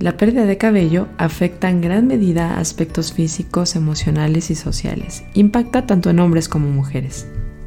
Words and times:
La 0.00 0.16
pérdida 0.16 0.46
de 0.46 0.56
cabello 0.56 1.08
afecta 1.18 1.68
en 1.68 1.82
gran 1.82 2.06
medida 2.06 2.58
aspectos 2.58 3.12
físicos, 3.12 3.76
emocionales 3.76 4.50
y 4.50 4.54
sociales. 4.54 5.24
Impacta 5.34 5.84
tanto 5.84 6.08
en 6.08 6.20
hombres 6.20 6.48
como 6.48 6.70
mujeres. 6.70 7.26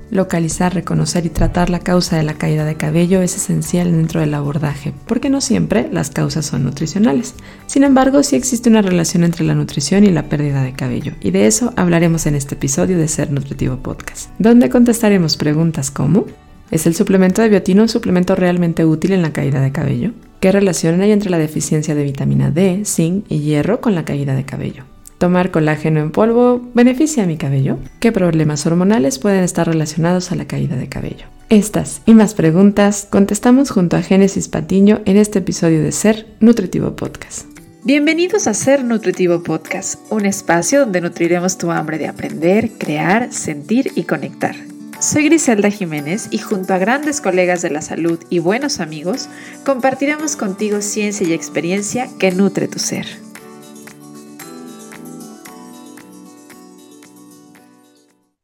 Localizar, 0.09 0.73
reconocer 0.73 1.27
y 1.27 1.29
tratar 1.29 1.69
la 1.69 1.77
causa 1.77 2.17
de 2.17 2.23
la 2.23 2.33
caída 2.33 2.65
de 2.65 2.73
cabello 2.73 3.21
es 3.21 3.35
esencial 3.35 3.91
dentro 3.91 4.19
del 4.19 4.33
abordaje, 4.33 4.93
porque 5.05 5.29
no 5.29 5.41
siempre 5.41 5.87
las 5.91 6.09
causas 6.09 6.47
son 6.47 6.63
nutricionales. 6.63 7.35
Sin 7.67 7.83
embargo, 7.83 8.23
sí 8.23 8.35
existe 8.35 8.67
una 8.67 8.81
relación 8.81 9.23
entre 9.23 9.45
la 9.45 9.53
nutrición 9.53 10.03
y 10.03 10.09
la 10.09 10.27
pérdida 10.27 10.63
de 10.63 10.73
cabello, 10.73 11.13
y 11.21 11.29
de 11.29 11.45
eso 11.45 11.71
hablaremos 11.75 12.25
en 12.25 12.33
este 12.33 12.55
episodio 12.55 12.97
de 12.97 13.07
Ser 13.09 13.31
Nutritivo 13.31 13.77
Podcast, 13.77 14.31
donde 14.39 14.71
contestaremos 14.71 15.37
preguntas 15.37 15.91
como 15.91 16.25
¿Es 16.71 16.87
el 16.87 16.95
suplemento 16.95 17.43
de 17.43 17.49
biotina 17.49 17.83
un 17.83 17.89
suplemento 17.89 18.35
realmente 18.35 18.83
útil 18.83 19.11
en 19.11 19.21
la 19.21 19.31
caída 19.31 19.61
de 19.61 19.71
cabello? 19.71 20.13
¿Qué 20.43 20.51
relación 20.51 20.99
hay 20.99 21.13
entre 21.13 21.29
la 21.29 21.37
deficiencia 21.37 21.95
de 21.95 22.03
vitamina 22.03 22.51
D, 22.51 22.83
zinc 22.83 23.23
y 23.29 23.39
hierro 23.39 23.79
con 23.79 23.95
la 23.95 24.03
caída 24.03 24.35
de 24.35 24.43
cabello? 24.43 24.83
¿Tomar 25.17 25.51
colágeno 25.51 26.01
en 26.01 26.11
polvo 26.11 26.61
beneficia 26.73 27.23
a 27.23 27.25
mi 27.25 27.37
cabello? 27.37 27.77
¿Qué 28.01 28.11
problemas 28.11 28.65
hormonales 28.65 29.19
pueden 29.19 29.45
estar 29.45 29.67
relacionados 29.67 30.33
a 30.33 30.35
la 30.35 30.43
caída 30.43 30.75
de 30.75 30.89
cabello? 30.89 31.27
Estas 31.47 32.01
y 32.05 32.13
más 32.13 32.33
preguntas 32.33 33.07
contestamos 33.09 33.71
junto 33.71 33.95
a 33.95 34.01
Génesis 34.01 34.49
Patiño 34.49 34.99
en 35.05 35.15
este 35.15 35.39
episodio 35.39 35.81
de 35.81 35.93
Ser 35.93 36.27
Nutritivo 36.41 36.93
Podcast. 36.97 37.45
Bienvenidos 37.85 38.45
a 38.47 38.53
Ser 38.53 38.83
Nutritivo 38.83 39.43
Podcast, 39.43 39.97
un 40.11 40.25
espacio 40.25 40.81
donde 40.81 40.99
nutriremos 40.99 41.57
tu 41.57 41.71
hambre 41.71 41.97
de 41.97 42.09
aprender, 42.09 42.69
crear, 42.77 43.31
sentir 43.31 43.93
y 43.95 44.03
conectar. 44.03 44.57
Soy 45.03 45.25
Griselda 45.25 45.69
Jiménez 45.69 46.29
y 46.31 46.37
junto 46.37 46.73
a 46.73 46.77
grandes 46.77 47.19
colegas 47.19 47.61
de 47.61 47.69
la 47.69 47.81
salud 47.81 48.19
y 48.29 48.39
buenos 48.39 48.79
amigos, 48.79 49.27
compartiremos 49.65 50.37
contigo 50.37 50.81
ciencia 50.81 51.27
y 51.27 51.33
experiencia 51.33 52.07
que 52.19 52.31
nutre 52.31 52.69
tu 52.69 52.79
ser. 52.79 53.05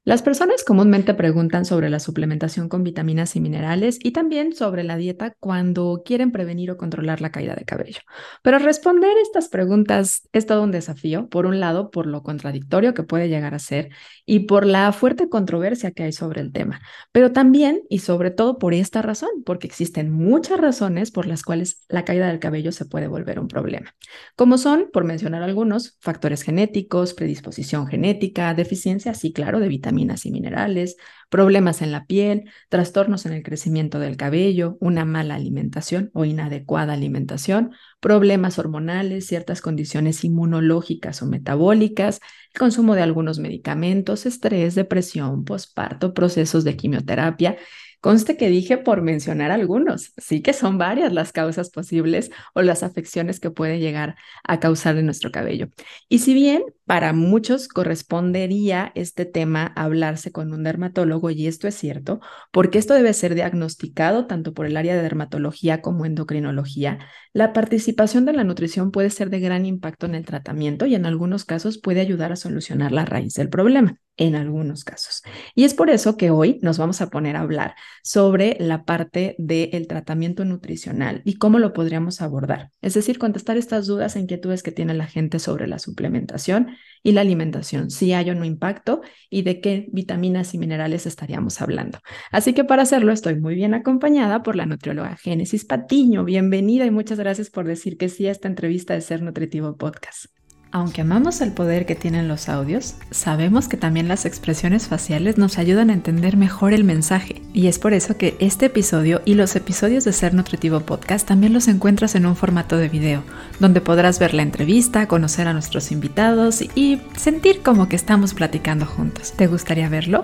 Las 0.10 0.24
personas 0.24 0.64
comúnmente 0.64 1.14
preguntan 1.14 1.66
sobre 1.66 1.88
la 1.92 2.00
suplementación 2.00 2.68
con 2.68 2.84
vitaminas 2.84 3.36
y 3.36 3.42
minerales 3.42 4.00
y 4.02 4.10
también 4.10 4.56
sobre 4.56 4.84
la 4.84 4.98
dieta 4.98 5.36
cuando 5.40 6.02
quieren 6.04 6.32
prevenir 6.32 6.72
o 6.72 6.78
controlar 6.78 7.22
la 7.22 7.30
caída 7.32 7.54
de 7.54 7.64
cabello. 7.64 8.00
Pero 8.42 8.58
responder 8.58 9.12
estas 9.22 9.50
preguntas 9.50 10.28
es 10.34 10.48
todo 10.48 10.64
un 10.64 10.72
desafío, 10.72 11.30
por 11.30 11.46
un 11.46 11.60
lado, 11.60 11.92
por 11.92 12.08
lo 12.08 12.24
contradictorio 12.24 12.96
que 12.96 13.04
puede 13.04 13.30
llegar 13.30 13.54
a 13.54 13.60
ser 13.60 13.90
y 14.26 14.48
por 14.48 14.66
la 14.66 14.92
fuerte 14.94 15.30
controversia 15.30 15.92
que 15.92 16.02
hay 16.02 16.12
sobre 16.12 16.42
el 16.42 16.52
tema, 16.52 16.82
pero 17.12 17.32
también 17.32 17.84
y 17.88 18.00
sobre 18.00 18.32
todo 18.32 18.58
por 18.58 18.74
esta 18.74 19.04
razón, 19.04 19.30
porque 19.46 19.68
existen 19.68 20.10
muchas 20.12 20.60
razones 20.60 21.12
por 21.12 21.28
las 21.28 21.44
cuales 21.44 21.86
la 21.88 22.04
caída 22.04 22.30
del 22.30 22.40
cabello 22.40 22.72
se 22.72 22.86
puede 22.86 23.08
volver 23.08 23.40
un 23.40 23.48
problema, 23.48 23.94
como 24.36 24.58
son, 24.58 24.90
por 24.92 25.04
mencionar 25.04 25.44
algunos, 25.44 26.00
factores 26.02 26.42
genéticos, 26.42 27.14
predisposición 27.14 27.86
genética, 27.86 28.56
deficiencia, 28.56 29.14
sí, 29.14 29.32
claro, 29.34 29.60
de 29.60 29.68
vitaminas 29.68 29.99
y 30.00 30.32
minerales, 30.32 30.98
problemas 31.30 31.82
en 31.82 31.92
la 31.92 32.06
piel, 32.06 32.50
trastornos 32.70 33.26
en 33.26 33.34
el 33.34 33.44
crecimiento 33.44 34.00
del 34.00 34.18
cabello, 34.18 34.78
una 34.80 35.06
mala 35.06 35.36
alimentación 35.36 36.12
o 36.14 36.26
inadecuada 36.26 36.94
alimentación, 36.94 37.72
problemas 38.00 38.60
hormonales, 38.60 39.28
ciertas 39.28 39.62
condiciones 39.62 40.24
inmunológicas 40.24 41.22
o 41.22 41.26
metabólicas, 41.26 42.20
el 42.54 42.60
consumo 42.60 42.96
de 42.96 43.02
algunos 43.02 43.40
medicamentos, 43.40 44.26
estrés, 44.26 44.76
depresión, 44.76 45.44
posparto, 45.46 46.14
procesos 46.14 46.64
de 46.64 46.76
quimioterapia 46.76 47.58
Conste 48.02 48.38
que 48.38 48.50
dije 48.50 48.78
por 48.78 49.02
mencionar 49.02 49.52
algunos, 49.52 50.14
sí 50.18 50.42
que 50.42 50.54
son 50.54 50.78
varias 50.78 51.12
las 51.12 51.34
causas 51.34 51.70
posibles 51.70 52.32
o 52.54 52.62
las 52.62 52.82
afecciones 52.82 53.42
que 53.42 53.52
puede 53.52 53.80
llegar 53.80 54.16
a 54.46 54.62
causar 54.62 54.96
en 54.98 55.06
nuestro 55.06 55.32
cabello. 55.32 55.68
Y 56.08 56.20
si 56.20 56.34
bien 56.34 56.64
para 56.90 57.14
muchos 57.14 57.68
correspondería 57.68 58.92
este 58.96 59.26
tema 59.26 59.72
hablarse 59.76 60.32
con 60.32 60.52
un 60.52 60.64
dermatólogo, 60.64 61.30
y 61.30 61.46
esto 61.46 61.68
es 61.68 61.76
cierto, 61.76 62.20
porque 62.52 62.80
esto 62.80 62.96
debe 62.96 63.14
ser 63.14 63.36
diagnosticado 63.36 64.26
tanto 64.26 64.56
por 64.56 64.66
el 64.66 64.76
área 64.76 64.96
de 64.96 65.04
dermatología 65.04 65.84
como 65.84 66.08
endocrinología, 66.08 66.98
la 67.32 67.54
participación 67.54 68.26
de 68.26 68.34
la 68.34 68.44
nutrición 68.44 68.90
puede 68.90 69.12
ser 69.12 69.30
de 69.30 69.40
gran 69.40 69.68
impacto 69.68 70.08
en 70.08 70.16
el 70.16 70.26
tratamiento 70.26 70.88
y 70.88 70.96
en 70.96 71.06
algunos 71.06 71.46
casos 71.46 71.78
puede 71.78 72.02
ayudar 72.02 72.32
a 72.32 72.36
solucionar 72.36 72.92
la 72.92 73.06
raíz 73.06 73.36
del 73.36 73.50
problema 73.50 74.00
en 74.18 74.36
algunos 74.36 74.84
casos. 74.84 75.22
Y 75.56 75.64
es 75.64 75.74
por 75.74 75.90
eso 75.90 76.18
que 76.18 76.32
hoy 76.32 76.60
nos 76.62 76.78
vamos 76.78 77.02
a 77.02 77.10
poner 77.10 77.36
a 77.36 77.42
hablar 77.42 77.76
sobre 78.04 78.58
la 78.60 78.84
parte 78.84 79.36
del 79.38 79.88
tratamiento 79.88 80.44
nutricional 80.44 81.22
y 81.24 81.36
cómo 81.36 81.60
lo 81.60 81.72
podríamos 81.72 82.22
abordar. 82.22 82.70
Es 82.82 82.96
decir, 82.96 83.18
contestar 83.18 83.58
estas 83.58 83.88
dudas 83.88 84.16
e 84.16 84.20
inquietudes 84.20 84.62
que 84.62 84.72
tiene 84.72 84.94
la 84.94 85.06
gente 85.06 85.40
sobre 85.40 85.68
la 85.68 85.80
suplementación 85.80 86.76
y 87.04 87.12
la 87.12 87.22
alimentación, 87.22 87.90
si 87.90 88.14
hay 88.14 88.30
o 88.30 88.36
no 88.36 88.46
impacto 88.46 89.02
y 89.30 89.44
de 89.44 89.62
qué 89.62 89.88
vitaminas 89.92 90.54
y 90.54 90.58
minerales 90.58 91.06
estaríamos 91.06 91.62
hablando. 91.62 92.00
Así 92.32 92.54
que 92.54 92.64
para 92.64 92.84
hacerlo 92.84 93.12
estoy 93.12 93.36
muy 93.36 93.56
bien 93.56 93.74
acompañada 93.74 94.44
por 94.44 94.56
la 94.56 94.66
nutrióloga 94.66 95.16
Génesis 95.18 95.66
Patiño. 95.66 96.24
Bienvenida 96.24 96.86
y 96.86 96.92
muchas 96.92 97.20
gracias 97.20 97.50
por 97.50 97.66
decir 97.66 97.98
que 97.98 98.10
sí 98.10 98.28
a 98.28 98.32
esta 98.32 98.48
entrevista 98.48 98.94
de 98.94 99.02
Ser 99.02 99.22
Nutritivo 99.22 99.78
Podcast. 99.78 100.39
Aunque 100.72 101.02
amamos 101.02 101.42
el 101.42 101.52
poder 101.52 101.88
que 101.88 101.96
tienen 101.96 102.28
los 102.28 102.48
audios, 102.48 102.94
sabemos 103.10 103.68
que 103.68 103.76
también 103.76 104.08
las 104.08 104.26
expresiones 104.26 104.88
faciales 104.88 105.40
nos 105.40 105.58
ayudan 105.58 105.90
a 105.90 105.94
entender 105.94 106.38
mejor 106.38 106.74
el 106.74 106.84
mensaje. 106.84 107.42
Y 107.54 107.66
es 107.68 107.80
por 107.80 107.94
eso 107.94 108.18
que 108.18 108.38
este 108.40 108.68
episodio 108.68 109.24
y 109.26 109.34
los 109.34 109.56
episodios 109.56 110.04
de 110.04 110.14
Ser 110.14 110.36
Nutritivo 110.36 110.82
Podcast 110.82 111.28
también 111.28 111.54
los 111.54 111.68
encuentras 111.68 112.14
en 112.14 112.28
un 112.28 112.36
formato 112.36 112.78
de 112.78 112.88
video, 112.88 113.24
donde 113.60 113.82
podrás 113.82 114.20
ver 114.20 114.36
la 114.36 114.44
entrevista, 114.44 115.08
conocer 115.08 115.48
a 115.48 115.54
nuestros 115.54 115.92
invitados 115.92 116.62
y 116.76 117.02
sentir 117.18 117.64
como 117.64 117.90
que 117.90 117.96
estamos 117.96 118.36
platicando 118.36 118.86
juntos. 118.86 119.34
¿Te 119.36 119.48
gustaría 119.48 119.90
verlo? 119.90 120.24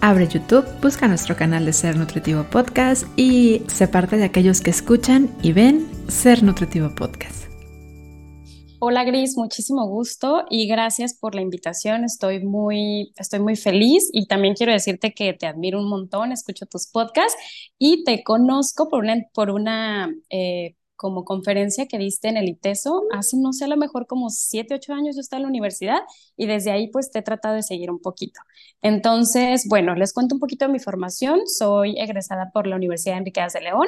Abre 0.00 0.26
YouTube, 0.26 0.64
busca 0.80 1.06
nuestro 1.06 1.36
canal 1.36 1.66
de 1.66 1.74
Ser 1.74 1.98
Nutritivo 1.98 2.44
Podcast 2.44 3.06
y 3.16 3.62
sé 3.68 3.88
parte 3.88 4.16
de 4.16 4.24
aquellos 4.24 4.62
que 4.62 4.70
escuchan 4.70 5.28
y 5.42 5.52
ven 5.52 5.86
Ser 6.08 6.42
Nutritivo 6.42 6.88
Podcast. 6.94 7.51
Hola 8.84 9.04
Gris, 9.04 9.36
muchísimo 9.36 9.86
gusto 9.86 10.44
y 10.50 10.66
gracias 10.66 11.14
por 11.14 11.36
la 11.36 11.40
invitación. 11.40 12.02
Estoy 12.02 12.44
muy, 12.44 13.12
estoy 13.16 13.38
muy 13.38 13.54
feliz 13.54 14.10
y 14.12 14.26
también 14.26 14.54
quiero 14.54 14.72
decirte 14.72 15.14
que 15.14 15.32
te 15.34 15.46
admiro 15.46 15.78
un 15.78 15.88
montón, 15.88 16.32
escucho 16.32 16.66
tus 16.66 16.88
podcasts 16.88 17.36
y 17.78 18.02
te 18.02 18.24
conozco 18.24 18.88
por 18.88 19.04
una, 19.04 19.22
por 19.34 19.50
una 19.50 20.12
eh, 20.30 20.74
como 20.96 21.24
conferencia 21.24 21.86
que 21.86 21.96
diste 21.96 22.26
en 22.26 22.36
el 22.36 22.48
ITESO 22.48 23.04
hace, 23.12 23.36
no 23.36 23.52
sé, 23.52 23.66
a 23.66 23.68
lo 23.68 23.76
mejor 23.76 24.08
como 24.08 24.30
siete, 24.30 24.74
ocho 24.74 24.94
años 24.94 25.14
yo 25.14 25.20
estaba 25.20 25.38
en 25.38 25.42
la 25.44 25.50
universidad 25.50 26.00
y 26.36 26.46
desde 26.46 26.72
ahí 26.72 26.88
pues 26.88 27.12
te 27.12 27.20
he 27.20 27.22
tratado 27.22 27.54
de 27.54 27.62
seguir 27.62 27.88
un 27.88 28.00
poquito. 28.00 28.40
Entonces, 28.82 29.64
bueno, 29.68 29.94
les 29.94 30.12
cuento 30.12 30.34
un 30.34 30.40
poquito 30.40 30.66
de 30.66 30.72
mi 30.72 30.80
formación. 30.80 31.46
Soy 31.46 31.94
egresada 32.00 32.50
por 32.52 32.66
la 32.66 32.74
Universidad 32.74 33.14
de 33.14 33.18
Enriquetas 33.18 33.52
de 33.52 33.60
León 33.60 33.86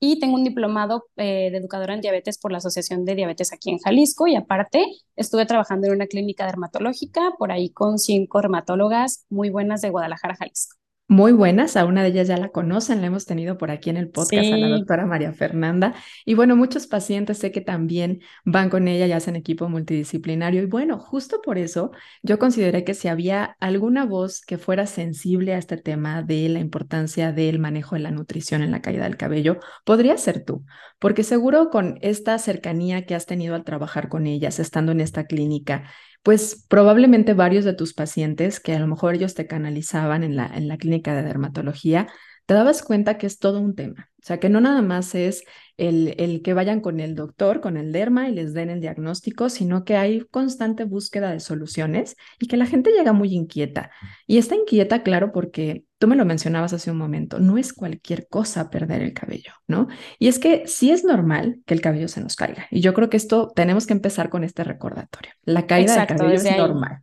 y 0.00 0.18
tengo 0.18 0.34
un 0.34 0.44
diplomado 0.44 1.06
eh, 1.16 1.50
de 1.50 1.58
educadora 1.58 1.94
en 1.94 2.00
diabetes 2.00 2.38
por 2.38 2.52
la 2.52 2.58
Asociación 2.58 3.04
de 3.04 3.14
Diabetes 3.14 3.52
aquí 3.52 3.70
en 3.70 3.78
Jalisco 3.78 4.26
y 4.26 4.34
aparte 4.34 4.84
estuve 5.14 5.46
trabajando 5.46 5.86
en 5.86 5.94
una 5.94 6.06
clínica 6.06 6.46
dermatológica 6.46 7.32
por 7.38 7.52
ahí 7.52 7.70
con 7.70 7.98
cinco 7.98 8.40
dermatólogas 8.40 9.26
muy 9.28 9.50
buenas 9.50 9.82
de 9.82 9.90
Guadalajara, 9.90 10.36
Jalisco 10.36 10.80
muy 11.10 11.32
buenas. 11.32 11.76
A 11.76 11.86
una 11.86 12.04
de 12.04 12.10
ellas 12.10 12.28
ya 12.28 12.36
la 12.36 12.50
conocen, 12.50 13.00
la 13.00 13.08
hemos 13.08 13.26
tenido 13.26 13.58
por 13.58 13.72
aquí 13.72 13.90
en 13.90 13.96
el 13.96 14.08
podcast 14.10 14.52
a 14.52 14.56
la 14.56 14.68
doctora 14.68 15.06
María 15.06 15.32
Fernanda. 15.32 15.92
Y 16.24 16.34
bueno, 16.34 16.54
muchos 16.54 16.86
pacientes 16.86 17.38
sé 17.38 17.50
que 17.50 17.60
también 17.60 18.20
van 18.44 18.70
con 18.70 18.86
ella, 18.86 19.08
ya 19.08 19.16
hacen 19.16 19.34
equipo 19.34 19.68
multidisciplinario. 19.68 20.62
Y 20.62 20.66
bueno, 20.66 21.00
justo 21.00 21.42
por 21.42 21.58
eso 21.58 21.90
yo 22.22 22.38
consideré 22.38 22.84
que 22.84 22.94
si 22.94 23.08
había 23.08 23.56
alguna 23.58 24.06
voz 24.06 24.40
que 24.40 24.56
fuera 24.56 24.86
sensible 24.86 25.52
a 25.52 25.58
este 25.58 25.76
tema 25.76 26.22
de 26.22 26.48
la 26.48 26.60
importancia 26.60 27.32
del 27.32 27.58
manejo 27.58 27.96
de 27.96 28.02
la 28.02 28.12
nutrición 28.12 28.62
en 28.62 28.70
la 28.70 28.80
caída 28.80 29.02
del 29.02 29.16
cabello, 29.16 29.58
podría 29.84 30.16
ser 30.16 30.44
tú, 30.44 30.64
porque 31.00 31.24
seguro 31.24 31.70
con 31.70 31.98
esta 32.02 32.38
cercanía 32.38 33.04
que 33.04 33.16
has 33.16 33.26
tenido 33.26 33.56
al 33.56 33.64
trabajar 33.64 34.08
con 34.08 34.28
ellas, 34.28 34.60
estando 34.60 34.92
en 34.92 35.00
esta 35.00 35.24
clínica, 35.24 35.90
pues 36.22 36.66
probablemente 36.68 37.34
varios 37.34 37.64
de 37.64 37.74
tus 37.74 37.94
pacientes, 37.94 38.60
que 38.60 38.74
a 38.74 38.78
lo 38.78 38.86
mejor 38.86 39.14
ellos 39.14 39.34
te 39.34 39.46
canalizaban 39.46 40.22
en 40.22 40.36
la, 40.36 40.46
en 40.46 40.68
la 40.68 40.76
clínica 40.76 41.14
de 41.14 41.22
dermatología, 41.22 42.08
te 42.46 42.54
dabas 42.54 42.82
cuenta 42.82 43.16
que 43.16 43.26
es 43.26 43.38
todo 43.38 43.60
un 43.60 43.74
tema. 43.74 44.10
O 44.18 44.26
sea, 44.26 44.38
que 44.40 44.48
no 44.48 44.60
nada 44.60 44.82
más 44.82 45.14
es 45.14 45.44
el, 45.80 46.14
el, 46.18 46.42
que 46.42 46.52
vayan 46.52 46.80
con 46.80 47.00
el 47.00 47.14
doctor, 47.14 47.62
con 47.62 47.78
el 47.78 47.90
derma 47.90 48.28
y 48.28 48.34
les 48.34 48.52
den 48.52 48.68
el 48.68 48.82
diagnóstico, 48.82 49.48
sino 49.48 49.84
que 49.84 49.96
hay 49.96 50.20
constante 50.30 50.84
búsqueda 50.84 51.32
de 51.32 51.40
soluciones 51.40 52.16
y 52.38 52.48
que 52.48 52.58
la 52.58 52.66
gente 52.66 52.90
llega 52.92 53.14
muy 53.14 53.32
inquieta. 53.32 53.90
Y 54.26 54.36
está 54.36 54.54
inquieta, 54.54 55.02
claro, 55.02 55.32
porque 55.32 55.84
tú 55.96 56.06
me 56.06 56.16
lo 56.16 56.26
mencionabas 56.26 56.74
hace 56.74 56.90
un 56.90 56.98
momento, 56.98 57.40
no 57.40 57.56
es 57.56 57.72
cualquier 57.72 58.28
cosa 58.28 58.68
perder 58.68 59.00
el 59.00 59.14
cabello, 59.14 59.52
¿no? 59.66 59.88
Y 60.18 60.28
es 60.28 60.38
que 60.38 60.64
sí 60.66 60.90
es 60.90 61.02
normal 61.02 61.60
que 61.64 61.72
el 61.72 61.80
cabello 61.80 62.08
se 62.08 62.20
nos 62.20 62.36
caiga. 62.36 62.66
Y 62.70 62.80
yo 62.80 62.92
creo 62.92 63.08
que 63.08 63.16
esto 63.16 63.50
tenemos 63.56 63.86
que 63.86 63.94
empezar 63.94 64.28
con 64.28 64.44
este 64.44 64.64
recordatorio. 64.64 65.32
La 65.44 65.66
caída 65.66 65.96
del 65.96 66.06
cabello 66.06 66.34
es 66.34 66.56
normal. 66.58 66.98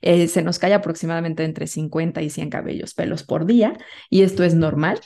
Eh, 0.00 0.28
se 0.28 0.42
nos 0.42 0.58
cae 0.58 0.74
aproximadamente 0.74 1.44
entre 1.44 1.66
50 1.66 2.22
y 2.22 2.30
100 2.30 2.50
cabellos, 2.50 2.94
pelos 2.94 3.22
por 3.22 3.46
día, 3.46 3.74
y 4.10 4.22
esto 4.22 4.44
es 4.44 4.54
normal 4.54 5.00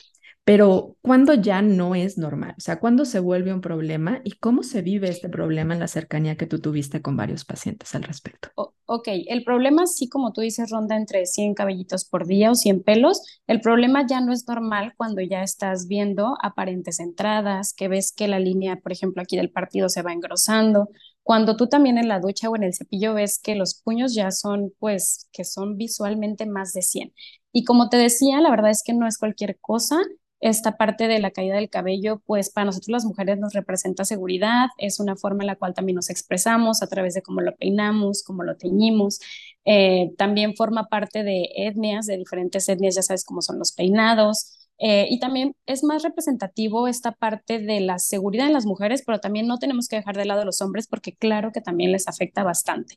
pero 0.49 0.97
¿cuándo 1.03 1.35
ya 1.35 1.61
no 1.61 1.95
es 1.95 2.17
normal? 2.17 2.55
O 2.57 2.61
sea, 2.63 2.81
¿cuándo 2.81 3.05
se 3.05 3.21
vuelve 3.21 3.53
un 3.53 3.61
problema 3.61 4.23
y 4.25 4.39
cómo 4.39 4.63
se 4.63 4.81
vive 4.81 5.11
este 5.11 5.29
problema 5.29 5.75
en 5.75 5.81
la 5.81 5.89
cercanía 5.89 6.39
que 6.39 6.47
tú 6.47 6.59
tuviste 6.59 7.03
con 7.03 7.19
varios 7.19 7.45
pacientes 7.45 7.95
al 7.95 8.05
respecto? 8.05 8.49
ok, 8.87 9.09
el 9.27 9.45
problema 9.45 9.87
sí, 9.87 10.09
como 10.09 10.33
tú 10.33 10.41
dices, 10.41 10.71
ronda 10.71 10.97
entre 10.97 11.27
100 11.27 11.53
cabellitos 11.53 12.07
por 12.07 12.27
día 12.27 12.51
o 12.51 12.55
100 12.55 12.83
pelos. 12.83 13.21
El 13.47 13.61
problema 13.61 14.07
ya 14.07 14.23
no 14.23 14.33
es 14.33 14.49
normal 14.49 14.95
cuando 14.97 15.21
ya 15.21 15.43
estás 15.43 15.87
viendo 15.87 16.39
aparentes 16.43 16.99
entradas, 16.99 17.75
que 17.75 17.89
ves 17.89 18.15
que 18.17 18.27
la 18.27 18.39
línea, 18.39 18.77
por 18.77 18.93
ejemplo, 18.93 19.21
aquí 19.21 19.37
del 19.37 19.51
partido 19.51 19.91
se 19.91 20.01
va 20.01 20.15
engrosando. 20.15 20.89
Cuando 21.23 21.57
tú 21.57 21.69
también 21.69 21.99
en 21.99 22.09
la 22.09 22.21
ducha 22.21 22.49
o 22.49 22.57
en 22.57 22.63
el 22.63 22.73
cepillo 22.73 23.13
ves 23.13 23.39
que 23.39 23.55
los 23.55 23.83
puños 23.85 24.15
ya 24.15 24.31
son, 24.31 24.73
pues, 24.79 25.29
que 25.31 25.45
son 25.45 25.77
visualmente 25.77 26.47
más 26.47 26.73
de 26.73 26.81
100. 26.81 27.13
Y 27.53 27.65
como 27.65 27.91
te 27.91 27.99
decía, 27.99 28.41
la 28.41 28.51
verdad 28.51 28.71
es 28.71 28.83
que 28.83 28.95
no 28.95 29.07
es 29.07 29.19
cualquier 29.19 29.59
cosa 29.61 29.99
esta 30.41 30.77
parte 30.77 31.09
de 31.09 31.19
la 31.19 31.31
caída 31.33 31.57
del 31.57 31.69
cabello, 31.71 32.23
pues 32.27 32.51
para 32.51 32.67
nosotros 32.67 32.89
las 32.89 33.05
mujeres 33.05 33.39
nos 33.39 33.53
representa 33.55 34.05
seguridad, 34.05 34.69
es 34.79 35.01
una 35.01 35.17
forma 35.17 35.43
en 35.43 35.49
la 35.49 35.57
cual 35.57 35.75
también 35.75 35.97
nos 35.97 36.11
expresamos 36.11 36.83
a 36.83 36.87
través 36.87 37.15
de 37.15 37.23
cómo 37.23 37.41
lo 37.41 37.57
peinamos, 37.57 38.23
cómo 38.23 38.45
lo 38.45 38.57
teñimos. 38.57 39.21
Eh, 39.65 40.13
también 40.17 40.55
forma 40.57 40.89
parte 40.89 41.25
de 41.25 41.49
etnias, 41.57 42.07
de 42.07 42.17
diferentes 42.17 42.69
etnias, 42.69 42.95
ya 42.95 43.03
sabes 43.03 43.25
cómo 43.25 43.43
son 43.43 43.59
los 43.59 43.73
peinados. 43.73 44.55
Eh, 44.81 45.09
y 45.11 45.19
también 45.19 45.57
es 45.67 45.83
más 45.83 46.05
representativo 46.05 46.87
esta 46.87 47.11
parte 47.13 47.59
de 47.59 47.81
la 47.81 47.99
seguridad 47.99 48.47
en 48.47 48.53
las 48.53 48.65
mujeres, 48.65 49.03
pero 49.05 49.19
también 49.19 49.49
no 49.49 49.59
tenemos 49.59 49.89
que 49.89 49.97
dejar 49.97 50.17
de 50.17 50.25
lado 50.25 50.43
a 50.43 50.45
los 50.45 50.61
hombres 50.63 50.87
porque 50.87 51.15
claro 51.17 51.51
que 51.53 51.61
también 51.61 51.91
les 51.91 52.07
afecta 52.07 52.45
bastante. 52.45 52.97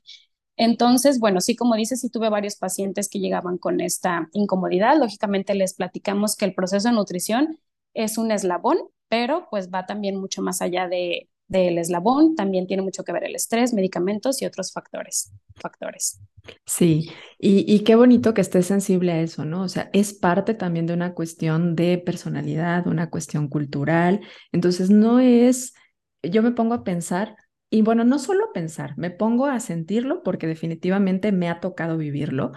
Entonces, 0.62 1.18
bueno, 1.18 1.40
sí, 1.40 1.56
como 1.56 1.74
dices, 1.74 2.00
sí 2.00 2.08
tuve 2.08 2.28
varios 2.30 2.54
pacientes 2.56 3.08
que 3.08 3.18
llegaban 3.18 3.58
con 3.58 3.80
esta 3.80 4.28
incomodidad. 4.32 4.96
Lógicamente 4.96 5.54
les 5.54 5.74
platicamos 5.74 6.36
que 6.36 6.44
el 6.44 6.54
proceso 6.54 6.88
de 6.88 6.94
nutrición 6.94 7.58
es 7.94 8.16
un 8.16 8.30
eslabón, 8.30 8.78
pero 9.08 9.48
pues 9.50 9.70
va 9.70 9.86
también 9.86 10.16
mucho 10.16 10.40
más 10.40 10.62
allá 10.62 10.86
de, 10.88 11.28
del 11.48 11.78
eslabón. 11.78 12.36
También 12.36 12.68
tiene 12.68 12.82
mucho 12.82 13.02
que 13.02 13.12
ver 13.12 13.24
el 13.24 13.34
estrés, 13.34 13.74
medicamentos 13.74 14.40
y 14.40 14.46
otros 14.46 14.72
factores. 14.72 15.32
factores. 15.56 16.20
Sí, 16.66 17.10
y, 17.38 17.64
y 17.72 17.80
qué 17.84 17.94
bonito 17.96 18.34
que 18.34 18.40
estés 18.40 18.66
sensible 18.66 19.12
a 19.12 19.20
eso, 19.20 19.44
¿no? 19.44 19.62
O 19.62 19.68
sea, 19.68 19.90
es 19.92 20.12
parte 20.12 20.54
también 20.54 20.86
de 20.86 20.94
una 20.94 21.14
cuestión 21.14 21.74
de 21.76 21.98
personalidad, 21.98 22.86
una 22.86 23.10
cuestión 23.10 23.48
cultural. 23.48 24.20
Entonces, 24.52 24.90
no 24.90 25.18
es, 25.20 25.74
yo 26.22 26.42
me 26.42 26.52
pongo 26.52 26.74
a 26.74 26.84
pensar 26.84 27.36
y 27.72 27.80
bueno, 27.80 28.04
no 28.04 28.18
solo 28.18 28.52
pensar, 28.52 28.92
me 28.98 29.10
pongo 29.10 29.46
a 29.46 29.58
sentirlo 29.58 30.22
porque 30.22 30.46
definitivamente 30.46 31.32
me 31.32 31.48
ha 31.48 31.58
tocado 31.58 31.96
vivirlo. 31.96 32.52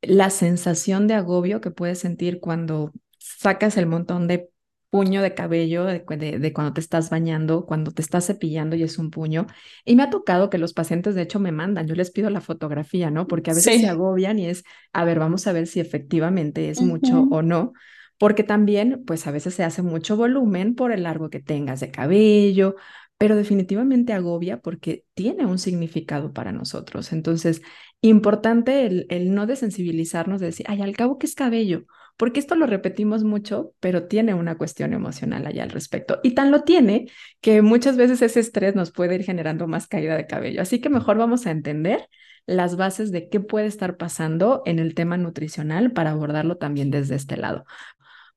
La 0.00 0.30
sensación 0.30 1.08
de 1.08 1.14
agobio 1.14 1.60
que 1.60 1.72
puedes 1.72 1.98
sentir 1.98 2.38
cuando 2.38 2.92
sacas 3.18 3.76
el 3.76 3.86
montón 3.86 4.28
de 4.28 4.48
puño 4.88 5.22
de 5.22 5.34
cabello 5.34 5.84
de, 5.86 6.04
cuando 6.04 6.72
te 6.72 6.80
estás 6.80 7.10
bañando, 7.10 7.66
cuando 7.66 7.90
te 7.90 8.00
estás 8.00 8.26
cepillando 8.26 8.76
y 8.76 8.84
es 8.84 8.96
un 8.96 9.10
puño. 9.10 9.48
Y 9.84 9.96
me 9.96 10.04
ha 10.04 10.10
tocado 10.10 10.50
que 10.50 10.58
los 10.58 10.72
pacientes, 10.72 11.16
de 11.16 11.22
hecho, 11.22 11.40
me 11.40 11.50
mandan, 11.50 11.88
yo 11.88 11.96
les 11.96 12.12
pido 12.12 12.30
la 12.30 12.40
fotografía, 12.40 13.10
¿no? 13.10 13.26
Porque 13.26 13.50
a 13.50 13.54
veces 13.54 13.80
se 13.80 13.88
agobian 13.88 14.38
y 14.38 14.46
es, 14.46 14.62
a 14.92 15.04
ver, 15.04 15.18
vamos 15.18 15.48
a 15.48 15.52
ver 15.52 15.66
si 15.66 15.80
efectivamente 15.80 16.70
es 16.70 16.80
mucho 16.80 17.26
o 17.28 17.42
no. 17.42 17.72
Porque 18.18 18.44
también, 18.44 19.02
pues 19.04 19.26
a 19.26 19.30
veces 19.30 19.54
se 19.54 19.64
hace 19.64 19.80
mucho 19.80 20.16
volumen 20.16 20.74
por 20.74 20.92
el 20.92 21.04
largo 21.04 21.28
que 21.28 21.40
tengas 21.40 21.80
de 21.80 21.90
cabello, 21.90 22.76
pero 23.20 23.36
definitivamente 23.36 24.14
agobia 24.14 24.62
porque 24.62 25.04
tiene 25.12 25.44
un 25.44 25.58
significado 25.58 26.32
para 26.32 26.52
nosotros. 26.52 27.12
Entonces, 27.12 27.60
importante 28.00 28.86
el, 28.86 29.34
no 29.34 29.44
desensibilizarnos 29.46 30.40
de 30.40 30.46
decir, 30.46 30.64
ay, 30.70 30.80
al 30.80 30.96
cabo 30.96 31.18
que 31.18 31.26
es 31.26 31.34
cabello, 31.34 31.84
porque 32.16 32.40
esto 32.40 32.54
lo 32.54 32.64
repetimos 32.66 33.22
mucho, 33.22 33.74
pero 33.78 34.08
tiene 34.08 34.32
una 34.32 34.56
cuestión 34.56 34.94
emocional 34.94 35.46
allá 35.46 35.64
al 35.64 35.70
respecto. 35.70 36.18
Y 36.22 36.30
tan 36.30 36.50
lo 36.50 36.62
tiene 36.62 37.08
que 37.42 37.60
muchas 37.60 37.98
veces 37.98 38.22
ese 38.22 38.40
estrés 38.40 38.74
nos 38.74 38.90
puede 38.90 39.16
ir 39.16 39.22
generando 39.22 39.66
más 39.66 39.86
caída 39.86 40.16
de 40.16 40.26
cabello. 40.26 40.62
Así 40.62 40.80
que 40.80 40.88
mejor 40.88 41.18
vamos 41.18 41.46
a 41.46 41.50
entender 41.50 42.08
las 42.46 42.76
bases 42.78 43.12
de 43.12 43.28
qué 43.28 43.38
puede 43.38 43.66
estar 43.66 43.98
pasando 43.98 44.62
en 44.64 44.78
el 44.78 44.94
tema 44.94 45.18
nutricional 45.18 45.92
para 45.92 46.12
abordarlo 46.12 46.56
también 46.56 46.90
desde 46.90 47.16
este 47.16 47.36
lado. 47.36 47.66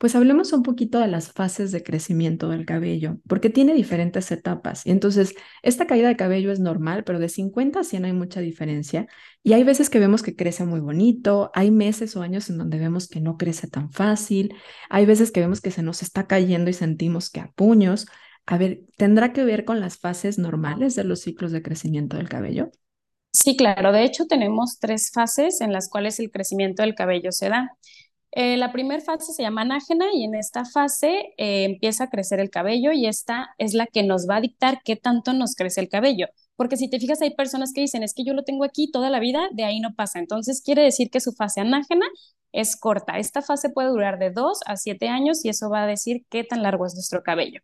Pues 0.03 0.15
hablemos 0.15 0.51
un 0.51 0.63
poquito 0.63 0.99
de 0.99 1.07
las 1.07 1.31
fases 1.31 1.71
de 1.71 1.81
crecimiento 1.81 2.49
del 2.49 2.65
cabello, 2.65 3.19
porque 3.25 3.49
tiene 3.49 3.73
diferentes 3.73 4.29
etapas. 4.33 4.85
Y 4.85 4.91
entonces, 4.91 5.33
esta 5.61 5.87
caída 5.87 6.09
de 6.09 6.17
cabello 6.17 6.51
es 6.51 6.59
normal, 6.59 7.05
pero 7.05 7.19
de 7.19 7.29
50 7.29 7.79
a 7.79 7.83
100 7.85 8.03
hay 8.03 8.11
mucha 8.11 8.41
diferencia. 8.41 9.07
Y 9.43 9.53
hay 9.53 9.63
veces 9.63 9.89
que 9.89 9.99
vemos 9.99 10.21
que 10.21 10.35
crece 10.35 10.65
muy 10.65 10.81
bonito, 10.81 11.51
hay 11.53 11.71
meses 11.71 12.17
o 12.17 12.21
años 12.21 12.49
en 12.49 12.57
donde 12.57 12.79
vemos 12.79 13.07
que 13.07 13.21
no 13.21 13.37
crece 13.37 13.69
tan 13.69 13.93
fácil, 13.93 14.53
hay 14.89 15.05
veces 15.05 15.31
que 15.31 15.39
vemos 15.39 15.61
que 15.61 15.71
se 15.71 15.83
nos 15.83 16.01
está 16.01 16.27
cayendo 16.27 16.69
y 16.69 16.73
sentimos 16.73 17.29
que 17.29 17.39
a 17.39 17.53
puños. 17.53 18.05
A 18.45 18.57
ver, 18.57 18.81
¿tendrá 18.97 19.31
que 19.31 19.45
ver 19.45 19.63
con 19.63 19.79
las 19.79 19.99
fases 19.99 20.37
normales 20.37 20.95
de 20.95 21.05
los 21.05 21.21
ciclos 21.21 21.53
de 21.53 21.61
crecimiento 21.61 22.17
del 22.17 22.27
cabello? 22.27 22.71
Sí, 23.31 23.55
claro. 23.55 23.93
De 23.93 24.03
hecho, 24.03 24.25
tenemos 24.27 24.79
tres 24.79 25.11
fases 25.11 25.61
en 25.61 25.71
las 25.71 25.89
cuales 25.89 26.19
el 26.19 26.29
crecimiento 26.29 26.83
del 26.83 26.93
cabello 26.93 27.31
se 27.31 27.47
da. 27.47 27.71
Eh, 28.35 28.57
la 28.57 28.71
primera 28.71 28.99
fase 28.99 29.31
se 29.31 29.43
llama 29.43 29.61
anágena 29.61 30.07
y 30.11 30.23
en 30.23 30.33
esta 30.33 30.65
fase 30.65 31.33
eh, 31.37 31.65
empieza 31.65 32.05
a 32.05 32.09
crecer 32.09 32.39
el 32.39 32.49
cabello 32.49 32.91
y 32.91 33.05
esta 33.05 33.53
es 33.59 33.75
la 33.75 33.85
que 33.85 34.01
nos 34.01 34.27
va 34.27 34.37
a 34.37 34.41
dictar 34.41 34.81
qué 34.83 34.95
tanto 34.95 35.33
nos 35.33 35.55
crece 35.55 35.81
el 35.81 35.89
cabello. 35.89 36.27
Porque 36.55 36.75
si 36.77 36.89
te 36.89 36.99
fijas, 36.99 37.21
hay 37.21 37.35
personas 37.35 37.73
que 37.73 37.81
dicen, 37.81 38.01
es 38.01 38.13
que 38.15 38.23
yo 38.23 38.33
lo 38.33 38.43
tengo 38.43 38.63
aquí 38.63 38.89
toda 38.91 39.11
la 39.11 39.19
vida, 39.19 39.49
de 39.51 39.65
ahí 39.65 39.79
no 39.79 39.93
pasa. 39.93 40.17
Entonces 40.17 40.61
quiere 40.63 40.81
decir 40.81 41.11
que 41.11 41.19
su 41.19 41.33
fase 41.33 41.61
anágena 41.61 42.05
es 42.51 42.75
corta. 42.75 43.19
Esta 43.19 43.41
fase 43.43 43.69
puede 43.69 43.89
durar 43.89 44.17
de 44.17 44.31
2 44.31 44.61
a 44.65 44.77
7 44.77 45.09
años 45.09 45.45
y 45.45 45.49
eso 45.49 45.69
va 45.69 45.83
a 45.83 45.87
decir 45.87 46.25
qué 46.29 46.43
tan 46.43 46.63
largo 46.63 46.85
es 46.87 46.95
nuestro 46.95 47.21
cabello. 47.23 47.61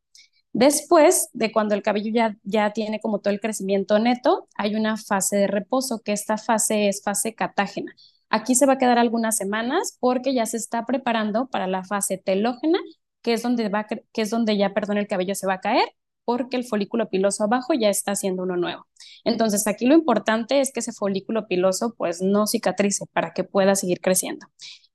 Después 0.54 1.30
de 1.34 1.52
cuando 1.52 1.76
el 1.76 1.84
cabello 1.84 2.12
ya, 2.14 2.36
ya 2.44 2.74
tiene 2.74 3.00
como 3.00 3.20
todo 3.20 3.34
el 3.34 3.40
crecimiento 3.40 4.00
neto, 4.00 4.48
hay 4.56 4.76
una 4.76 4.98
fase 4.98 5.38
de 5.38 5.48
reposo, 5.48 6.02
que 6.04 6.12
esta 6.12 6.38
fase 6.38 6.90
es 6.90 7.02
fase 7.04 7.36
catágena. 7.36 7.94
Aquí 8.30 8.56
se 8.56 8.66
va 8.66 8.74
a 8.74 8.78
quedar 8.78 8.98
algunas 9.00 9.38
semanas 9.38 9.98
porque 10.00 10.34
ya 10.34 10.46
se 10.46 10.58
está 10.58 10.86
preparando 10.86 11.48
para 11.48 11.68
la 11.68 11.84
fase 11.84 12.18
telógena, 12.18 12.80
que 13.22 13.34
es 13.34 13.42
donde, 13.44 13.70
va, 13.70 13.86
que 13.88 14.22
es 14.22 14.30
donde 14.30 14.58
ya, 14.58 14.74
perdón, 14.74 14.98
el 14.98 15.08
cabello 15.08 15.36
se 15.36 15.48
va 15.48 15.56
a 15.56 15.60
caer 15.62 15.90
porque 16.26 16.58
el 16.58 16.64
folículo 16.64 17.10
piloso 17.10 17.44
abajo 17.44 17.74
ya 17.74 17.90
está 17.90 18.12
haciendo 18.12 18.44
uno 18.44 18.56
nuevo. 18.56 18.86
Entonces, 19.24 19.66
aquí 19.66 19.88
lo 19.88 19.96
importante 19.96 20.62
es 20.62 20.72
que 20.72 20.82
ese 20.82 20.92
folículo 20.94 21.48
piloso 21.48 21.96
pues 21.98 22.22
no 22.22 22.46
cicatrice 22.46 23.06
para 23.14 23.34
que 23.34 23.44
pueda 23.44 23.74
seguir 23.74 24.00
creciendo. 24.00 24.46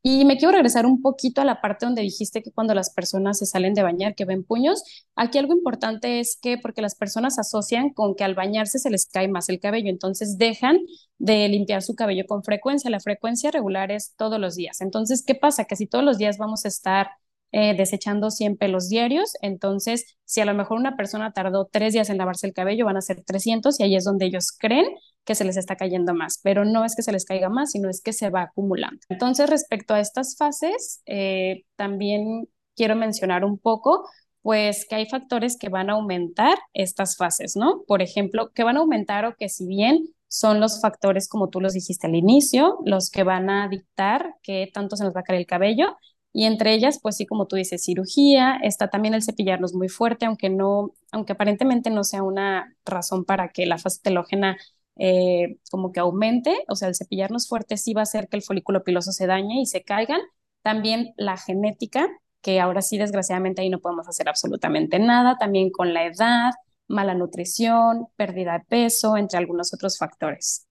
Y 0.06 0.26
me 0.26 0.36
quiero 0.36 0.52
regresar 0.52 0.84
un 0.84 1.00
poquito 1.00 1.40
a 1.40 1.46
la 1.46 1.62
parte 1.62 1.86
donde 1.86 2.02
dijiste 2.02 2.42
que 2.42 2.52
cuando 2.52 2.74
las 2.74 2.90
personas 2.90 3.38
se 3.38 3.46
salen 3.46 3.72
de 3.72 3.82
bañar, 3.82 4.14
que 4.14 4.26
ven 4.26 4.44
puños, 4.44 4.84
aquí 5.16 5.38
algo 5.38 5.54
importante 5.54 6.20
es 6.20 6.38
que 6.40 6.58
porque 6.58 6.82
las 6.82 6.94
personas 6.94 7.38
asocian 7.38 7.88
con 7.88 8.14
que 8.14 8.22
al 8.22 8.34
bañarse 8.34 8.78
se 8.78 8.90
les 8.90 9.06
cae 9.06 9.28
más 9.28 9.48
el 9.48 9.60
cabello, 9.60 9.88
entonces 9.88 10.36
dejan 10.36 10.78
de 11.16 11.48
limpiar 11.48 11.80
su 11.80 11.94
cabello 11.94 12.26
con 12.26 12.44
frecuencia. 12.44 12.90
La 12.90 13.00
frecuencia 13.00 13.50
regular 13.50 13.90
es 13.90 14.14
todos 14.16 14.38
los 14.38 14.56
días. 14.56 14.82
Entonces, 14.82 15.24
¿qué 15.26 15.34
pasa? 15.34 15.64
Que 15.64 15.74
si 15.76 15.86
todos 15.86 16.04
los 16.04 16.18
días 16.18 16.36
vamos 16.36 16.66
a 16.66 16.68
estar 16.68 17.08
eh, 17.56 17.72
desechando 17.76 18.32
100 18.32 18.56
pelos 18.56 18.88
diarios. 18.88 19.34
Entonces, 19.40 20.16
si 20.24 20.40
a 20.40 20.44
lo 20.44 20.54
mejor 20.54 20.76
una 20.76 20.96
persona 20.96 21.32
tardó 21.32 21.68
tres 21.70 21.92
días 21.92 22.10
en 22.10 22.18
lavarse 22.18 22.48
el 22.48 22.52
cabello, 22.52 22.84
van 22.84 22.96
a 22.96 23.00
ser 23.00 23.22
300 23.24 23.78
y 23.78 23.84
ahí 23.84 23.94
es 23.94 24.02
donde 24.02 24.26
ellos 24.26 24.50
creen 24.58 24.86
que 25.24 25.36
se 25.36 25.44
les 25.44 25.56
está 25.56 25.76
cayendo 25.76 26.14
más, 26.14 26.40
pero 26.42 26.64
no 26.64 26.84
es 26.84 26.96
que 26.96 27.02
se 27.02 27.12
les 27.12 27.24
caiga 27.24 27.48
más, 27.48 27.70
sino 27.70 27.88
es 27.88 28.02
que 28.02 28.12
se 28.12 28.28
va 28.28 28.42
acumulando. 28.42 28.98
Entonces, 29.08 29.48
respecto 29.48 29.94
a 29.94 30.00
estas 30.00 30.36
fases, 30.36 31.00
eh, 31.06 31.62
también 31.76 32.48
quiero 32.74 32.96
mencionar 32.96 33.44
un 33.44 33.56
poco 33.56 34.04
pues 34.42 34.84
que 34.88 34.96
hay 34.96 35.06
factores 35.08 35.56
que 35.56 35.68
van 35.68 35.90
a 35.90 35.92
aumentar 35.92 36.58
estas 36.72 37.16
fases, 37.16 37.54
¿no? 37.54 37.84
Por 37.86 38.02
ejemplo, 38.02 38.50
que 38.52 38.64
van 38.64 38.76
a 38.76 38.80
aumentar 38.80 39.24
o 39.26 39.36
que 39.36 39.48
si 39.48 39.64
bien 39.64 40.08
son 40.26 40.58
los 40.58 40.80
factores, 40.80 41.28
como 41.28 41.50
tú 41.50 41.60
los 41.60 41.72
dijiste 41.72 42.08
al 42.08 42.16
inicio, 42.16 42.78
los 42.84 43.10
que 43.10 43.22
van 43.22 43.48
a 43.48 43.68
dictar 43.68 44.34
qué 44.42 44.68
tanto 44.74 44.96
se 44.96 45.04
nos 45.04 45.14
va 45.14 45.20
a 45.20 45.22
caer 45.22 45.38
el 45.38 45.46
cabello, 45.46 45.96
y 46.34 46.46
entre 46.46 46.74
ellas, 46.74 46.98
pues 47.00 47.16
sí, 47.16 47.26
como 47.26 47.46
tú 47.46 47.54
dices, 47.56 47.84
cirugía, 47.84 48.56
está 48.62 48.88
también 48.90 49.14
el 49.14 49.22
cepillarnos 49.22 49.72
muy 49.72 49.88
fuerte, 49.88 50.26
aunque 50.26 50.50
no, 50.50 50.92
aunque 51.12 51.32
aparentemente 51.34 51.90
no 51.90 52.02
sea 52.02 52.24
una 52.24 52.74
razón 52.84 53.24
para 53.24 53.50
que 53.50 53.66
la 53.66 53.78
fase 53.78 54.00
telógena 54.02 54.58
eh, 54.96 55.58
como 55.70 55.92
que 55.92 56.00
aumente, 56.00 56.56
o 56.68 56.74
sea, 56.76 56.88
el 56.88 56.96
cepillarnos 56.96 57.48
fuerte 57.48 57.76
sí 57.76 57.94
va 57.94 58.02
a 58.02 58.04
hacer 58.04 58.28
que 58.28 58.36
el 58.36 58.42
folículo 58.42 58.82
piloso 58.84 59.12
se 59.12 59.26
dañe 59.28 59.60
y 59.60 59.66
se 59.66 59.84
caigan. 59.84 60.20
También 60.62 61.14
la 61.16 61.36
genética, 61.36 62.08
que 62.40 62.60
ahora 62.60 62.82
sí, 62.82 62.98
desgraciadamente, 62.98 63.62
ahí 63.62 63.70
no 63.70 63.80
podemos 63.80 64.08
hacer 64.08 64.28
absolutamente 64.28 64.98
nada, 64.98 65.36
también 65.38 65.70
con 65.70 65.94
la 65.94 66.04
edad, 66.06 66.52
mala 66.88 67.14
nutrición, 67.14 68.08
pérdida 68.16 68.54
de 68.54 68.64
peso, 68.66 69.16
entre 69.16 69.38
algunos 69.38 69.72
otros 69.72 69.98
factores. 69.98 70.63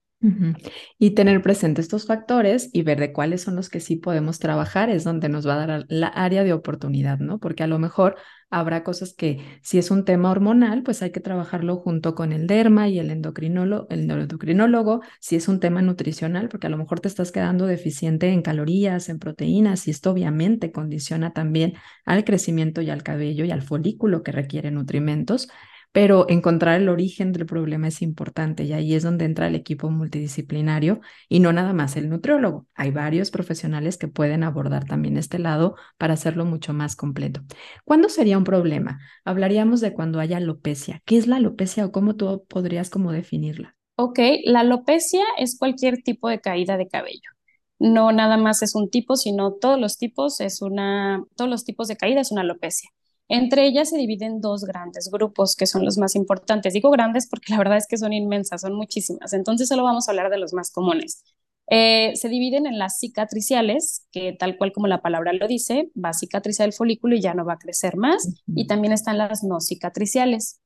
Y 0.98 1.10
tener 1.10 1.42
presente 1.42 1.80
estos 1.80 2.06
factores 2.06 2.70
y 2.72 2.82
ver 2.82 2.98
de 2.98 3.12
cuáles 3.12 3.42
son 3.42 3.56
los 3.56 3.68
que 3.68 3.80
sí 3.80 3.96
podemos 3.96 4.38
trabajar 4.38 4.88
es 4.88 5.04
donde 5.04 5.28
nos 5.28 5.46
va 5.46 5.54
a 5.54 5.66
dar 5.66 5.86
la 5.88 6.08
área 6.08 6.44
de 6.44 6.52
oportunidad, 6.52 7.18
¿no? 7.18 7.38
Porque 7.38 7.62
a 7.62 7.66
lo 7.66 7.78
mejor 7.78 8.16
habrá 8.50 8.84
cosas 8.84 9.12
que 9.12 9.40
si 9.62 9.78
es 9.78 9.90
un 9.90 10.04
tema 10.04 10.30
hormonal, 10.30 10.82
pues 10.82 11.02
hay 11.02 11.10
que 11.10 11.20
trabajarlo 11.20 11.76
junto 11.76 12.14
con 12.14 12.32
el 12.32 12.46
derma 12.46 12.88
y 12.88 12.98
el 12.98 13.10
endocrinólogo, 13.10 13.86
el 13.90 14.10
endocrinólogo, 14.10 15.02
si 15.20 15.36
es 15.36 15.48
un 15.48 15.60
tema 15.60 15.82
nutricional, 15.82 16.48
porque 16.48 16.68
a 16.68 16.70
lo 16.70 16.78
mejor 16.78 17.00
te 17.00 17.08
estás 17.08 17.32
quedando 17.32 17.66
deficiente 17.66 18.28
en 18.28 18.42
calorías, 18.42 19.08
en 19.08 19.18
proteínas, 19.18 19.86
y 19.88 19.90
esto 19.90 20.10
obviamente 20.12 20.72
condiciona 20.72 21.32
también 21.32 21.74
al 22.04 22.24
crecimiento 22.24 22.80
y 22.80 22.90
al 22.90 23.02
cabello 23.02 23.44
y 23.44 23.50
al 23.50 23.62
folículo 23.62 24.22
que 24.22 24.32
requiere 24.32 24.70
nutrimentos 24.70 25.48
pero 25.94 26.26
encontrar 26.28 26.80
el 26.80 26.88
origen 26.88 27.30
del 27.30 27.46
problema 27.46 27.86
es 27.86 28.02
importante 28.02 28.64
y 28.64 28.72
ahí 28.72 28.94
es 28.94 29.04
donde 29.04 29.26
entra 29.26 29.46
el 29.46 29.54
equipo 29.54 29.90
multidisciplinario 29.90 31.00
y 31.28 31.38
no 31.38 31.52
nada 31.52 31.72
más 31.72 31.96
el 31.96 32.08
nutriólogo. 32.08 32.66
Hay 32.74 32.90
varios 32.90 33.30
profesionales 33.30 33.96
que 33.96 34.08
pueden 34.08 34.42
abordar 34.42 34.86
también 34.86 35.16
este 35.16 35.38
lado 35.38 35.76
para 35.96 36.14
hacerlo 36.14 36.46
mucho 36.46 36.72
más 36.72 36.96
completo. 36.96 37.42
¿Cuándo 37.84 38.08
sería 38.08 38.36
un 38.36 38.42
problema? 38.42 38.98
Hablaríamos 39.24 39.80
de 39.80 39.92
cuando 39.92 40.18
haya 40.18 40.38
alopecia. 40.38 41.00
¿Qué 41.04 41.16
es 41.16 41.28
la 41.28 41.36
alopecia 41.36 41.86
o 41.86 41.92
cómo 41.92 42.16
tú 42.16 42.44
podrías 42.48 42.90
como 42.90 43.12
definirla? 43.12 43.76
Ok, 43.94 44.18
la 44.46 44.60
alopecia 44.60 45.22
es 45.38 45.56
cualquier 45.56 46.02
tipo 46.02 46.28
de 46.28 46.40
caída 46.40 46.76
de 46.76 46.88
cabello. 46.88 47.30
No 47.78 48.10
nada 48.10 48.36
más 48.36 48.62
es 48.64 48.74
un 48.74 48.90
tipo, 48.90 49.14
sino 49.14 49.52
todos 49.52 49.78
los 49.78 49.96
tipos 49.96 50.40
es 50.40 50.60
una, 50.60 51.22
todos 51.36 51.48
los 51.48 51.64
tipos 51.64 51.86
de 51.86 51.96
caída 51.96 52.20
es 52.20 52.32
una 52.32 52.40
alopecia. 52.40 52.90
Entre 53.28 53.66
ellas 53.66 53.90
se 53.90 53.96
dividen 53.96 54.40
dos 54.40 54.64
grandes 54.64 55.10
grupos 55.10 55.56
que 55.56 55.66
son 55.66 55.84
los 55.84 55.98
más 55.98 56.14
importantes. 56.14 56.74
Digo 56.74 56.90
grandes 56.90 57.26
porque 57.28 57.52
la 57.52 57.58
verdad 57.58 57.78
es 57.78 57.86
que 57.86 57.96
son 57.96 58.12
inmensas, 58.12 58.60
son 58.60 58.74
muchísimas. 58.74 59.32
Entonces 59.32 59.68
solo 59.68 59.82
vamos 59.82 60.08
a 60.08 60.12
hablar 60.12 60.30
de 60.30 60.38
los 60.38 60.52
más 60.52 60.70
comunes. 60.70 61.24
Eh, 61.68 62.12
se 62.16 62.28
dividen 62.28 62.66
en 62.66 62.78
las 62.78 62.98
cicatriciales, 62.98 64.06
que 64.12 64.32
tal 64.32 64.58
cual 64.58 64.72
como 64.72 64.86
la 64.86 65.00
palabra 65.00 65.32
lo 65.32 65.48
dice, 65.48 65.90
va 66.02 66.10
a 66.10 66.14
cicatrizar 66.14 66.66
el 66.66 66.74
folículo 66.74 67.16
y 67.16 67.22
ya 67.22 67.34
no 67.34 67.44
va 67.44 67.54
a 67.54 67.58
crecer 67.58 67.96
más. 67.96 68.28
Y 68.54 68.66
también 68.66 68.92
están 68.92 69.18
las 69.18 69.42
no 69.42 69.60
cicatriciales. 69.60 70.60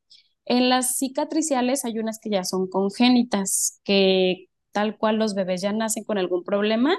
En 0.45 0.69
las 0.69 0.97
cicatriciales 0.97 1.85
hay 1.85 1.99
unas 1.99 2.19
que 2.19 2.31
ya 2.31 2.43
son 2.45 2.69
congénitas, 2.69 3.81
que 3.85 4.49
tal 4.73 4.97
cual 4.99 5.17
los 5.17 5.35
bebés 5.35 5.61
ya 5.63 5.73
nacen 5.73 6.05
con 6.05 6.19
algún 6.19 6.43
problema 6.43 6.97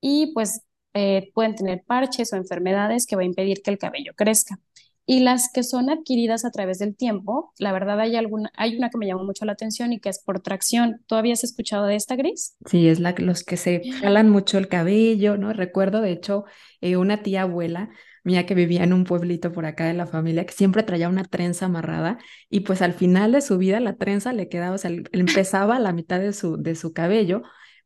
y 0.00 0.32
pues 0.34 0.62
eh, 0.94 1.30
pueden 1.34 1.54
tener 1.54 1.82
parches 1.84 2.32
o 2.32 2.36
enfermedades 2.36 3.06
que 3.06 3.16
va 3.16 3.22
a 3.22 3.24
impedir 3.24 3.62
que 3.62 3.70
el 3.70 3.78
cabello 3.78 4.12
crezca. 4.16 4.58
Y 5.04 5.20
las 5.20 5.50
que 5.52 5.62
son 5.62 5.90
adquiridas 5.90 6.44
a 6.44 6.50
través 6.50 6.78
del 6.78 6.96
tiempo, 6.96 7.52
la 7.58 7.72
verdad 7.72 8.00
hay 8.00 8.16
alguna, 8.16 8.50
hay 8.56 8.76
una 8.76 8.88
que 8.88 8.98
me 8.98 9.06
llamó 9.06 9.24
mucho 9.24 9.44
la 9.44 9.52
atención 9.52 9.92
y 9.92 10.00
que 10.00 10.08
es 10.08 10.20
por 10.20 10.40
tracción. 10.40 11.02
¿Tú 11.06 11.16
habías 11.16 11.42
escuchado 11.42 11.86
de 11.86 11.96
esta, 11.96 12.14
Gris? 12.14 12.56
Sí, 12.66 12.88
es 12.88 13.00
la 13.00 13.14
los 13.18 13.42
que 13.44 13.56
se 13.56 13.82
jalan 14.00 14.30
mucho 14.30 14.58
el 14.58 14.68
cabello, 14.68 15.36
¿no? 15.36 15.52
Recuerdo, 15.52 16.00
de 16.00 16.12
hecho, 16.12 16.44
eh, 16.80 16.96
una 16.96 17.22
tía 17.22 17.42
abuela 17.42 17.90
mía 18.24 18.46
que 18.46 18.54
vivía 18.54 18.84
en 18.84 18.92
un 18.92 19.04
pueblito 19.04 19.52
por 19.52 19.66
acá 19.66 19.86
de 19.86 19.94
la 19.94 20.06
familia, 20.06 20.46
que 20.46 20.52
siempre 20.52 20.82
traía 20.82 21.08
una 21.08 21.24
trenza 21.24 21.66
amarrada 21.66 22.18
y 22.48 22.60
pues 22.60 22.82
al 22.82 22.92
final 22.94 23.32
de 23.32 23.40
su 23.40 23.58
vida 23.58 23.80
la 23.80 23.96
trenza 23.96 24.32
le 24.32 24.48
quedaba, 24.48 24.74
o 24.76 24.78
sea, 24.78 24.92
empezaba 25.12 25.76
a 25.76 25.80
la 25.80 25.92
mitad 25.92 26.20
de 26.20 26.32
su, 26.32 26.56
de 26.56 26.74
su 26.74 26.92
cabello 26.92 27.42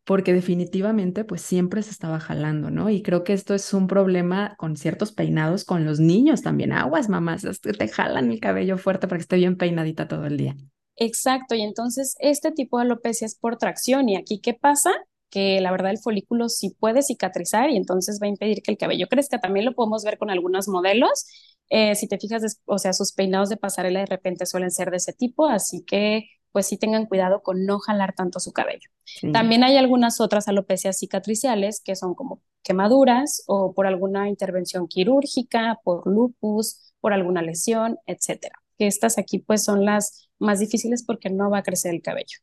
porque 0.07 0.33
definitivamente 0.33 1.25
pues 1.25 1.43
siempre 1.43 1.83
se 1.83 1.91
estaba 1.91 2.21
jalando, 2.21 2.71
¿no? 2.71 2.91
Y 2.91 3.03
creo 3.03 3.25
que 3.25 3.33
esto 3.33 3.55
es 3.55 3.75
un 3.75 3.89
problema 3.89 4.55
con 4.57 4.77
ciertos 4.77 5.11
peinados 5.11 5.65
con 5.65 5.85
los 5.85 5.99
niños 5.99 6.43
también. 6.43 6.73
Aguas, 6.73 7.09
mamás, 7.09 7.43
te 7.61 7.89
jalan 7.89 8.31
el 8.31 8.39
cabello 8.39 8.79
fuerte 8.79 9.09
para 9.09 9.19
que 9.19 9.23
esté 9.23 9.37
bien 9.37 9.57
peinadita 9.57 10.07
todo 10.07 10.25
el 10.27 10.37
día. 10.37 10.57
Exacto, 10.95 11.57
y 11.57 11.63
entonces 11.63 12.15
este 12.21 12.53
tipo 12.53 12.79
de 12.79 12.85
alopecia 12.85 13.27
es 13.27 13.35
por 13.35 13.59
tracción. 13.59 14.09
¿Y 14.09 14.17
aquí 14.17 14.41
qué 14.41 14.55
pasa? 14.55 14.93
Que 15.29 15.61
la 15.61 15.73
verdad 15.73 15.91
el 15.91 15.99
folículo 15.99 16.49
sí 16.49 16.77
puede 16.79 17.03
cicatrizar 17.03 17.71
y 17.71 17.77
entonces 17.77 18.21
va 18.23 18.27
a 18.27 18.31
impedir 18.31 18.63
que 18.63 18.71
el 18.71 18.79
cabello 18.79 19.09
crezca. 19.09 19.41
También 19.41 19.67
lo 19.67 19.75
podemos 19.75 20.05
ver 20.05 20.19
con 20.19 20.31
algunos 20.31 20.69
modelos. 20.69 21.27
Eh, 21.69 21.97
si 21.97 22.07
te 22.07 22.17
fijas, 22.19 22.61
o 22.65 22.79
sea, 22.79 22.93
sus 22.93 23.13
peinados 23.13 23.49
de 23.49 23.57
pasarela 23.57 23.99
de 23.99 24.07
repente 24.07 24.47
suelen 24.47 24.71
ser 24.71 24.93
de 24.93 24.99
ese 24.99 25.13
tipo, 25.13 25.49
así 25.49 25.85
que 25.85 26.31
pues 26.57 26.69
sí 26.69 26.79
tengan 26.79 27.05
cuidado 27.05 27.43
con 27.43 27.67
no 27.67 27.79
jalar 27.81 28.15
tanto 28.15 28.41
su 28.41 28.55
cabello. 28.55 28.89
También 29.31 29.63
hay 29.63 29.77
algunas 29.77 30.23
otras 30.23 30.49
alopecias 30.49 30.97
cicatriciales 30.97 31.83
que 31.85 31.95
son 31.97 32.15
como 32.15 32.41
quemaduras 32.63 33.45
o 33.47 33.75
por 33.75 33.87
alguna 33.87 34.31
intervención 34.31 34.89
quirúrgica, 34.89 35.79
por 35.85 36.11
lupus, 36.11 36.95
por 36.99 37.13
alguna 37.13 37.43
lesión, 37.43 37.99
etcétera. 38.07 38.55
Que 38.79 38.87
estas 38.87 39.19
aquí 39.19 39.39
pues 39.39 39.65
son 39.65 39.85
las 39.85 40.31
más 40.39 40.59
difíciles 40.59 41.05
porque 41.07 41.29
no 41.29 41.51
va 41.51 41.59
a 41.59 41.63
crecer 41.63 41.95
el 41.95 42.01
cabello. 42.01 42.39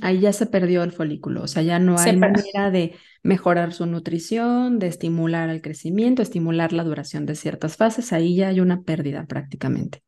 Ahí 0.00 0.18
ya 0.18 0.32
se 0.32 0.46
perdió 0.46 0.82
el 0.82 0.90
folículo, 0.90 1.44
o 1.44 1.46
sea, 1.46 1.62
ya 1.62 1.78
no 1.78 1.96
hay 2.00 2.16
manera 2.16 2.72
de 2.72 2.96
mejorar 3.22 3.72
su 3.72 3.86
nutrición, 3.86 4.80
de 4.80 4.88
estimular 4.88 5.50
el 5.50 5.62
crecimiento, 5.62 6.20
estimular 6.20 6.72
la 6.72 6.82
duración 6.82 7.26
de 7.26 7.36
ciertas 7.36 7.76
fases, 7.76 8.12
ahí 8.12 8.34
ya 8.34 8.48
hay 8.48 8.58
una 8.58 8.82
pérdida 8.82 9.24
prácticamente. 9.26 10.02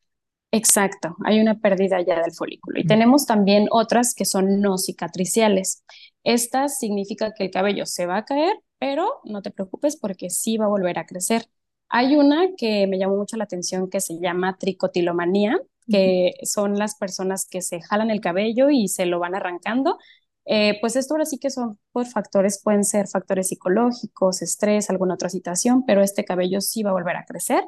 Exacto, 0.54 1.16
hay 1.24 1.40
una 1.40 1.58
pérdida 1.58 2.00
ya 2.00 2.22
del 2.22 2.32
folículo. 2.32 2.78
Y 2.78 2.86
tenemos 2.86 3.26
también 3.26 3.66
otras 3.72 4.14
que 4.14 4.24
son 4.24 4.60
no 4.60 4.78
cicatriciales. 4.78 5.82
Estas 6.22 6.78
significa 6.78 7.32
que 7.34 7.44
el 7.44 7.50
cabello 7.50 7.86
se 7.86 8.06
va 8.06 8.18
a 8.18 8.24
caer, 8.24 8.54
pero 8.78 9.20
no 9.24 9.42
te 9.42 9.50
preocupes 9.50 9.96
porque 9.96 10.30
sí 10.30 10.56
va 10.56 10.66
a 10.66 10.68
volver 10.68 10.96
a 11.00 11.06
crecer. 11.06 11.48
Hay 11.88 12.14
una 12.14 12.50
que 12.56 12.86
me 12.86 12.98
llamó 13.00 13.16
mucho 13.16 13.36
la 13.36 13.44
atención 13.44 13.90
que 13.90 14.00
se 14.00 14.20
llama 14.20 14.56
tricotilomanía, 14.56 15.58
que 15.88 16.34
son 16.44 16.78
las 16.78 16.94
personas 16.94 17.46
que 17.50 17.60
se 17.60 17.80
jalan 17.82 18.10
el 18.10 18.20
cabello 18.20 18.70
y 18.70 18.86
se 18.86 19.06
lo 19.06 19.18
van 19.18 19.34
arrancando. 19.34 19.98
Eh, 20.46 20.78
pues 20.80 20.94
esto 20.94 21.14
ahora 21.14 21.24
sí 21.24 21.38
que 21.38 21.50
son 21.50 21.78
por 21.90 22.06
factores, 22.06 22.60
pueden 22.62 22.84
ser 22.84 23.08
factores 23.08 23.48
psicológicos, 23.48 24.40
estrés, 24.40 24.88
alguna 24.88 25.14
otra 25.14 25.30
situación, 25.30 25.84
pero 25.84 26.00
este 26.02 26.24
cabello 26.24 26.60
sí 26.60 26.82
va 26.84 26.90
a 26.90 26.92
volver 26.94 27.16
a 27.16 27.24
crecer. 27.24 27.64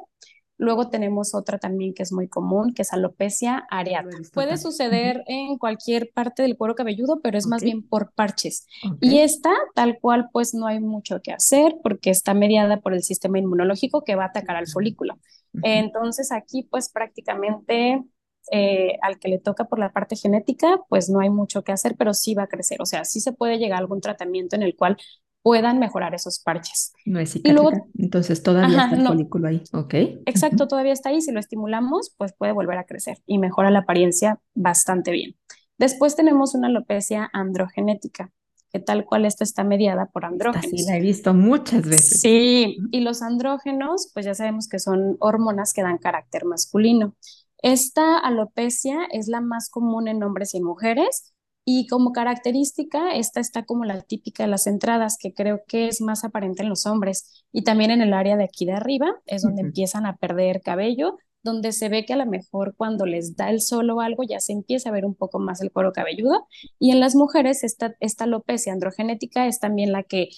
Luego 0.57 0.89
tenemos 0.89 1.35
otra 1.35 1.59
también 1.59 1.93
que 1.93 2.03
es 2.03 2.11
muy 2.11 2.27
común, 2.27 2.73
que 2.73 2.81
es 2.81 2.91
alopecia 2.91 3.67
areata. 3.69 4.17
Puede 4.33 4.57
suceder 4.57 5.23
en 5.27 5.57
cualquier 5.57 6.11
parte 6.13 6.41
del 6.41 6.57
cuero 6.57 6.73
cabelludo, 6.73 7.19
pero 7.21 7.37
es 7.37 7.45
más 7.45 7.61
bien 7.61 7.87
por 7.87 8.11
parches. 8.13 8.65
Y 8.99 9.19
esta, 9.19 9.51
tal 9.75 9.99
cual, 9.99 10.29
pues 10.31 10.55
no 10.55 10.65
hay 10.65 10.79
mucho 10.79 11.21
que 11.21 11.31
hacer 11.31 11.75
porque 11.83 12.09
está 12.09 12.33
mediada 12.33 12.79
por 12.79 12.93
el 12.93 13.03
sistema 13.03 13.37
inmunológico 13.37 14.03
que 14.03 14.15
va 14.15 14.23
a 14.23 14.27
atacar 14.27 14.55
al 14.55 14.67
folículo. 14.67 15.19
Entonces 15.63 16.31
aquí, 16.31 16.63
pues 16.63 16.89
prácticamente 16.89 18.03
eh, 18.51 18.97
al 19.01 19.19
que 19.19 19.27
le 19.27 19.39
toca 19.39 19.65
por 19.65 19.77
la 19.77 19.91
parte 19.91 20.15
genética, 20.15 20.79
pues 20.87 21.09
no 21.09 21.19
hay 21.19 21.29
mucho 21.29 21.63
que 21.63 21.71
hacer, 21.71 21.95
pero 21.97 22.13
sí 22.13 22.33
va 22.33 22.43
a 22.43 22.47
crecer. 22.47 22.81
O 22.81 22.85
sea, 22.85 23.03
sí 23.03 23.19
se 23.19 23.33
puede 23.33 23.57
llegar 23.57 23.77
a 23.77 23.79
algún 23.79 24.01
tratamiento 24.01 24.55
en 24.55 24.63
el 24.63 24.75
cual 24.75 24.97
puedan 25.41 25.79
mejorar 25.79 26.13
esos 26.13 26.39
parches. 26.39 26.93
No 27.05 27.19
es 27.19 27.31
cicatriz, 27.31 27.81
entonces 27.97 28.43
todavía 28.43 28.83
está 28.83 28.95
el 28.95 29.07
folículo 29.07 29.47
ahí, 29.47 29.63
¿ok? 29.73 29.93
Exacto, 30.25 30.67
todavía 30.67 30.93
está 30.93 31.09
ahí. 31.09 31.21
Si 31.21 31.31
lo 31.31 31.39
estimulamos, 31.39 32.13
pues 32.17 32.33
puede 32.33 32.51
volver 32.51 32.77
a 32.77 32.85
crecer 32.85 33.19
y 33.25 33.37
mejora 33.37 33.71
la 33.71 33.79
apariencia 33.79 34.39
bastante 34.53 35.11
bien. 35.11 35.35
Después 35.77 36.15
tenemos 36.15 36.55
una 36.55 36.67
alopecia 36.67 37.29
androgenética, 37.33 38.31
que 38.71 38.79
tal 38.79 39.05
cual 39.05 39.25
esta 39.25 39.43
está 39.43 39.63
mediada 39.63 40.07
por 40.07 40.25
andrógenos. 40.25 40.81
Sí, 40.81 40.85
la 40.85 40.97
he 40.97 41.01
visto 41.01 41.33
muchas 41.33 41.83
veces. 41.83 42.19
Sí, 42.19 42.77
y 42.91 43.01
los 43.01 43.21
andrógenos, 43.21 44.11
pues 44.13 44.25
ya 44.25 44.33
sabemos 44.33 44.67
que 44.67 44.79
son 44.79 45.17
hormonas 45.19 45.73
que 45.73 45.83
dan 45.83 45.97
carácter 45.97 46.45
masculino. 46.45 47.15
Esta 47.61 48.19
alopecia 48.19 48.99
es 49.11 49.27
la 49.27 49.41
más 49.41 49.69
común 49.69 50.07
en 50.07 50.21
hombres 50.23 50.53
y 50.53 50.61
mujeres 50.61 51.33
y 51.69 51.85
como 51.87 52.13
característica, 52.13 53.13
esta 53.13 53.41
está 53.41 53.65
como 53.65 53.83
la 53.83 54.01
típica 54.01 54.43
de 54.43 54.49
las 54.49 54.67
entradas, 54.67 55.17
que 55.19 55.33
creo 55.33 55.63
que 55.67 55.89
es 55.89 55.99
más 55.99 56.23
aparente 56.23 56.63
en 56.63 56.69
los 56.69 56.85
hombres. 56.85 57.43
Y 57.51 57.65
también 57.65 57.91
en 57.91 57.99
el 57.99 58.13
área 58.13 58.37
de 58.37 58.45
aquí 58.45 58.65
de 58.65 58.71
arriba 58.71 59.07
es 59.25 59.41
donde 59.41 59.63
empiezan 59.63 60.05
a 60.05 60.15
perder 60.15 60.61
cabello, 60.61 61.17
donde 61.43 61.73
se 61.73 61.89
ve 61.89 62.05
que 62.05 62.13
a 62.13 62.15
lo 62.15 62.25
mejor 62.25 62.73
cuando 62.77 63.05
les 63.05 63.35
da 63.35 63.49
el 63.49 63.59
sol 63.59 63.89
o 63.89 63.99
algo 63.99 64.23
ya 64.23 64.39
se 64.39 64.53
empieza 64.53 64.87
a 64.87 64.93
ver 64.93 65.03
un 65.03 65.13
poco 65.13 65.39
más 65.39 65.59
el 65.59 65.73
cuero 65.73 65.91
cabelludo. 65.91 66.47
Y 66.79 66.91
en 66.91 67.01
las 67.01 67.15
mujeres 67.15 67.65
esta, 67.65 67.97
esta 67.99 68.23
alopecia 68.23 68.71
androgenética 68.71 69.45
es 69.45 69.59
también 69.59 69.91
la 69.91 70.03
que 70.03 70.29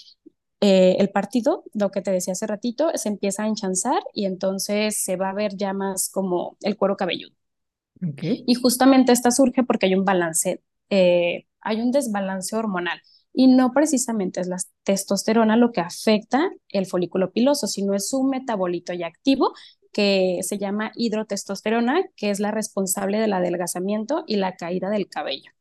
eh, 0.62 0.95
el 0.98 1.12
partido, 1.12 1.63
lo 1.75 1.91
que 1.91 2.01
te 2.01 2.09
decía 2.09 2.31
hace 2.31 2.48
ratito, 2.48 2.89
se 2.95 3.07
empieza 3.07 3.43
a 3.43 3.48
enchanzar 3.48 4.01
y 4.15 4.25
entonces 4.25 5.00
se 5.03 5.15
va 5.15 5.29
a 5.29 5.33
ver 5.36 5.55
ya 5.55 5.74
más 5.74 6.09
como 6.09 6.57
el 6.62 6.75
cuero 6.75 6.98
cabelludo. 6.98 7.36
Y 8.17 8.55
justamente 8.55 9.12
esta 9.12 9.29
surge 9.29 9.62
porque 9.63 9.86
hay 9.86 9.93
un 9.93 10.05
balance 10.05 10.63
eh, 10.89 11.46
hay 11.62 11.81
un 11.81 11.91
desbalance 11.91 12.55
hormonal 12.55 13.01
y 13.34 13.48
no 13.48 13.72
precisamente 13.72 14.41
es 14.41 14.48
la 14.48 14.58
testosterona 14.84 15.55
lo 15.55 15.72
que 15.72 15.81
afecta 15.81 16.51
el 16.69 16.86
folículo 16.86 17.31
piloso, 17.31 17.67
sino 17.67 17.93
es 17.93 18.12
un 18.13 18.29
metabolito 18.29 18.93
ya 18.93 19.08
activo 19.08 19.53
que 19.91 20.39
se 20.43 20.58
llama 20.58 20.91
hidrotestosterona, 20.96 22.03
que 22.15 22.29
es 22.29 22.39
la 22.39 22.51
responsable 22.51 23.19
del 23.19 23.34
adelgazamiento 23.34 24.24
y 24.27 24.38
la 24.38 24.55
caída 24.55 24.89
del 24.89 25.08
cabello. 25.10 25.51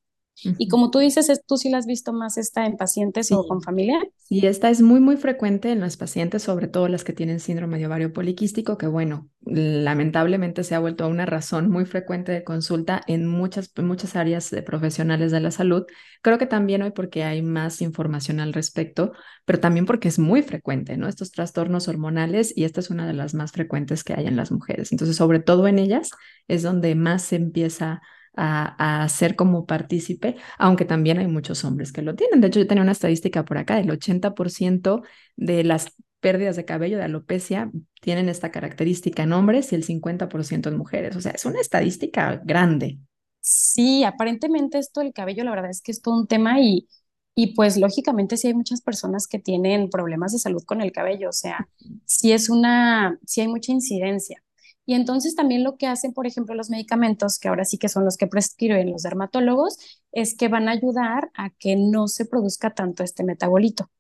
Y 0.45 0.68
como 0.68 0.90
tú 0.90 0.99
dices, 1.00 1.42
tú 1.47 1.57
sí 1.57 1.71
la 1.71 1.78
has 1.78 1.87
visto 1.87 2.12
más 2.12 2.38
esta 2.38 2.66
en 2.66 2.76
pacientes 2.76 3.33
o 3.33 3.47
con 3.47 3.62
familia. 3.62 3.99
Y 4.28 4.47
esta 4.47 4.71
es 4.71 4.83
muy, 4.83 5.00
muy 5.00 5.16
frecuente 5.16 5.73
en 5.73 5.80
las 5.80 5.97
pacientes, 5.97 6.42
sobre 6.42 6.68
todo 6.68 6.88
las 6.88 7.02
que 7.02 7.12
tienen 7.12 7.40
síndrome 7.40 7.78
de 7.78 7.87
ovario 7.87 8.12
poliquístico, 8.12 8.78
que 8.78 8.87
bueno, 8.87 9.28
lamentablemente 9.40 10.64
se 10.64 10.75
ha 10.75 10.78
vuelto 10.78 11.09
una 11.09 11.26
razón 11.26 11.71
muy 11.71 11.87
frecuente 11.87 12.33
de 12.33 12.45
consulta 12.45 13.00
en 13.07 13.26
muchas, 13.26 13.73
muchas 13.76 14.16
áreas 14.16 14.50
de 14.50 14.62
profesionales 14.62 15.33
de 15.33 15.40
la 15.40 15.50
salud. 15.50 15.85
Creo 16.23 16.38
que 16.38 16.47
también 16.47 16.83
hoy 16.83 16.90
porque 16.90 17.25
hay 17.25 17.42
más 17.42 17.80
información 17.80 18.40
al 18.40 18.52
respecto, 18.52 19.12
pero 19.45 19.61
también 19.61 19.87
porque 19.87 20.09
es 20.09 20.18
muy 20.18 20.42
frecuente, 20.42 20.97
¿no? 20.97 21.09
Estos 21.09 21.30
trastornos 21.30 21.88
hormonales 21.88 22.52
y 22.57 22.64
esta 22.64 22.80
es 22.80 22.90
una 22.90 23.07
de 23.07 23.14
las 23.14 23.35
más 23.35 23.52
frecuentes 23.52 24.04
que 24.04 24.14
hay 24.14 24.26
en 24.26 24.37
las 24.37 24.52
mujeres. 24.52 24.92
Entonces, 24.92 25.16
sobre 25.16 25.40
todo 25.40 25.66
en 25.68 25.78
ellas 25.78 26.11
es 26.49 26.62
donde 26.62 26.95
más 26.95 27.23
se 27.23 27.37
empieza 27.37 27.92
a, 27.92 28.17
a, 28.38 29.07
ser 29.09 29.37
como 29.37 29.66
partícipe, 29.66 30.37
aunque 30.59 30.85
también 30.85 31.18
hay 31.18 31.26
muchos 31.26 31.64
hombres 31.64 31.92
que 31.92 32.02
lo 32.02 32.14
tienen. 32.14 32.40
De 32.40 32.49
hecho, 32.49 32.61
yo 32.61 32.66
tenía 32.66 32.83
una 32.83 32.92
estadística 32.92 33.45
por 33.45 33.59
acá, 33.59 33.78
el 33.78 33.90
80% 33.90 35.02
de 35.37 35.64
las 35.64 35.95
pérdidas 36.21 36.57
de 36.57 36.64
cabello 36.64 36.99
de 36.99 37.04
alopecia 37.04 37.71
tienen 38.00 38.28
esta 38.28 38.50
característica 38.50 39.23
en 39.23 39.33
hombres 39.33 39.73
y 39.73 39.76
el 39.76 39.85
50% 39.85 40.68
en 40.68 40.76
mujeres. 40.76 41.16
O 41.16 41.21
sea, 41.21 41.33
es 41.33 41.45
una 41.45 41.61
estadística 41.61 42.40
grande. 42.45 42.99
Sí, 43.40 44.04
aparentemente 44.04 44.78
esto 44.78 45.00
del 45.00 45.12
cabello, 45.12 45.45
la 45.45 45.52
verdad 45.52 45.71
es 45.71 45.80
que 45.80 45.92
es 45.92 46.02
todo 46.02 46.16
un 46.16 46.26
tema 46.26 46.61
y, 46.61 46.88
y 47.35 47.54
pues 47.54 47.76
lógicamente 47.76 48.37
sí 48.37 48.49
hay 48.49 48.54
muchas 48.54 48.83
personas 48.83 49.26
que 49.26 49.38
tienen 49.38 49.90
problemas 49.90 50.33
de 50.33 50.38
salud 50.38 50.62
con 50.64 50.80
el 50.80 50.92
cabello, 50.92 51.30
o 51.30 51.33
sea, 51.33 51.68
sí 52.04 52.33
es 52.33 52.50
una, 52.50 53.18
sí 53.25 53.40
hay 53.40 53.49
mucha 53.49 53.73
incidencia. 53.73 54.42
Y 54.88 54.95
entonces 54.95 55.35
también 55.35 55.64
lo 55.64 55.76
que 55.76 55.87
hacen, 55.87 56.14
por 56.14 56.26
ejemplo, 56.26 56.54
los 56.54 56.71
medicamentos, 56.71 57.38
que 57.38 57.49
ahora 57.49 57.66
sí 57.66 57.76
que 57.76 57.90
son 57.90 58.07
los 58.07 58.16
que 58.16 58.26
prescriben 58.26 58.90
los 58.90 59.02
dermatólogos, 59.02 59.76
es 60.12 60.35
que 60.35 60.49
van 60.49 60.66
a 60.66 60.71
ayudar 60.73 61.30
a 61.35 61.50
que 61.50 61.76
no 61.76 62.09
se 62.09 62.25
produzca 62.25 62.71
tanto 62.71 63.02
este 63.02 63.23
metabolito 63.23 63.90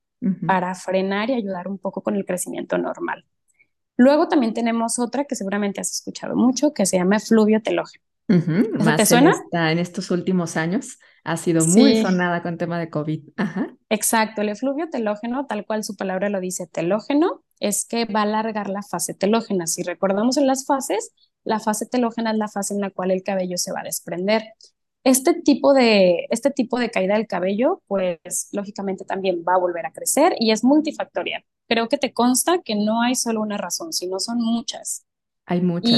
para 0.46 0.74
frenar 0.74 1.28
y 1.28 1.34
ayudar 1.34 1.68
un 1.68 1.76
poco 1.76 2.02
con 2.02 2.16
el 2.16 2.24
crecimiento 2.24 2.78
normal. 2.78 3.26
Luego 3.98 4.28
también 4.28 4.54
tenemos 4.54 4.98
otra 4.98 5.26
que 5.26 5.34
seguramente 5.34 5.82
has 5.82 5.92
escuchado 5.92 6.34
mucho, 6.36 6.72
que 6.72 6.86
se 6.86 6.96
llama 6.96 7.20
fluvio 7.20 7.60
telógeno. 7.60 8.02
¿Te 8.96 9.04
suena? 9.04 9.34
En, 9.52 9.78
estos 9.78 10.10
últimos 10.10 10.56
años 10.56 10.98
ha 11.22 11.36
sido 11.36 11.66
muy 11.66 12.00
sonada 12.00 12.42
con 12.42 12.56
tema 12.56 12.78
de 12.78 12.88
COVID. 12.88 13.28
Exacto, 13.90 14.40
el 14.40 14.48
efluvio 14.48 14.88
telógeno, 14.88 15.44
tal 15.44 15.66
cual 15.66 15.84
su 15.84 15.96
palabra 15.96 16.30
lo 16.30 16.40
dice, 16.40 16.66
telógeno, 16.66 17.42
es 17.60 17.84
que 17.84 18.04
va 18.04 18.20
a 18.20 18.22
alargar 18.24 18.68
la 18.68 18.82
fase 18.82 19.14
telógena. 19.14 19.66
Si 19.66 19.82
recordamos 19.82 20.36
en 20.36 20.46
las 20.46 20.66
fases, 20.66 21.12
la 21.44 21.60
fase 21.60 21.86
telógena 21.86 22.30
es 22.32 22.36
la 22.36 22.48
fase 22.48 22.74
en 22.74 22.80
la 22.80 22.90
cual 22.90 23.10
el 23.10 23.22
cabello 23.22 23.56
se 23.58 23.72
va 23.72 23.80
a 23.80 23.84
desprender. 23.84 24.44
Este 25.04 25.34
tipo 25.34 25.72
de, 25.72 26.26
este 26.30 26.50
tipo 26.50 26.78
de 26.78 26.90
caída 26.90 27.14
del 27.14 27.26
cabello, 27.26 27.82
pues 27.86 28.48
lógicamente 28.52 29.04
también 29.04 29.44
va 29.48 29.54
a 29.54 29.58
volver 29.58 29.86
a 29.86 29.92
crecer 29.92 30.34
y 30.38 30.50
es 30.50 30.64
multifactorial. 30.64 31.44
Creo 31.66 31.88
que 31.88 31.98
te 31.98 32.12
consta 32.12 32.60
que 32.62 32.74
no 32.74 33.02
hay 33.02 33.14
solo 33.14 33.40
una 33.40 33.56
razón, 33.56 33.92
sino 33.92 34.18
son 34.18 34.38
muchas. 34.38 35.06
Hay 35.46 35.62
muchas. 35.62 35.92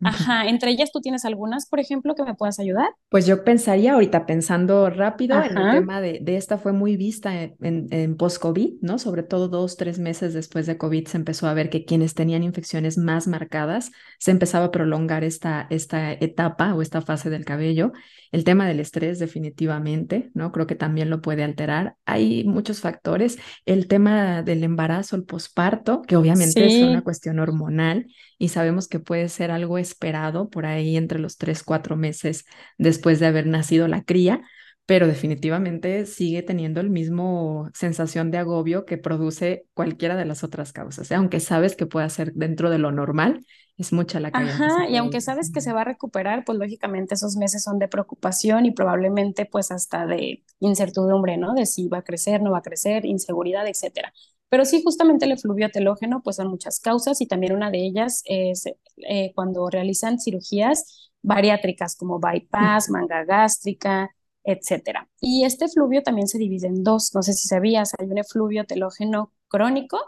Ajá, 0.00 0.46
entre 0.48 0.70
ellas 0.70 0.92
tú 0.92 1.00
tienes 1.00 1.24
algunas, 1.24 1.66
por 1.66 1.80
ejemplo, 1.80 2.14
que 2.14 2.22
me 2.22 2.34
puedas 2.34 2.60
ayudar. 2.60 2.88
Pues 3.08 3.26
yo 3.26 3.42
pensaría 3.42 3.94
ahorita, 3.94 4.26
pensando 4.26 4.90
rápido, 4.90 5.42
en 5.42 5.58
el 5.58 5.72
tema 5.72 6.00
de, 6.00 6.20
de, 6.22 6.36
esta 6.36 6.58
fue 6.58 6.72
muy 6.72 6.96
vista 6.96 7.42
en, 7.42 7.56
en, 7.60 8.16
post-COVID, 8.16 8.74
¿no? 8.80 8.98
Sobre 8.98 9.24
todo 9.24 9.48
dos, 9.48 9.76
tres 9.76 9.98
meses 9.98 10.34
después 10.34 10.66
de 10.66 10.78
COVID 10.78 11.08
se 11.08 11.16
empezó 11.16 11.48
a 11.48 11.54
ver 11.54 11.68
que 11.68 11.84
quienes 11.84 12.14
tenían 12.14 12.44
infecciones 12.44 12.96
más 12.96 13.26
marcadas 13.26 13.90
se 14.18 14.30
empezaba 14.30 14.66
a 14.66 14.70
prolongar 14.70 15.24
esta, 15.24 15.66
esta 15.70 16.12
etapa 16.12 16.74
o 16.74 16.82
esta 16.82 17.02
fase 17.02 17.28
del 17.28 17.44
cabello. 17.44 17.92
El 18.30 18.44
tema 18.44 18.68
del 18.68 18.78
estrés 18.80 19.18
definitivamente, 19.18 20.30
¿no? 20.34 20.52
Creo 20.52 20.66
que 20.66 20.74
también 20.74 21.10
lo 21.10 21.22
puede 21.22 21.42
alterar. 21.42 21.96
Hay 22.04 22.44
muchos 22.44 22.80
factores. 22.80 23.38
El 23.64 23.88
tema 23.88 24.42
del 24.42 24.62
embarazo, 24.64 25.16
el 25.16 25.24
posparto, 25.24 26.02
que 26.02 26.16
obviamente 26.16 26.66
es 26.66 26.82
una 26.82 27.02
cuestión 27.02 27.38
hormonal 27.38 28.06
y 28.38 28.48
sabemos 28.48 28.86
que 28.86 29.00
puede 29.00 29.28
ser 29.28 29.50
algo 29.50 29.78
esperado 29.88 30.48
por 30.48 30.66
ahí 30.66 30.96
entre 30.96 31.18
los 31.18 31.36
tres, 31.36 31.62
cuatro 31.62 31.96
meses 31.96 32.44
después 32.78 33.20
de 33.20 33.26
haber 33.26 33.46
nacido 33.46 33.88
la 33.88 34.02
cría, 34.02 34.42
pero 34.86 35.06
definitivamente 35.06 36.06
sigue 36.06 36.42
teniendo 36.42 36.80
el 36.80 36.88
mismo 36.88 37.68
sensación 37.74 38.30
de 38.30 38.38
agobio 38.38 38.86
que 38.86 38.96
produce 38.96 39.66
cualquiera 39.74 40.16
de 40.16 40.24
las 40.24 40.44
otras 40.44 40.72
causas, 40.72 41.10
¿eh? 41.10 41.14
aunque 41.14 41.40
sabes 41.40 41.76
que 41.76 41.86
puede 41.86 42.08
ser 42.08 42.32
dentro 42.32 42.70
de 42.70 42.78
lo 42.78 42.90
normal, 42.90 43.44
es 43.76 43.92
mucha 43.92 44.18
la 44.18 44.32
caída. 44.32 44.54
Ajá, 44.54 44.88
y 44.88 44.96
aunque 44.96 45.20
sabes 45.20 45.52
que 45.52 45.60
se 45.60 45.72
va 45.72 45.82
a 45.82 45.84
recuperar, 45.84 46.42
pues 46.44 46.58
lógicamente 46.58 47.14
esos 47.14 47.36
meses 47.36 47.62
son 47.62 47.78
de 47.78 47.86
preocupación 47.86 48.66
y 48.66 48.72
probablemente 48.72 49.46
pues 49.46 49.70
hasta 49.70 50.06
de 50.06 50.42
incertidumbre, 50.58 51.36
¿no? 51.36 51.54
De 51.54 51.64
si 51.64 51.86
va 51.88 51.98
a 51.98 52.02
crecer, 52.02 52.42
no 52.42 52.50
va 52.50 52.58
a 52.58 52.62
crecer, 52.62 53.04
inseguridad, 53.04 53.68
etcétera. 53.68 54.12
Pero 54.48 54.64
sí, 54.64 54.82
justamente 54.82 55.26
el 55.26 55.32
efluvio 55.32 55.70
telógeno, 55.70 56.22
pues 56.22 56.36
son 56.36 56.48
muchas 56.48 56.80
causas 56.80 57.20
y 57.20 57.26
también 57.26 57.54
una 57.54 57.70
de 57.70 57.78
ellas 57.84 58.22
es 58.24 58.64
eh, 58.96 59.32
cuando 59.34 59.68
realizan 59.68 60.18
cirugías 60.18 61.10
bariátricas 61.22 61.96
como 61.96 62.18
bypass, 62.18 62.90
manga 62.90 63.24
gástrica, 63.24 64.10
etcétera. 64.44 65.08
Y 65.20 65.44
este 65.44 65.66
efluvio 65.66 66.02
también 66.02 66.28
se 66.28 66.38
divide 66.38 66.68
en 66.68 66.82
dos, 66.82 67.14
no 67.14 67.22
sé 67.22 67.34
si 67.34 67.48
sabías, 67.48 67.92
hay 67.98 68.06
un 68.06 68.18
efluvio 68.18 68.64
telógeno 68.64 69.32
crónico 69.48 69.98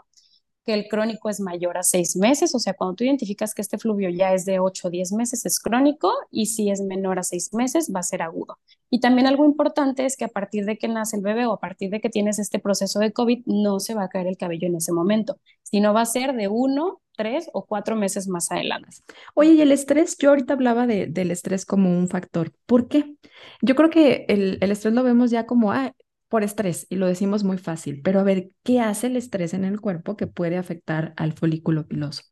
que 0.65 0.73
el 0.73 0.87
crónico 0.87 1.29
es 1.29 1.39
mayor 1.39 1.77
a 1.77 1.83
seis 1.83 2.15
meses, 2.15 2.53
o 2.53 2.59
sea, 2.59 2.73
cuando 2.73 2.95
tú 2.95 3.03
identificas 3.03 3.53
que 3.53 3.61
este 3.61 3.77
fluvio 3.77 4.09
ya 4.09 4.33
es 4.33 4.45
de 4.45 4.59
8 4.59 4.87
o 4.87 4.91
10 4.91 5.13
meses 5.13 5.45
es 5.45 5.59
crónico 5.59 6.13
y 6.29 6.47
si 6.47 6.69
es 6.69 6.81
menor 6.81 7.19
a 7.19 7.23
seis 7.23 7.53
meses 7.53 7.91
va 7.93 8.01
a 8.01 8.03
ser 8.03 8.21
agudo. 8.21 8.59
Y 8.89 8.99
también 8.99 9.27
algo 9.27 9.45
importante 9.45 10.05
es 10.05 10.17
que 10.17 10.25
a 10.25 10.29
partir 10.29 10.65
de 10.65 10.77
que 10.77 10.87
nace 10.87 11.17
el 11.17 11.23
bebé 11.23 11.45
o 11.45 11.53
a 11.53 11.59
partir 11.59 11.89
de 11.89 11.99
que 11.99 12.09
tienes 12.09 12.37
este 12.39 12.59
proceso 12.59 12.99
de 12.99 13.11
COVID 13.11 13.43
no 13.45 13.79
se 13.79 13.95
va 13.95 14.03
a 14.03 14.09
caer 14.09 14.27
el 14.27 14.37
cabello 14.37 14.67
en 14.67 14.75
ese 14.75 14.91
momento, 14.91 15.39
sino 15.63 15.93
va 15.93 16.01
a 16.01 16.05
ser 16.05 16.33
de 16.35 16.47
uno, 16.47 17.01
tres 17.15 17.49
o 17.53 17.65
cuatro 17.65 17.95
meses 17.95 18.27
más 18.27 18.51
adelante. 18.51 18.89
Oye, 19.33 19.53
y 19.53 19.61
el 19.61 19.71
estrés, 19.71 20.17
yo 20.17 20.29
ahorita 20.29 20.53
hablaba 20.53 20.85
de, 20.87 21.07
del 21.07 21.31
estrés 21.31 21.65
como 21.65 21.89
un 21.89 22.07
factor. 22.07 22.51
¿Por 22.65 22.87
qué? 22.87 23.15
Yo 23.61 23.75
creo 23.75 23.89
que 23.89 24.25
el, 24.27 24.57
el 24.61 24.71
estrés 24.71 24.93
lo 24.93 25.03
vemos 25.03 25.31
ya 25.31 25.45
como, 25.45 25.71
ah, 25.71 25.93
por 26.31 26.43
estrés 26.45 26.87
y 26.89 26.95
lo 26.95 27.07
decimos 27.07 27.43
muy 27.43 27.57
fácil, 27.57 28.01
pero 28.01 28.21
a 28.21 28.23
ver, 28.23 28.51
¿qué 28.63 28.79
hace 28.79 29.07
el 29.07 29.17
estrés 29.17 29.53
en 29.53 29.65
el 29.65 29.81
cuerpo 29.81 30.15
que 30.15 30.27
puede 30.27 30.55
afectar 30.55 31.13
al 31.17 31.33
folículo 31.33 31.85
piloso? 31.87 32.23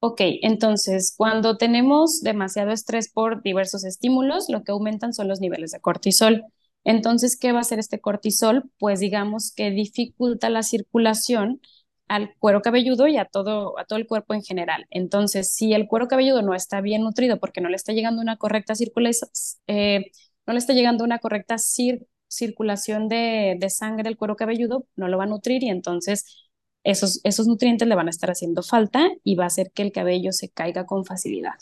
Ok, 0.00 0.20
entonces 0.42 1.14
cuando 1.16 1.56
tenemos 1.56 2.22
demasiado 2.22 2.72
estrés 2.72 3.08
por 3.12 3.42
diversos 3.42 3.84
estímulos, 3.84 4.46
lo 4.48 4.64
que 4.64 4.72
aumentan 4.72 5.12
son 5.14 5.28
los 5.28 5.40
niveles 5.40 5.70
de 5.70 5.80
cortisol. 5.80 6.44
Entonces, 6.82 7.38
¿qué 7.38 7.52
va 7.52 7.58
a 7.58 7.60
hacer 7.60 7.78
este 7.78 8.00
cortisol? 8.00 8.68
Pues 8.80 8.98
digamos 8.98 9.52
que 9.54 9.70
dificulta 9.70 10.50
la 10.50 10.64
circulación 10.64 11.60
al 12.08 12.34
cuero 12.38 12.62
cabelludo 12.62 13.06
y 13.06 13.16
a 13.16 13.26
todo, 13.26 13.78
a 13.78 13.84
todo 13.84 13.96
el 13.98 14.08
cuerpo 14.08 14.34
en 14.34 14.42
general. 14.42 14.86
Entonces, 14.90 15.52
si 15.52 15.72
el 15.72 15.86
cuero 15.86 16.08
cabelludo 16.08 16.42
no 16.42 16.54
está 16.54 16.80
bien 16.80 17.02
nutrido 17.02 17.38
porque 17.38 17.60
no 17.60 17.68
le 17.68 17.76
está 17.76 17.92
llegando 17.92 18.20
una 18.22 18.38
correcta 18.38 18.74
circulación, 18.74 19.30
eh, 19.68 20.06
no 20.46 20.52
le 20.54 20.58
está 20.58 20.72
llegando 20.72 21.04
una 21.04 21.20
correcta 21.20 21.58
circulación, 21.58 22.08
circulación 22.30 23.08
de, 23.08 23.58
sangre 23.68 24.04
del 24.04 24.16
cuero 24.16 24.36
cabelludo, 24.36 24.86
no 24.96 25.08
lo 25.08 25.18
va 25.18 25.24
a 25.24 25.26
nutrir 25.26 25.62
y 25.62 25.68
entonces 25.68 26.48
esos, 26.84 27.20
esos 27.24 27.46
nutrientes 27.46 27.86
le 27.86 27.94
van 27.94 28.06
a 28.06 28.10
estar 28.10 28.30
haciendo 28.30 28.62
falta 28.62 29.10
y 29.24 29.34
va 29.34 29.44
a 29.44 29.48
hacer 29.48 29.70
que 29.72 29.82
el 29.82 29.92
cabello 29.92 30.32
se 30.32 30.48
caiga 30.48 30.86
con 30.86 31.04
facilidad. 31.04 31.54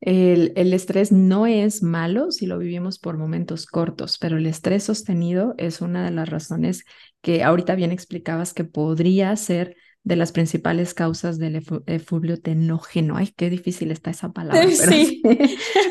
el, 0.00 0.52
el, 0.56 0.72
estrés 0.72 1.12
no 1.12 1.46
es 1.46 1.82
malo 1.82 2.30
si 2.30 2.46
lo 2.46 2.58
vivimos 2.58 2.98
por 2.98 3.16
momentos 3.16 3.66
cortos, 3.66 4.18
pero 4.18 4.38
el 4.38 4.46
estrés 4.46 4.84
sostenido 4.84 5.54
es 5.58 5.80
una 5.80 6.04
de 6.04 6.10
las 6.10 6.28
razones 6.28 6.84
que 7.20 7.44
ahorita 7.44 7.74
bien 7.74 7.92
explicabas 7.92 8.54
que 8.54 8.64
podría 8.64 9.34
ser 9.36 9.76
de 10.08 10.16
las 10.16 10.32
principales 10.32 10.94
causas 10.94 11.38
del 11.38 11.62
efluvio 11.84 12.40
tenógeno. 12.40 13.18
Ay, 13.18 13.30
qué 13.36 13.50
difícil 13.50 13.90
está 13.90 14.10
esa 14.10 14.32
palabra, 14.32 14.62
pero, 14.78 14.90
sí. 14.90 15.20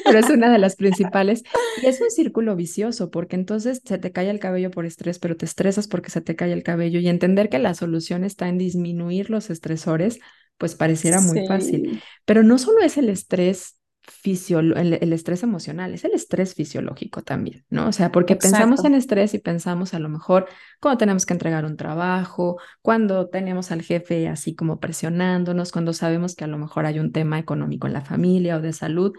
pero 0.03 0.17
es 0.17 0.29
una 0.31 0.51
de 0.51 0.57
las 0.57 0.75
principales. 0.75 1.43
Y 1.83 1.85
es 1.85 2.01
un 2.01 2.09
círculo 2.09 2.55
vicioso, 2.55 3.11
porque 3.11 3.35
entonces 3.35 3.79
se 3.85 3.99
te 3.99 4.11
cae 4.11 4.31
el 4.31 4.39
cabello 4.39 4.71
por 4.71 4.87
estrés, 4.87 5.19
pero 5.19 5.37
te 5.37 5.45
estresas 5.45 5.87
porque 5.87 6.09
se 6.09 6.21
te 6.21 6.35
cae 6.35 6.51
el 6.51 6.63
cabello. 6.63 6.99
Y 6.99 7.09
entender 7.09 7.49
que 7.49 7.59
la 7.59 7.75
solución 7.75 8.23
está 8.23 8.49
en 8.49 8.57
disminuir 8.57 9.29
los 9.29 9.51
estresores, 9.51 10.19
pues 10.57 10.73
pareciera 10.73 11.21
muy 11.21 11.45
fácil. 11.45 12.01
Pero 12.25 12.41
no 12.41 12.57
solo 12.57 12.81
es 12.81 12.97
el 12.97 13.09
estrés 13.09 13.76
el, 14.23 15.13
estrés 15.13 15.43
emocional, 15.43 15.93
es 15.93 16.05
el 16.05 16.13
estrés 16.13 16.53
fisiológico 16.53 17.23
también, 17.23 17.65
¿no? 17.69 17.87
O 17.87 17.91
sea, 17.91 18.11
porque 18.11 18.35
pensamos 18.35 18.83
en 18.85 18.93
estrés 18.93 19.33
y 19.33 19.39
pensamos 19.39 19.93
a 19.93 19.99
lo 19.99 20.09
mejor 20.09 20.47
cuando 20.79 20.97
tenemos 20.97 21.25
que 21.25 21.33
entregar 21.33 21.65
un 21.65 21.77
trabajo, 21.77 22.59
cuando 22.81 23.29
tenemos 23.29 23.71
al 23.71 23.81
jefe 23.81 24.27
así 24.27 24.55
como 24.55 24.79
presionándonos, 24.79 25.71
cuando 25.71 25.93
sabemos 25.93 26.35
que 26.35 26.43
a 26.43 26.47
lo 26.47 26.57
mejor 26.57 26.85
hay 26.85 26.99
un 26.99 27.11
tema 27.11 27.39
económico 27.39 27.87
en 27.87 27.93
la 27.93 28.01
familia 28.01 28.57
o 28.57 28.61
de 28.61 28.73
salud, 28.73 29.13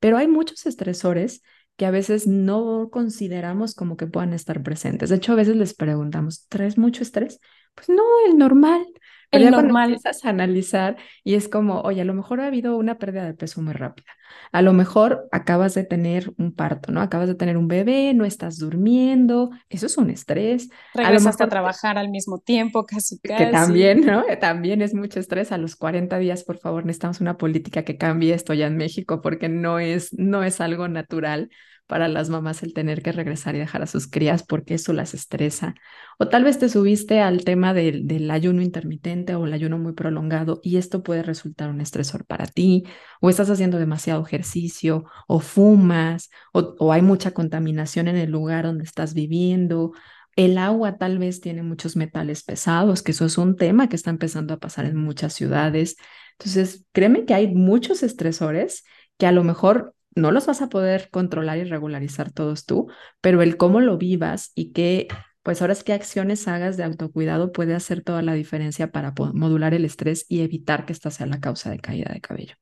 pero 0.00 0.16
hay 0.16 0.28
muchos 0.28 0.66
estresores 0.66 1.42
que 1.76 1.86
a 1.86 1.90
veces 1.90 2.26
no 2.26 2.88
consideramos 2.90 3.74
como 3.74 3.96
que 3.96 4.06
puedan 4.06 4.32
estar 4.32 4.62
presentes. 4.62 5.10
De 5.10 5.16
hecho, 5.16 5.32
a 5.32 5.36
veces 5.36 5.56
les 5.56 5.74
preguntamos, 5.74 6.46
¿traes 6.48 6.78
mucho 6.78 7.02
estrés? 7.02 7.40
Pues 7.74 7.88
no, 7.88 8.02
el 8.26 8.36
normal. 8.36 8.84
Pero 9.32 9.44
el 9.44 9.50
ya 9.50 9.56
normal. 9.56 9.72
cuando 9.72 9.94
empiezas 9.94 10.24
a 10.24 10.28
analizar 10.28 10.96
y 11.24 11.34
es 11.34 11.48
como, 11.48 11.80
oye, 11.80 12.02
a 12.02 12.04
lo 12.04 12.12
mejor 12.12 12.40
ha 12.40 12.46
habido 12.46 12.76
una 12.76 12.98
pérdida 12.98 13.24
de 13.24 13.32
peso 13.32 13.62
muy 13.62 13.72
rápida. 13.72 14.12
A 14.52 14.60
lo 14.60 14.74
mejor 14.74 15.26
acabas 15.32 15.74
de 15.74 15.84
tener 15.84 16.32
un 16.36 16.54
parto, 16.54 16.92
¿no? 16.92 17.00
Acabas 17.00 17.28
de 17.28 17.34
tener 17.34 17.56
un 17.56 17.66
bebé, 17.66 18.12
no 18.14 18.26
estás 18.26 18.58
durmiendo, 18.58 19.50
eso 19.70 19.86
es 19.86 19.96
un 19.96 20.10
estrés. 20.10 20.68
Regresas 20.92 21.40
a, 21.40 21.48
trabajar 21.48 21.96
al 21.96 22.10
mismo 22.10 22.40
tiempo, 22.40 22.84
casi, 22.84 23.18
casi. 23.22 23.44
Que 23.44 23.50
también, 23.50 24.04
¿no? 24.04 24.22
También 24.38 24.82
es 24.82 24.94
mucho 24.94 25.18
estrés. 25.18 25.50
A 25.50 25.58
los 25.58 25.76
40 25.76 26.18
días, 26.18 26.44
por 26.44 26.58
favor, 26.58 26.84
necesitamos 26.84 27.22
una 27.22 27.38
política 27.38 27.84
que 27.84 27.96
cambie 27.96 28.34
esto 28.34 28.52
ya 28.52 28.66
en 28.66 28.76
México 28.76 29.22
porque 29.22 29.48
no 29.48 29.78
es, 29.78 30.12
no 30.12 30.44
es 30.44 30.60
algo 30.60 30.88
natural 30.88 31.48
para 31.92 32.08
las 32.08 32.30
mamás 32.30 32.62
el 32.62 32.72
tener 32.72 33.02
que 33.02 33.12
regresar 33.12 33.54
y 33.54 33.58
dejar 33.58 33.82
a 33.82 33.86
sus 33.86 34.06
crías 34.06 34.42
porque 34.42 34.72
eso 34.72 34.94
las 34.94 35.12
estresa. 35.12 35.74
O 36.18 36.26
tal 36.26 36.42
vez 36.42 36.58
te 36.58 36.70
subiste 36.70 37.20
al 37.20 37.44
tema 37.44 37.74
del, 37.74 38.30
ayuno 38.30 38.62
intermitente 38.62 39.34
o 39.34 39.44
el 39.44 39.52
ayuno 39.52 39.76
muy 39.76 39.92
prolongado 39.92 40.58
y 40.62 40.78
esto 40.78 41.02
puede 41.02 41.22
resultar 41.22 41.68
un 41.68 41.82
estresor 41.82 42.24
para 42.24 42.46
ti, 42.46 42.84
o 43.20 43.28
estás 43.28 43.50
haciendo 43.50 43.76
demasiado 43.76 44.24
ejercicio, 44.24 45.04
o 45.28 45.40
fumas, 45.40 46.30
o, 46.54 46.76
o 46.78 46.94
hay 46.94 47.02
mucha 47.02 47.32
contaminación 47.32 48.08
en 48.08 48.16
el 48.16 48.30
lugar 48.30 48.64
donde 48.64 48.84
estás 48.84 49.12
viviendo. 49.12 49.92
El 50.34 50.56
agua 50.56 50.96
tal 50.96 51.18
vez 51.18 51.42
tiene 51.42 51.62
muchos 51.62 51.94
metales 51.94 52.42
pesados, 52.42 53.02
que 53.02 53.12
eso 53.12 53.26
es 53.26 53.36
un 53.36 53.54
tema 53.56 53.90
que 53.90 53.96
está 53.96 54.08
empezando 54.08 54.54
a 54.54 54.58
pasar 54.58 54.86
en 54.86 54.96
muchas 54.96 55.34
ciudades. 55.34 55.96
Entonces, 56.38 56.86
créeme 56.92 57.26
que 57.26 57.34
hay 57.34 57.48
muchos 57.54 58.02
estresores 58.02 58.82
que 59.18 59.26
a 59.26 59.32
lo 59.32 59.44
mejor 59.44 59.94
no 60.14 60.30
los 60.30 60.46
vas 60.46 60.62
a 60.62 60.68
poder 60.68 61.08
controlar 61.10 61.58
y 61.58 61.64
regularizar 61.64 62.30
todos 62.32 62.66
tú, 62.66 62.88
pero 63.20 63.42
el 63.42 63.56
cómo 63.56 63.80
lo 63.80 63.98
vivas 63.98 64.52
y 64.54 64.72
qué, 64.72 65.08
pues 65.42 65.60
ahora 65.60 65.72
es 65.72 65.84
qué 65.84 65.92
acciones 65.92 66.46
hagas 66.48 66.76
de 66.76 66.84
autocuidado 66.84 67.52
puede 67.52 67.74
hacer 67.74 68.02
toda 68.02 68.22
la 68.22 68.34
diferencia 68.34 68.90
para 68.90 69.14
modular 69.34 69.74
el 69.74 69.84
estrés 69.84 70.26
y 70.28 70.40
evitar 70.40 70.86
que 70.86 70.92
esta 70.92 71.10
sea 71.10 71.26
la 71.26 71.40
causa 71.40 71.70
de 71.70 71.78
caída 71.78 72.12
de 72.12 72.20
cabello. 72.20 72.54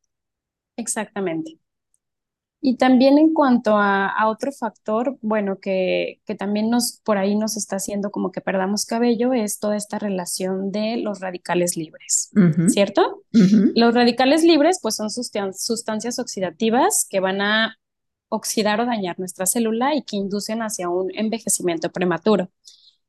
Exactamente. 0.76 1.58
Y 2.62 2.77
también 2.77 3.16
en 3.16 3.33
cuanto 3.33 3.77
a, 3.77 4.29
otro 4.29 4.53
factor, 4.53 5.16
bueno, 5.23 5.59
que, 5.61 6.20
que, 6.27 6.35
también 6.35 6.68
nos 6.68 7.01
por 7.03 7.16
ahí 7.16 7.35
nos 7.35 7.57
está 7.57 7.77
haciendo 7.77 8.11
como 8.11 8.33
que 8.33 8.42
perdamos 8.42 8.85
cabello, 8.85 9.33
es 9.33 9.59
toda 9.59 9.77
esta 9.77 9.99
relación 9.99 10.70
de 10.70 10.99
los 10.99 11.20
radicales 11.20 11.79
libres, 11.79 12.31
¿cierto? 12.68 13.25
Los 13.33 13.94
radicales 13.94 14.44
libres, 14.44 14.79
pues 14.83 14.96
son 14.96 15.09
sustancias 15.11 16.18
oxidativas 16.18 17.07
que 17.09 17.20
van 17.20 17.40
a 17.40 17.79
oxidar 18.29 18.81
o 18.81 18.87
dañar 18.87 19.18
nuestra 19.18 19.46
célula 19.46 19.94
y 19.94 20.03
que 20.03 20.16
inducen 20.16 20.61
hacia 20.61 20.90
un 20.90 21.11
envejecimiento 21.14 21.90
prematuro. 21.90 22.51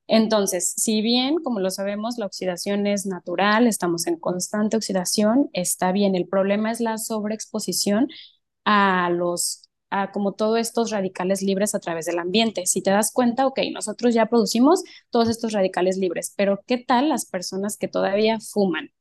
Entonces, 0.08 0.74
si 0.76 1.02
bien, 1.02 1.38
como 1.44 1.60
lo 1.60 1.70
sabemos, 1.70 2.18
la 2.18 2.26
oxidación 2.26 2.86
es 2.86 3.06
natural, 3.06 3.68
estamos 3.68 4.08
en 4.08 4.18
constante 4.18 4.76
oxidación, 4.76 5.50
está 5.54 5.92
bien. 5.92 6.16
El 6.16 6.28
problema 6.28 6.72
es 6.72 6.82
la 6.82 6.98
sobreexposición 6.98 8.08
a 8.66 9.10
los, 9.10 9.70
a 9.90 10.12
como 10.12 10.34
todos 10.34 10.60
estos 10.60 10.92
radicales 10.92 11.42
libres 11.42 11.76
a 11.76 11.80
través 11.80 12.06
del 12.06 12.20
ambiente. 12.20 12.66
Si 12.66 12.82
te 12.82 12.92
das 12.92 13.12
cuenta, 13.14 13.48
ok, 13.48 13.60
nosotros 13.74 14.14
ya 14.14 14.28
producimos 14.28 14.84
todos 15.10 15.30
estos 15.30 15.54
radicales 15.54 15.98
libres, 15.98 16.34
pero 16.38 16.62
¿qué 16.68 16.78
tal 16.78 17.10
las 17.10 17.26
personas 17.26 17.78
que 17.78 17.88
todavía 17.88 18.40
fuman, 18.40 18.92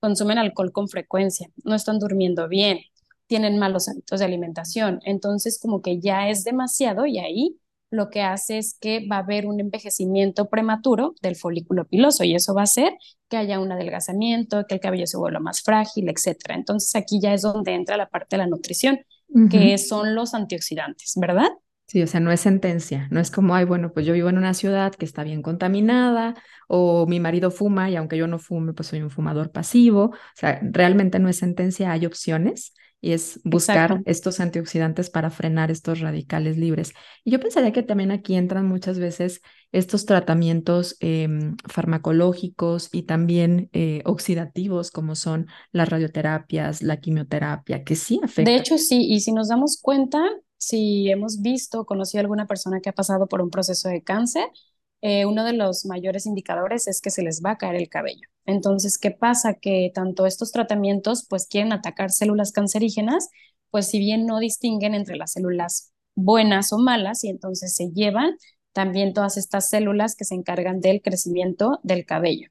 consumen 0.00 0.38
alcohol 0.38 0.72
con 0.72 0.88
frecuencia, 0.88 1.48
no 1.64 1.74
están 1.74 1.98
durmiendo 1.98 2.48
bien, 2.48 2.80
tienen 3.26 3.58
malos 3.58 3.88
hábitos 3.88 4.20
de 4.20 4.26
alimentación? 4.26 5.00
Entonces, 5.04 5.58
como 5.60 5.82
que 5.82 6.00
ya 6.00 6.28
es 6.28 6.44
demasiado 6.44 7.06
y 7.06 7.18
ahí 7.18 7.58
lo 7.94 8.10
que 8.10 8.22
hace 8.22 8.58
es 8.58 8.76
que 8.78 9.06
va 9.10 9.16
a 9.16 9.20
haber 9.20 9.46
un 9.46 9.60
envejecimiento 9.60 10.48
prematuro 10.48 11.14
del 11.22 11.36
folículo 11.36 11.86
piloso 11.86 12.24
y 12.24 12.34
eso 12.34 12.54
va 12.54 12.62
a 12.62 12.64
hacer 12.64 12.92
que 13.28 13.36
haya 13.36 13.60
un 13.60 13.72
adelgazamiento, 13.72 14.66
que 14.66 14.74
el 14.74 14.80
cabello 14.80 15.06
se 15.06 15.16
vuelva 15.16 15.40
más 15.40 15.62
frágil, 15.62 16.08
etcétera. 16.08 16.54
Entonces 16.54 16.94
aquí 16.94 17.20
ya 17.20 17.32
es 17.32 17.42
donde 17.42 17.74
entra 17.74 17.96
la 17.96 18.08
parte 18.08 18.36
de 18.36 18.38
la 18.38 18.46
nutrición, 18.46 19.00
que 19.50 19.78
son 19.78 20.14
los 20.14 20.32
antioxidantes, 20.34 21.14
¿verdad? 21.16 21.48
Sí, 21.94 22.02
o 22.02 22.08
sea, 22.08 22.18
no 22.18 22.32
es 22.32 22.40
sentencia, 22.40 23.06
no 23.12 23.20
es 23.20 23.30
como, 23.30 23.54
ay, 23.54 23.64
bueno, 23.64 23.92
pues 23.92 24.04
yo 24.04 24.14
vivo 24.14 24.28
en 24.28 24.36
una 24.36 24.52
ciudad 24.52 24.92
que 24.92 25.04
está 25.04 25.22
bien 25.22 25.42
contaminada 25.42 26.34
o 26.66 27.06
mi 27.06 27.20
marido 27.20 27.52
fuma 27.52 27.88
y 27.88 27.94
aunque 27.94 28.16
yo 28.16 28.26
no 28.26 28.40
fume, 28.40 28.72
pues 28.72 28.88
soy 28.88 29.00
un 29.00 29.10
fumador 29.10 29.52
pasivo. 29.52 30.06
O 30.06 30.16
sea, 30.34 30.58
realmente 30.60 31.20
no 31.20 31.28
es 31.28 31.36
sentencia, 31.36 31.92
hay 31.92 32.04
opciones 32.04 32.74
y 33.00 33.12
es 33.12 33.40
buscar 33.44 34.02
estos 34.06 34.40
antioxidantes 34.40 35.08
para 35.08 35.30
frenar 35.30 35.70
estos 35.70 36.00
radicales 36.00 36.56
libres. 36.56 36.94
Y 37.22 37.30
yo 37.30 37.38
pensaría 37.38 37.70
que 37.70 37.84
también 37.84 38.10
aquí 38.10 38.34
entran 38.34 38.66
muchas 38.66 38.98
veces 38.98 39.40
estos 39.70 40.04
tratamientos 40.04 40.96
em, 40.98 41.56
farmacológicos 41.68 42.88
y 42.92 43.02
también 43.02 43.68
eh, 43.72 44.02
oxidativos 44.04 44.90
como 44.90 45.14
son 45.14 45.46
las 45.70 45.88
radioterapias, 45.88 46.82
la 46.82 46.96
quimioterapia, 46.96 47.84
que 47.84 47.94
sí 47.94 48.18
afectan. 48.20 48.46
De 48.46 48.56
hecho, 48.56 48.78
sí, 48.78 49.06
y 49.08 49.20
si 49.20 49.30
nos 49.30 49.46
damos 49.46 49.78
cuenta, 49.80 50.20
si 50.58 51.10
hemos 51.10 51.42
visto, 51.42 51.84
conocido 51.86 52.20
a 52.20 52.22
alguna 52.22 52.46
persona 52.46 52.80
que 52.80 52.90
ha 52.90 52.94
pasado 52.94 53.26
por 53.26 53.42
un 53.42 53.50
proceso 53.50 53.88
de 53.88 54.02
cáncer, 54.02 54.46
eh, 55.02 55.26
uno 55.26 55.44
de 55.44 55.52
los 55.52 55.84
mayores 55.84 56.26
indicadores 56.26 56.88
es 56.88 57.00
que 57.00 57.10
se 57.10 57.22
les 57.22 57.42
va 57.44 57.52
a 57.52 57.58
caer 57.58 57.76
el 57.76 57.88
cabello. 57.88 58.26
Entonces, 58.46 58.98
¿qué 58.98 59.10
pasa? 59.10 59.54
Que 59.54 59.90
tanto 59.94 60.26
estos 60.26 60.50
tratamientos 60.52 61.26
pues 61.28 61.46
quieren 61.46 61.72
atacar 61.72 62.10
células 62.10 62.52
cancerígenas, 62.52 63.28
pues 63.70 63.88
si 63.88 63.98
bien 63.98 64.24
no 64.24 64.38
distinguen 64.38 64.94
entre 64.94 65.16
las 65.16 65.32
células 65.32 65.92
buenas 66.14 66.72
o 66.72 66.78
malas 66.78 67.24
y 67.24 67.28
entonces 67.28 67.74
se 67.74 67.90
llevan 67.90 68.36
también 68.72 69.12
todas 69.12 69.36
estas 69.36 69.68
células 69.68 70.16
que 70.16 70.24
se 70.24 70.34
encargan 70.34 70.80
del 70.80 71.02
crecimiento 71.02 71.80
del 71.82 72.06
cabello. 72.06 72.48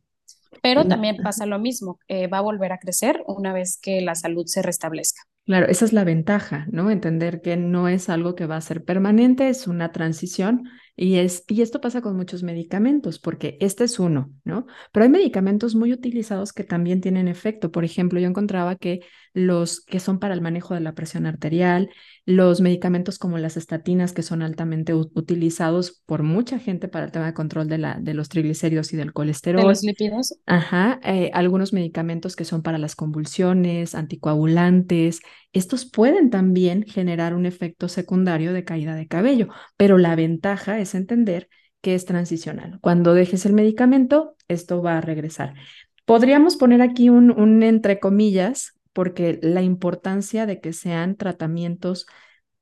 Pero 0.62 0.86
también 0.86 1.18
pasa 1.24 1.46
lo 1.46 1.60
mismo, 1.60 2.00
eh, 2.08 2.28
va 2.28 2.38
a 2.38 2.42
volver 2.42 2.72
a 2.72 2.78
crecer 2.78 3.24
una 3.28 3.52
vez 3.52 3.78
que 3.82 4.00
la 4.02 4.16
salud 4.16 4.46
se 4.46 4.62
restablezca. 4.62 5.24
Claro, 5.45 5.67
esa 5.67 5.84
es 5.84 5.91
la 5.91 6.06
ventaja, 6.06 6.67
¿no? 6.71 6.89
Entender 6.89 7.41
que 7.41 7.58
no 7.58 7.89
es 7.89 8.08
algo 8.08 8.34
que 8.34 8.45
va 8.45 8.56
a 8.56 8.62
ser 8.62 8.86
permanente, 8.86 9.49
es 9.49 9.67
una 9.67 9.91
transición 9.91 10.69
y, 10.95 11.15
es, 11.15 11.43
y 11.47 11.63
esto 11.63 11.82
pasa 11.82 12.01
con 12.01 12.15
muchos 12.15 12.43
medicamentos, 12.43 13.17
porque 13.17 13.58
este 13.60 13.84
es 13.84 13.99
uno, 13.99 14.32
¿no? 14.43 14.67
Pero 14.91 15.06
hay 15.06 15.10
medicamentos 15.10 15.73
muy 15.73 15.91
utilizados 15.91 16.53
que 16.53 16.63
también 16.63 17.01
tienen 17.01 17.27
efecto. 17.27 17.71
Por 17.71 17.84
ejemplo, 17.84 18.19
yo 18.19 18.27
encontraba 18.27 18.75
que 18.75 19.01
los 19.34 19.82
que 19.82 19.99
son 19.99 20.19
para 20.19 20.36
el 20.36 20.41
manejo 20.41 20.75
de 20.75 20.82
la 20.82 20.93
presión 20.93 21.25
arterial, 21.25 21.89
los 22.25 22.62
medicamentos 22.62 23.17
como 23.17 23.39
las 23.39 23.58
estatinas, 23.58 24.13
que 24.13 24.21
son 24.21 24.43
altamente 24.43 24.93
utilizados 24.93 26.03
por 26.06 26.21
mucha 26.21 26.60
gente 26.60 26.88
para 26.88 27.06
el 27.06 27.12
tema 27.12 27.25
de 27.25 27.34
control 27.34 27.67
de, 27.67 27.79
la, 27.79 27.97
de 27.99 28.13
los 28.13 28.29
triglicéridos 28.29 28.93
y 28.93 28.97
del 28.97 29.13
colesterol. 29.13 29.63
De 29.63 29.67
los 29.67 29.84
lípidos. 29.84 30.36
Ajá, 30.45 30.99
eh, 31.03 31.32
algunos 31.34 31.73
medicamentos 31.73 32.36
que 32.36 32.45
son 32.45 32.62
para 32.62 32.77
las 32.77 32.95
convulsiones, 32.95 33.95
anticoagulantes, 33.95 35.21
estos 35.52 35.89
pueden 35.89 36.30
también 36.30 36.84
generar 36.84 37.34
un 37.34 37.46
efecto 37.46 37.88
secundario 37.88 38.54
de 38.54 38.63
caída 38.63 38.96
de 38.96 39.08
cabello, 39.08 39.50
pero 39.78 39.98
la 39.98 40.15
ventaja 40.15 40.80
es 40.80 40.96
entender 40.96 41.50
que 41.82 41.96
es 41.96 42.06
transicional. 42.06 42.80
Cuando 42.82 43.13
dejes 43.13 43.46
el 43.46 43.54
medicamento, 43.54 44.36
esto 44.48 44.82
va 44.82 44.98
a 44.98 45.02
regresar. 45.02 45.54
Podríamos 46.06 46.56
poner 46.56 46.82
aquí 46.82 47.10
un, 47.10 47.62
entre 47.63 48.00
comillas, 48.00 48.80
porque 48.93 49.39
la 49.41 49.62
importancia 49.62 50.46
de 50.46 50.60
que 50.60 50.74
sean 50.74 51.15
tratamientos 51.15 52.06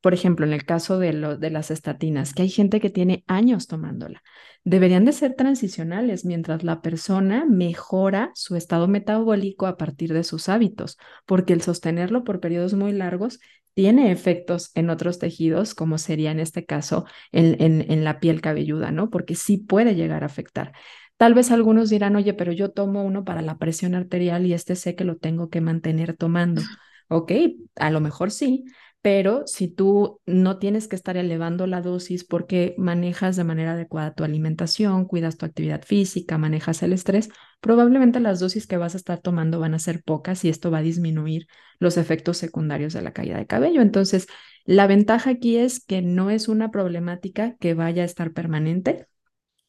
por 0.01 0.13
ejemplo, 0.13 0.45
en 0.45 0.53
el 0.53 0.65
caso 0.65 0.99
de, 0.99 1.13
lo, 1.13 1.37
de 1.37 1.51
las 1.51 1.71
estatinas, 1.71 2.33
que 2.33 2.41
hay 2.41 2.49
gente 2.49 2.79
que 2.79 2.89
tiene 2.89 3.23
años 3.27 3.67
tomándola, 3.67 4.21
deberían 4.63 5.05
de 5.05 5.13
ser 5.13 5.35
transicionales 5.35 6.25
mientras 6.25 6.63
la 6.63 6.81
persona 6.81 7.45
mejora 7.45 8.31
su 8.33 8.55
estado 8.55 8.87
metabólico 8.87 9.67
a 9.67 9.77
partir 9.77 10.13
de 10.13 10.23
sus 10.23 10.49
hábitos, 10.49 10.97
porque 11.25 11.53
el 11.53 11.61
sostenerlo 11.61 12.23
por 12.23 12.39
periodos 12.39 12.73
muy 12.73 12.91
largos 12.91 13.39
tiene 13.73 14.11
efectos 14.11 14.71
en 14.75 14.89
otros 14.89 15.19
tejidos, 15.19 15.73
como 15.75 15.97
sería 15.97 16.31
en 16.31 16.39
este 16.39 16.65
caso 16.65 17.05
en, 17.31 17.61
en, 17.61 17.89
en 17.91 18.03
la 18.03 18.19
piel 18.19 18.41
cabelluda, 18.41 18.91
¿no? 18.91 19.09
Porque 19.09 19.35
sí 19.35 19.57
puede 19.57 19.95
llegar 19.95 20.23
a 20.23 20.25
afectar. 20.27 20.73
Tal 21.17 21.35
vez 21.35 21.51
algunos 21.51 21.89
dirán, 21.89 22.15
oye, 22.15 22.33
pero 22.33 22.51
yo 22.51 22.71
tomo 22.71 23.03
uno 23.03 23.23
para 23.23 23.41
la 23.41 23.57
presión 23.57 23.93
arterial 23.93 24.45
y 24.45 24.53
este 24.53 24.75
sé 24.75 24.95
que 24.95 25.03
lo 25.05 25.17
tengo 25.17 25.49
que 25.49 25.61
mantener 25.61 26.17
tomando. 26.17 26.63
Ok, 27.09 27.31
a 27.75 27.91
lo 27.91 27.99
mejor 27.99 28.31
sí, 28.31 28.65
pero 29.01 29.47
si 29.47 29.67
tú 29.67 30.21
no 30.27 30.59
tienes 30.59 30.87
que 30.87 30.95
estar 30.95 31.17
elevando 31.17 31.65
la 31.65 31.81
dosis 31.81 32.23
porque 32.23 32.75
manejas 32.77 33.35
de 33.35 33.43
manera 33.43 33.73
adecuada 33.73 34.13
tu 34.13 34.23
alimentación, 34.23 35.05
cuidas 35.05 35.37
tu 35.37 35.45
actividad 35.45 35.83
física, 35.83 36.37
manejas 36.37 36.83
el 36.83 36.93
estrés, 36.93 37.29
probablemente 37.61 38.19
las 38.19 38.39
dosis 38.39 38.67
que 38.67 38.77
vas 38.77 38.93
a 38.93 38.97
estar 38.97 39.19
tomando 39.19 39.59
van 39.59 39.73
a 39.73 39.79
ser 39.79 40.03
pocas 40.03 40.45
y 40.45 40.49
esto 40.49 40.69
va 40.69 40.79
a 40.79 40.83
disminuir 40.83 41.47
los 41.79 41.97
efectos 41.97 42.37
secundarios 42.37 42.93
de 42.93 43.01
la 43.01 43.11
caída 43.11 43.37
de 43.37 43.47
cabello. 43.47 43.81
Entonces, 43.81 44.27
la 44.65 44.85
ventaja 44.85 45.31
aquí 45.31 45.57
es 45.57 45.83
que 45.83 46.01
no 46.03 46.29
es 46.29 46.47
una 46.47 46.69
problemática 46.69 47.55
que 47.59 47.73
vaya 47.73 48.03
a 48.03 48.05
estar 48.05 48.33
permanente, 48.33 49.07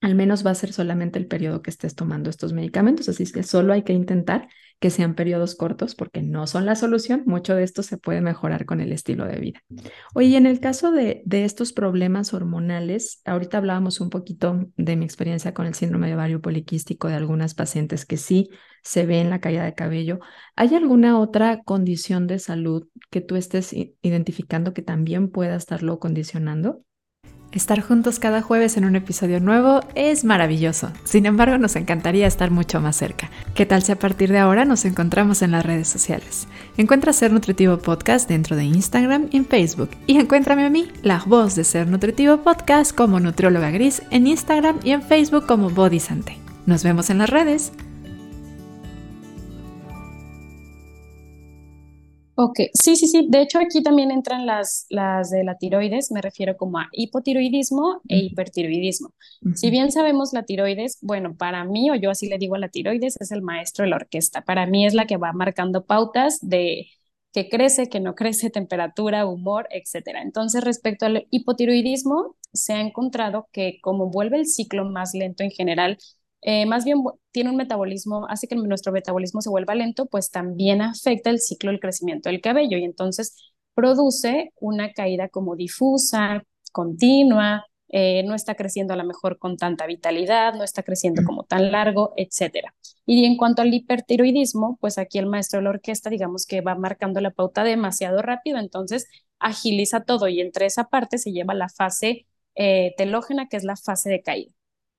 al 0.03 0.15
menos 0.17 0.45
va 0.45 0.51
a 0.51 0.55
ser 0.55 0.73
solamente 0.73 1.19
el 1.19 1.27
periodo 1.27 1.63
que 1.63 1.71
estés 1.71 1.95
tomando 1.95 2.29
estos 2.29 2.53
medicamentos, 2.53 3.09
así 3.09 3.25
que 3.31 3.43
solo 3.43 3.73
hay 3.73 3.85
que 3.85 3.93
intentar 3.93 4.49
que 4.81 4.91
sean 4.91 5.15
periodos 5.15 5.55
cortos 5.55 5.95
porque 5.95 6.23
no 6.23 6.49
son 6.49 6.67
la 6.67 6.75
solución, 6.75 7.23
mucho 7.25 7.55
de 7.55 7.63
esto 7.63 7.85
se 7.85 7.99
puede 7.99 8.21
mejorar 8.21 8.67
con 8.67 8.81
el 8.81 8.91
estilo 8.93 9.27
de 9.27 9.39
vida. 9.39 9.61
Oye, 10.13 10.37
en 10.37 10.45
el 10.45 10.59
caso 10.59 10.91
de, 10.91 11.23
de 11.25 11.45
estos 11.45 11.73
problemas 11.73 12.35
hormonales, 12.35 13.23
ahorita 13.25 13.59
hablábamos 13.59 14.01
un 14.01 14.11
poquito 14.11 14.67
de 14.77 14.97
mi 14.97 15.05
experiencia 15.05 15.55
con 15.55 15.67
el 15.67 15.75
síndrome 15.75 16.09
de 16.09 16.17
ovario 16.17 16.41
poliquístico 16.41 17.07
de 17.07 17.15
algunas 17.15 17.55
pacientes 17.55 18.05
que 18.05 18.17
sí 18.17 18.51
se 18.83 19.07
ve 19.07 19.21
en 19.21 19.31
la 19.31 19.41
caída 19.41 19.65
de 19.65 19.75
cabello. 19.75 20.19
¿Hay 20.57 20.75
alguna 20.75 21.17
otra 21.21 21.63
condición 21.63 22.27
de 22.27 22.41
salud 22.41 22.89
que 23.09 23.21
tú 23.21 23.37
estés 23.37 23.73
identificando 23.73 24.75
que 24.75 24.83
también 24.83 25.31
pueda 25.31 25.55
estarlo 25.55 26.01
condicionando? 26.01 26.83
Estar 27.53 27.83
juntos 27.83 28.19
cada 28.19 28.41
jueves 28.41 28.79
en 28.79 28.87
un 28.87 28.97
episodio 28.97 29.39
nuevo 29.39 29.81
es 29.95 30.25
maravilloso. 30.25 30.91
Sin 31.05 31.27
embargo, 31.27 31.59
nos 31.59 31.77
encantaría 31.77 32.27
estar 32.27 32.51
mucho 32.51 32.81
más 32.81 32.97
cerca. 32.97 33.29
¿Qué 33.55 33.67
tal 33.67 33.83
si 33.83 33.93
a 33.93 33.99
partir 33.99 34.33
de 34.33 34.39
ahora 34.39 34.65
nos 34.65 34.87
encontramos 34.87 35.43
en 35.43 35.51
las 35.51 35.67
redes 35.67 35.87
sociales? 35.87 36.49
Encuentra 36.79 37.13
Ser 37.13 37.31
Nutritivo 37.31 37.77
Podcast 37.77 38.27
dentro 38.27 38.57
de 38.57 38.65
Instagram 38.65 39.29
y 39.31 39.37
en 39.37 39.45
Facebook. 39.45 39.91
Y 40.07 40.19
encuéntrame 40.19 40.65
a 40.65 40.71
mí, 40.71 40.89
la 41.03 41.23
voz 41.27 41.55
de 41.55 41.65
Ser 41.65 41.89
Nutritivo 41.89 42.39
Podcast, 42.39 42.97
como 42.97 43.21
Nutrióloga 43.21 43.71
Gris 43.71 44.01
en 44.11 44.27
Instagram 44.27 44.79
y 44.83 44.93
en 44.93 45.03
Facebook 45.03 45.47
como 45.47 45.69
Body 45.69 46.01
Sante. 46.01 46.39
Nos 46.65 46.83
vemos 46.83 47.11
en 47.11 47.19
las 47.19 47.29
redes. 47.29 47.73
Ok, 52.35 52.61
sí, 52.73 52.97
sí, 52.97 53.07
sí. 53.09 53.27
De 53.29 53.43
hecho, 53.43 53.59
aquí 53.59 53.83
también 53.83 54.11
entran 54.11 54.47
las, 54.47 54.87
las 54.89 55.31
de 55.31 55.45
la 55.45 55.59
tiroides, 55.59 56.11
me 56.11 56.23
refiero 56.23 56.57
como 56.57 56.79
a 56.79 56.89
hipotiroidismo 56.93 58.01
e 58.09 58.19
hipertiroidismo. 58.21 59.11
Si 59.53 59.71
bien 59.71 59.93
sabemos 59.93 60.33
la 60.33 60.43
tiroides, 60.45 60.99
bueno, 61.03 61.37
para 61.37 61.63
mí, 61.65 61.91
o 61.91 61.95
yo 61.95 62.11
así 62.11 62.29
le 62.29 62.39
digo 62.39 62.55
a 62.55 62.59
la 62.59 62.71
tiroides, 62.71 63.21
es 63.21 63.33
el 63.33 63.43
maestro 63.43 63.85
de 63.85 63.91
la 63.91 63.97
orquesta. 63.97 64.43
Para 64.43 64.67
mí 64.67 64.87
es 64.87 64.95
la 64.95 65.07
que 65.07 65.19
va 65.19 65.33
marcando 65.35 65.85
pautas 65.85 66.39
de 66.41 66.87
que 67.35 67.49
crece, 67.51 67.89
que 67.89 68.01
no 68.01 68.15
crece, 68.15 68.49
temperatura, 68.51 69.27
humor, 69.27 69.69
etcétera. 69.71 70.23
Entonces, 70.23 70.65
respecto 70.65 71.05
al 71.07 71.27
hipotiroidismo, 71.31 72.37
se 72.53 72.73
ha 72.75 72.81
encontrado 72.81 73.49
que 73.53 73.79
como 73.83 74.11
vuelve 74.11 74.39
el 74.39 74.47
ciclo 74.47 74.85
más 74.87 75.13
lento 75.15 75.43
en 75.43 75.51
general, 75.51 75.99
eh, 76.43 76.67
más 76.67 76.85
bien 76.85 77.03
tiene 77.31 77.51
un 77.51 77.57
metabolismo, 77.57 78.27
hace 78.29 78.49
que 78.49 78.57
nuestro 78.57 78.93
metabolismo 78.93 79.41
se 79.41 79.51
vuelva 79.51 79.75
lento, 79.75 80.07
pues 80.07 80.31
también 80.31 80.83
afecta 80.83 81.31
el 81.31 81.41
ciclo 81.41 81.71
del 81.71 81.81
crecimiento 81.81 82.29
del 82.29 82.41
cabello 82.41 82.79
y 82.79 82.85
entonces 82.85 83.37
produce 83.75 84.53
una 84.61 84.93
caída 84.93 85.29
como 85.29 85.57
difusa, 85.57 86.45
continua, 86.73 87.65
eh, 87.89 88.23
no 88.25 88.35
está 88.35 88.55
creciendo 88.55 88.95
a 88.95 88.97
lo 88.97 89.05
mejor 89.05 89.39
con 89.39 89.57
tanta 89.57 89.87
vitalidad, 89.87 90.55
no 90.55 90.65
está 90.65 90.83
creciendo 90.83 91.23
como 91.25 91.45
tan 91.45 91.71
largo, 91.71 92.15
etcétera. 92.17 92.75
Y 93.07 93.27
en 93.27 93.37
cuanto 93.37 93.63
al 93.63 93.73
hipertiroidismo, 93.73 94.79
pues 94.81 94.99
aquí 94.99 95.19
el 95.19 95.27
maestro 95.27 95.59
de 95.59 95.65
la 95.65 95.71
orquesta, 95.71 96.11
digamos 96.11 96.47
que 96.47 96.61
va 96.63 96.75
marcando 96.75 97.21
la 97.21 97.31
pauta 97.31 97.65
demasiado 97.65 98.23
rápido, 98.23 98.59
entonces 98.59 99.07
agiliza 99.39 100.05
todo 100.05 100.29
y 100.29 100.41
entre 100.41 100.67
esa 100.67 100.85
parte 100.89 101.19
se 101.19 101.33
lleva 101.33 101.55
la 101.55 101.69
fase 101.69 102.27
eh, 102.55 102.95
telógena, 102.97 103.49
que 103.49 103.59
es 103.59 103.65
la 103.65 103.77
fase 103.77 104.09
de 104.11 104.23
caída. 104.23 104.53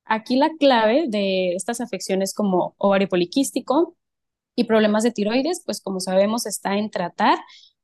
Aquí 0.05 0.35
la 0.35 0.49
clave 0.59 1.05
de 1.07 1.53
estas 1.55 1.81
afecciones 1.81 2.33
como 2.33 2.75
ovario 2.77 3.07
poliquístico 3.07 3.95
y 4.55 4.65
problemas 4.65 5.03
de 5.03 5.11
tiroides, 5.11 5.63
pues 5.65 5.81
como 5.81 5.99
sabemos, 5.99 6.45
está 6.45 6.77
en 6.77 6.89
tratar 6.89 7.37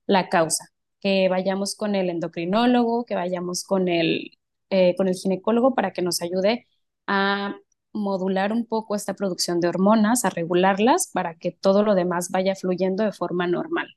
la 0.05 0.29
causa, 0.29 0.65
que 0.99 1.29
vayamos 1.29 1.75
con 1.75 1.95
el 1.95 2.09
endocrinólogo, 2.09 3.05
que 3.05 3.15
vayamos 3.15 3.63
con 3.63 3.87
el, 3.87 4.37
eh, 4.69 4.95
con 4.95 5.07
el 5.07 5.15
ginecólogo 5.15 5.73
para 5.75 5.91
que 5.93 6.01
nos 6.01 6.21
ayude 6.21 6.65
a 7.07 7.55
modular 7.91 8.51
un 8.53 8.65
poco 8.65 8.95
esta 8.95 9.15
producción 9.15 9.59
de 9.59 9.67
hormonas, 9.67 10.25
a 10.25 10.29
regularlas 10.29 11.09
para 11.13 11.35
que 11.35 11.51
todo 11.51 11.83
lo 11.83 11.95
demás 11.95 12.29
vaya 12.29 12.55
fluyendo 12.55 13.03
de 13.03 13.11
forma 13.11 13.47
normal. 13.47 13.87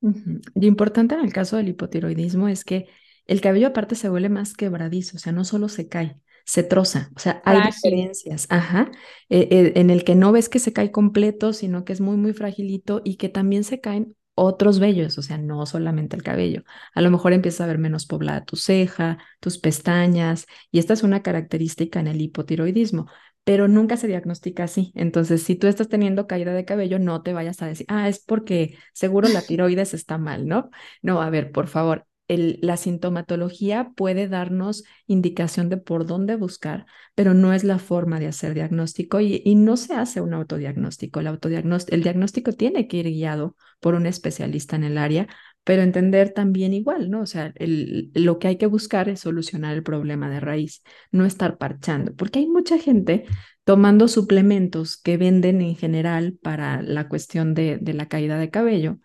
Lo 0.00 0.66
importante 0.66 1.14
en 1.14 1.20
el 1.20 1.32
caso 1.32 1.56
del 1.56 1.68
hipotiroidismo 1.68 2.48
es 2.48 2.64
que 2.64 2.88
el 3.26 3.40
cabello 3.40 3.68
aparte 3.68 3.94
se 3.94 4.08
vuelve 4.08 4.28
más 4.28 4.54
quebradizo, 4.54 5.16
o 5.16 5.20
sea, 5.20 5.32
no 5.32 5.44
solo 5.44 5.68
se 5.68 5.88
cae, 5.88 6.18
se 6.44 6.62
troza, 6.62 7.10
o 7.16 7.18
sea, 7.20 7.42
hay 7.44 7.60
diferencias, 7.62 8.46
ajá, 8.50 8.90
eh, 9.28 9.48
eh, 9.50 9.72
en 9.76 9.90
el 9.90 10.04
que 10.04 10.14
no 10.14 10.32
ves 10.32 10.48
que 10.48 10.58
se 10.58 10.72
cae 10.72 10.90
completo, 10.90 11.52
sino 11.52 11.84
que 11.84 11.92
es 11.92 12.00
muy, 12.00 12.16
muy 12.16 12.32
fragilito 12.32 13.00
y 13.04 13.16
que 13.16 13.28
también 13.28 13.64
se 13.64 13.80
caen 13.80 14.16
otros 14.34 14.78
vellos, 14.78 15.18
o 15.18 15.22
sea, 15.22 15.38
no 15.38 15.66
solamente 15.66 16.16
el 16.16 16.22
cabello. 16.22 16.62
A 16.94 17.02
lo 17.02 17.10
mejor 17.10 17.32
empieza 17.32 17.64
a 17.64 17.66
ver 17.66 17.78
menos 17.78 18.06
poblada 18.06 18.44
tu 18.44 18.56
ceja, 18.56 19.18
tus 19.40 19.58
pestañas, 19.58 20.46
y 20.70 20.78
esta 20.78 20.94
es 20.94 21.02
una 21.02 21.22
característica 21.22 22.00
en 22.00 22.06
el 22.08 22.20
hipotiroidismo, 22.20 23.06
pero 23.44 23.68
nunca 23.68 23.96
se 23.96 24.06
diagnostica 24.06 24.64
así. 24.64 24.92
Entonces, 24.94 25.42
si 25.42 25.56
tú 25.56 25.66
estás 25.66 25.88
teniendo 25.88 26.26
caída 26.26 26.52
de 26.54 26.64
cabello, 26.64 26.98
no 26.98 27.22
te 27.22 27.32
vayas 27.32 27.60
a 27.62 27.66
decir, 27.66 27.86
ah, 27.88 28.08
es 28.08 28.20
porque 28.20 28.76
seguro 28.92 29.28
la 29.28 29.42
tiroides 29.46 29.94
está 29.94 30.18
mal, 30.18 30.46
¿no? 30.46 30.70
No, 31.02 31.20
a 31.22 31.30
ver, 31.30 31.52
por 31.52 31.68
favor, 31.68 32.06
la 32.36 32.76
sintomatología 32.76 33.92
puede 33.96 34.28
darnos 34.28 34.84
indicación 35.06 35.68
de 35.68 35.76
por 35.76 36.06
dónde 36.06 36.36
buscar, 36.36 36.86
pero 37.14 37.34
no 37.34 37.52
es 37.52 37.64
la 37.64 37.78
forma 37.78 38.20
de 38.20 38.26
hacer 38.26 38.54
diagnóstico 38.54 39.20
y, 39.20 39.54
no 39.54 39.76
se 39.76 39.94
hace 39.94 40.20
un 40.20 40.34
autodiagnóstico. 40.34 41.20
El, 41.20 41.26
autodiagnóstico. 41.26 41.94
el 41.94 42.02
diagnóstico 42.02 42.52
tiene 42.52 42.88
que 42.88 42.98
ir 42.98 43.06
guiado 43.06 43.56
por 43.80 43.94
un 43.94 44.06
especialista 44.06 44.76
en 44.76 44.84
el 44.84 44.98
área, 44.98 45.28
pero 45.64 45.82
entender 45.82 46.32
también 46.32 46.72
igual, 46.72 47.10
¿no? 47.10 47.20
O 47.22 47.26
sea, 47.26 47.52
lo 47.58 48.38
que 48.38 48.48
hay 48.48 48.56
que 48.56 48.66
buscar 48.66 49.08
es 49.08 49.20
solucionar 49.20 49.74
el 49.74 49.82
problema 49.82 50.28
de 50.30 50.40
raíz, 50.40 50.82
no 51.10 51.24
estar 51.24 51.58
parchando, 51.58 52.14
porque 52.14 52.40
hay 52.40 52.46
mucha 52.46 52.78
gente 52.78 53.24
tomando 53.64 54.08
suplementos 54.08 54.96
que 54.96 55.16
venden 55.16 55.60
en 55.60 55.76
general 55.76 56.36
para 56.42 56.82
la 56.82 57.08
cuestión 57.08 57.54
de, 57.54 57.78
de 57.80 57.94
la 57.94 58.08
caída 58.08 58.38
de 58.38 58.50
cabello 58.50 58.98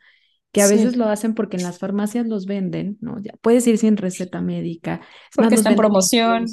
que 0.52 0.62
a 0.62 0.68
veces 0.68 0.96
lo 0.98 1.06
hacen 1.06 1.34
porque 1.34 1.58
en 1.58 1.64
las 1.64 1.78
farmacias 1.80 2.26
los 2.26 2.46
venden, 2.46 2.98
¿no? 3.02 3.20
Ya 3.20 3.34
puedes 3.42 3.68
ir 3.68 3.78
sin 3.78 3.98
receta 3.98 4.42
médica. 4.42 5.02
Porque 5.36 5.56
está 5.56 5.70
en 5.70 5.76
promoción. 5.76 6.46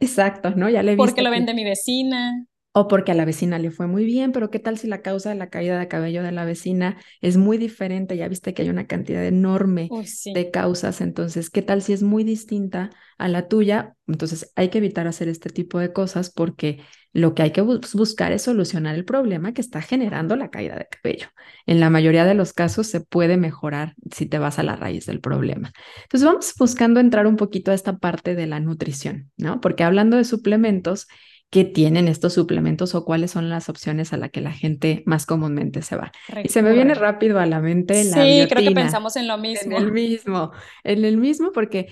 Exacto, 0.00 0.50
¿no? 0.50 0.68
Ya 0.70 0.82
le 0.82 0.96
Porque 0.96 1.22
lo 1.22 1.30
vende 1.30 1.54
mi 1.54 1.64
vecina. 1.64 2.46
O 2.74 2.88
porque 2.88 3.12
a 3.12 3.14
la 3.14 3.26
vecina 3.26 3.58
le 3.58 3.70
fue 3.70 3.86
muy 3.86 4.06
bien, 4.06 4.32
pero 4.32 4.50
¿qué 4.50 4.58
tal 4.58 4.78
si 4.78 4.86
la 4.86 5.02
causa 5.02 5.28
de 5.28 5.34
la 5.34 5.50
caída 5.50 5.78
de 5.78 5.88
cabello 5.88 6.22
de 6.22 6.32
la 6.32 6.46
vecina 6.46 6.96
es 7.20 7.36
muy 7.36 7.58
diferente? 7.58 8.16
Ya 8.16 8.28
viste 8.28 8.54
que 8.54 8.62
hay 8.62 8.70
una 8.70 8.86
cantidad 8.86 9.22
enorme 9.26 9.90
de 10.24 10.50
causas, 10.50 11.02
entonces, 11.02 11.50
¿qué 11.50 11.60
tal 11.60 11.82
si 11.82 11.92
es 11.92 12.02
muy 12.02 12.24
distinta 12.24 12.88
a 13.18 13.28
la 13.28 13.46
tuya? 13.46 13.94
Entonces, 14.06 14.52
hay 14.56 14.70
que 14.70 14.78
evitar 14.78 15.06
hacer 15.06 15.28
este 15.28 15.50
tipo 15.50 15.80
de 15.80 15.92
cosas 15.92 16.30
porque 16.30 16.80
lo 17.12 17.34
que 17.34 17.42
hay 17.42 17.50
que 17.50 17.60
buscar 17.60 18.32
es 18.32 18.42
solucionar 18.42 18.94
el 18.94 19.04
problema 19.04 19.52
que 19.52 19.60
está 19.60 19.82
generando 19.82 20.34
la 20.34 20.50
caída 20.50 20.76
de 20.76 20.86
cabello. 20.86 21.28
En 21.66 21.78
la 21.78 21.90
mayoría 21.90 22.24
de 22.24 22.34
los 22.34 22.52
casos 22.52 22.86
se 22.86 23.00
puede 23.00 23.36
mejorar 23.36 23.94
si 24.10 24.26
te 24.26 24.38
vas 24.38 24.58
a 24.58 24.62
la 24.62 24.76
raíz 24.76 25.06
del 25.06 25.20
problema. 25.20 25.72
Entonces 26.02 26.26
vamos 26.26 26.54
buscando 26.58 27.00
entrar 27.00 27.26
un 27.26 27.36
poquito 27.36 27.70
a 27.70 27.74
esta 27.74 27.98
parte 27.98 28.34
de 28.34 28.46
la 28.46 28.60
nutrición, 28.60 29.30
¿no? 29.36 29.60
Porque 29.60 29.84
hablando 29.84 30.16
de 30.16 30.24
suplementos, 30.24 31.06
¿qué 31.50 31.66
tienen 31.66 32.08
estos 32.08 32.32
suplementos 32.32 32.94
o 32.94 33.04
cuáles 33.04 33.30
son 33.30 33.50
las 33.50 33.68
opciones 33.68 34.14
a 34.14 34.16
las 34.16 34.30
que 34.30 34.40
la 34.40 34.52
gente 34.52 35.02
más 35.04 35.26
comúnmente 35.26 35.82
se 35.82 35.96
va? 35.96 36.12
Y 36.42 36.48
se 36.48 36.62
me 36.62 36.72
viene 36.72 36.94
rápido 36.94 37.38
a 37.38 37.44
la 37.44 37.60
mente 37.60 38.04
la 38.04 38.24
Sí, 38.24 38.46
creo 38.48 38.68
que 38.68 38.74
pensamos 38.74 39.16
en 39.16 39.28
lo 39.28 39.36
mismo. 39.36 39.76
En 39.76 39.82
el 39.82 39.92
mismo, 39.92 40.52
en 40.82 41.04
el 41.04 41.18
mismo 41.18 41.52
porque 41.52 41.88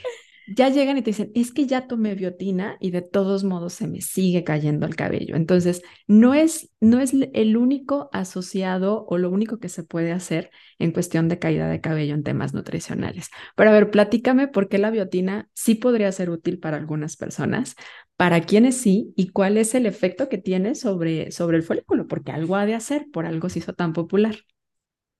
ya 0.56 0.68
llegan 0.68 0.98
y 0.98 1.02
te 1.02 1.10
dicen, 1.10 1.30
es 1.34 1.52
que 1.52 1.66
ya 1.66 1.86
tomé 1.86 2.14
biotina 2.14 2.76
y 2.80 2.90
de 2.90 3.02
todos 3.02 3.44
modos 3.44 3.72
se 3.74 3.86
me 3.86 4.00
sigue 4.00 4.44
cayendo 4.44 4.86
el 4.86 4.96
cabello. 4.96 5.36
Entonces, 5.36 5.82
no 6.06 6.34
es, 6.34 6.70
no 6.80 7.00
es 7.00 7.12
el 7.34 7.56
único 7.56 8.10
asociado 8.12 9.06
o 9.08 9.16
lo 9.18 9.30
único 9.30 9.58
que 9.60 9.68
se 9.68 9.84
puede 9.84 10.12
hacer 10.12 10.50
en 10.78 10.92
cuestión 10.92 11.28
de 11.28 11.38
caída 11.38 11.68
de 11.68 11.80
cabello 11.80 12.14
en 12.14 12.24
temas 12.24 12.52
nutricionales. 12.54 13.28
Pero 13.56 13.70
a 13.70 13.72
ver, 13.72 13.90
platícame 13.90 14.48
por 14.48 14.68
qué 14.68 14.78
la 14.78 14.90
biotina 14.90 15.48
sí 15.54 15.76
podría 15.76 16.10
ser 16.12 16.30
útil 16.30 16.58
para 16.58 16.76
algunas 16.78 17.16
personas, 17.16 17.76
para 18.16 18.40
quienes 18.42 18.76
sí 18.76 19.12
y 19.16 19.28
cuál 19.30 19.56
es 19.56 19.74
el 19.74 19.86
efecto 19.86 20.28
que 20.28 20.38
tiene 20.38 20.74
sobre, 20.74 21.30
sobre 21.32 21.56
el 21.58 21.62
folículo, 21.62 22.06
porque 22.06 22.32
algo 22.32 22.56
ha 22.56 22.66
de 22.66 22.74
hacer, 22.74 23.06
por 23.12 23.26
algo 23.26 23.48
se 23.48 23.60
hizo 23.60 23.72
tan 23.74 23.92
popular. 23.92 24.36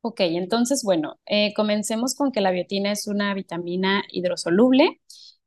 Ok, 0.03 0.21
entonces, 0.21 0.83
bueno, 0.83 1.21
eh, 1.27 1.53
comencemos 1.55 2.15
con 2.15 2.33
que 2.33 2.41
la 2.41 2.51
biotina 2.53 2.91
es 2.93 3.07
una 3.07 3.35
vitamina 3.35 4.03
hidrosoluble. 4.11 5.01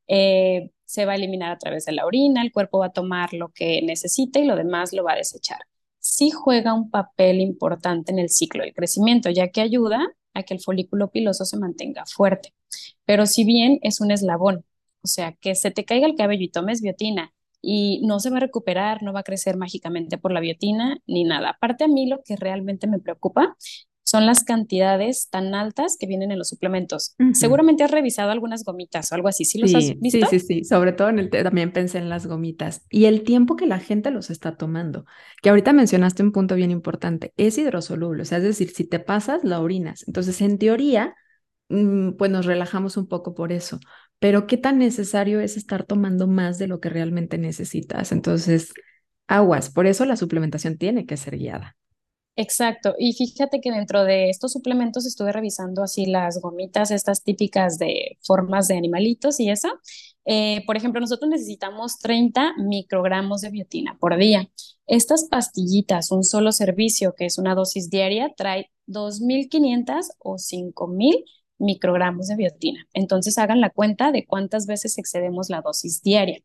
Eh, 0.07 0.69
se 0.85 1.05
va 1.05 1.13
a 1.13 1.15
eliminar 1.15 1.51
a 1.51 1.57
través 1.57 1.85
de 1.85 1.93
la 1.93 2.05
orina, 2.05 2.43
el 2.43 2.51
cuerpo 2.51 2.79
va 2.79 2.87
a 2.87 2.91
tomar 2.91 3.33
lo 3.33 3.49
que 3.49 3.81
necesita 3.81 4.39
y 4.39 4.45
lo 4.45 4.55
demás 4.55 4.93
lo 4.93 5.03
va 5.03 5.13
a 5.13 5.15
desechar. 5.17 5.59
Sí 5.99 6.29
juega 6.29 6.73
un 6.75 6.91
papel 6.91 7.41
importante 7.41 8.11
en 8.11 8.19
el 8.19 8.29
ciclo 8.29 8.63
de 8.63 8.73
crecimiento, 8.73 9.29
ya 9.31 9.47
que 9.49 9.61
ayuda 9.61 10.07
a 10.35 10.43
que 10.43 10.53
el 10.53 10.59
folículo 10.61 11.09
piloso 11.09 11.45
se 11.45 11.57
mantenga 11.57 12.05
fuerte. 12.05 12.53
Pero 13.05 13.25
si 13.25 13.45
bien 13.45 13.79
es 13.81 14.01
un 14.01 14.11
eslabón, 14.11 14.65
o 15.01 15.07
sea, 15.07 15.33
que 15.33 15.55
se 15.55 15.71
te 15.71 15.85
caiga 15.85 16.05
el 16.05 16.15
cabello 16.15 16.43
y 16.43 16.49
tomes 16.49 16.81
biotina 16.81 17.33
y 17.61 18.01
no 18.05 18.19
se 18.19 18.29
va 18.29 18.37
a 18.37 18.41
recuperar, 18.41 19.01
no 19.03 19.13
va 19.13 19.21
a 19.21 19.23
crecer 19.23 19.57
mágicamente 19.57 20.17
por 20.19 20.31
la 20.31 20.41
biotina 20.41 20.99
ni 21.07 21.23
nada. 21.23 21.51
Aparte 21.51 21.85
a 21.85 21.87
mí 21.87 22.07
lo 22.07 22.21
que 22.23 22.35
realmente 22.35 22.87
me 22.87 22.99
preocupa 22.99 23.55
son 24.13 24.27
las 24.27 24.43
cantidades 24.43 25.27
tan 25.31 25.55
altas 25.55 25.97
que 25.99 26.05
vienen 26.05 26.29
en 26.29 26.37
los 26.37 26.49
suplementos. 26.49 27.15
Seguramente 27.33 27.83
has 27.83 27.89
revisado 27.89 28.29
algunas 28.29 28.63
gomitas 28.63 29.11
o 29.11 29.15
algo 29.15 29.27
así. 29.27 29.43
¿Sí, 29.43 29.57
los 29.57 29.73
has 29.73 29.99
visto? 29.99 30.27
Sí, 30.27 30.39
sí, 30.39 30.45
sí. 30.45 30.63
Sobre 30.65 30.91
todo 30.91 31.09
en 31.09 31.17
el 31.17 31.31
también 31.31 31.73
pensé 31.73 31.97
en 31.97 32.09
las 32.09 32.27
gomitas 32.27 32.85
y 32.91 33.05
el 33.05 33.23
tiempo 33.23 33.55
que 33.55 33.65
la 33.65 33.79
gente 33.79 34.11
los 34.11 34.29
está 34.29 34.55
tomando. 34.55 35.05
Que 35.41 35.49
ahorita 35.49 35.73
mencionaste 35.73 36.21
un 36.21 36.31
punto 36.31 36.53
bien 36.53 36.69
importante. 36.69 37.33
Es 37.37 37.57
hidrosoluble, 37.57 38.21
o 38.21 38.25
sea, 38.25 38.37
es 38.37 38.43
decir, 38.43 38.69
si 38.69 38.87
te 38.87 38.99
pasas, 38.99 39.43
la 39.43 39.59
orinas. 39.59 40.03
Entonces, 40.05 40.39
en 40.41 40.59
teoría, 40.59 41.15
mm, 41.69 42.11
pues 42.11 42.29
nos 42.29 42.45
relajamos 42.45 42.95
un 42.97 43.07
poco 43.07 43.33
por 43.33 43.51
eso. 43.51 43.79
Pero 44.19 44.45
qué 44.45 44.57
tan 44.57 44.77
necesario 44.77 45.41
es 45.41 45.57
estar 45.57 45.85
tomando 45.85 46.27
más 46.27 46.59
de 46.59 46.67
lo 46.67 46.79
que 46.79 46.89
realmente 46.89 47.39
necesitas. 47.39 48.11
Entonces, 48.11 48.75
aguas. 49.25 49.71
Por 49.71 49.87
eso 49.87 50.05
la 50.05 50.17
suplementación 50.17 50.77
tiene 50.77 51.07
que 51.07 51.17
ser 51.17 51.35
guiada. 51.35 51.75
Exacto, 52.35 52.95
y 52.97 53.13
fíjate 53.13 53.61
que 53.61 53.71
dentro 53.71 54.03
de 54.05 54.29
estos 54.31 54.53
suplementos 54.53 55.05
estuve 55.05 55.31
revisando 55.31 55.83
así 55.83 56.07
las 56.07 56.41
gomitas, 56.41 56.89
estas 56.89 57.21
típicas 57.23 57.77
de 57.77 58.17
formas 58.23 58.67
de 58.67 58.75
animalitos 58.75 59.39
y 59.39 59.51
eso. 59.51 59.69
Eh, 60.25 60.63
por 60.65 60.75
ejemplo, 60.75 60.99
nosotros 60.99 61.29
necesitamos 61.29 61.99
30 61.99 62.53
microgramos 62.57 63.41
de 63.41 63.51
biotina 63.51 63.97
por 63.99 64.17
día. 64.17 64.49
Estas 64.87 65.25
pastillitas, 65.29 66.11
un 66.11 66.23
solo 66.23 66.51
servicio, 66.51 67.13
que 67.15 67.25
es 67.25 67.37
una 67.37 67.53
dosis 67.53 67.91
diaria, 67.91 68.33
trae 68.35 68.71
2.500 68.87 70.07
o 70.17 70.39
5.000 70.39 71.23
microgramos 71.59 72.27
de 72.29 72.35
biotina. 72.35 72.87
Entonces 72.93 73.37
hagan 73.37 73.61
la 73.61 73.69
cuenta 73.69 74.11
de 74.11 74.25
cuántas 74.25 74.65
veces 74.65 74.97
excedemos 74.97 75.49
la 75.51 75.61
dosis 75.61 76.01
diaria. 76.01 76.39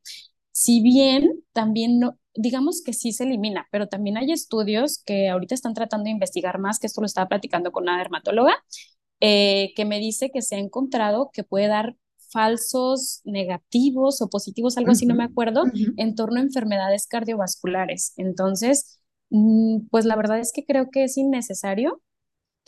Si 0.53 0.83
bien 0.83 1.44
también 1.53 1.98
no, 2.01 2.18
digamos 2.38 2.83
que 2.85 2.92
sí 2.92 3.12
se 3.12 3.24
elimina, 3.24 3.66
pero 3.72 3.88
también 3.88 4.16
hay 4.16 4.31
estudios 4.31 5.03
que 5.05 5.29
ahorita 5.29 5.55
están 5.55 5.74
tratando 5.74 6.05
de 6.05 6.11
investigar 6.11 6.59
más, 6.59 6.79
que 6.79 6.87
esto 6.87 7.01
lo 7.01 7.07
estaba 7.07 7.29
platicando 7.29 7.72
con 7.72 7.83
una 7.83 7.98
dermatóloga, 7.98 8.55
eh, 9.20 9.72
que 9.74 9.85
me 9.85 9.98
dice 9.98 10.31
que 10.31 10.40
se 10.40 10.55
ha 10.55 10.59
encontrado 10.59 11.31
que 11.33 11.42
puede 11.42 11.66
dar 11.66 11.96
falsos 12.31 13.22
negativos 13.24 14.22
o 14.22 14.29
positivos, 14.29 14.79
algo 14.79 14.92
así, 14.92 15.05
no 15.05 15.14
me 15.16 15.24
acuerdo, 15.24 15.64
en 15.96 16.14
torno 16.14 16.38
a 16.38 16.42
enfermedades 16.42 17.07
cardiovasculares. 17.07 18.12
Entonces, 18.16 19.01
mm, 19.31 19.88
pues 19.90 20.05
la 20.05 20.14
verdad 20.14 20.38
es 20.38 20.53
que 20.53 20.64
creo 20.64 20.90
que 20.90 21.05
es 21.05 21.16
innecesario 21.16 22.01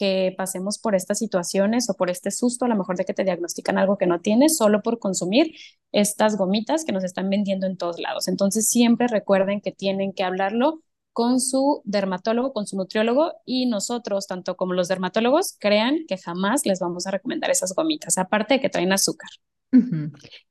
que 0.01 0.35
pasemos 0.39 0.79
por 0.79 0.95
estas 0.95 1.19
situaciones 1.19 1.91
o 1.91 1.95
por 1.95 2.09
este 2.09 2.31
susto, 2.31 2.65
a 2.65 2.69
lo 2.69 2.75
mejor 2.75 2.97
de 2.97 3.05
que 3.05 3.13
te 3.13 3.23
diagnostican 3.23 3.77
algo 3.77 3.99
que 3.99 4.07
no 4.07 4.23
tienes, 4.23 4.57
solo 4.57 4.81
por 4.83 4.99
consumir 4.99 5.55
estas 5.93 6.39
gomitas 6.39 6.87
que 6.87 6.93
nos 6.93 7.05
están 7.05 7.29
vendiendo 7.29 7.67
en 7.67 7.77
todos 7.77 8.01
lados. 8.01 8.27
Entonces, 8.27 8.67
siempre 8.67 9.09
recuerden 9.09 9.61
que 9.61 9.73
tienen 9.73 10.15
que 10.15 10.25
hablarlo 10.25 10.81
con 11.13 11.39
su 11.39 11.83
dermatólogo, 11.85 12.55
con 12.55 12.67
su 12.67 12.79
nutriólogo 12.79 13.35
y 13.45 13.67
nosotros, 13.67 14.27
tanto 14.27 14.57
como 14.57 14.73
los 14.73 14.89
dermatólogos, 14.89 15.57
crean 15.61 16.07
que 16.09 16.17
jamás 16.17 16.65
les 16.65 16.81
vamos 16.81 17.07
a 17.07 17.11
recomendar 17.11 17.51
esas 17.51 17.75
gomitas, 17.75 18.17
aparte 18.17 18.55
de 18.55 18.61
que 18.61 18.71
traen 18.71 18.95
azúcar. 18.95 19.29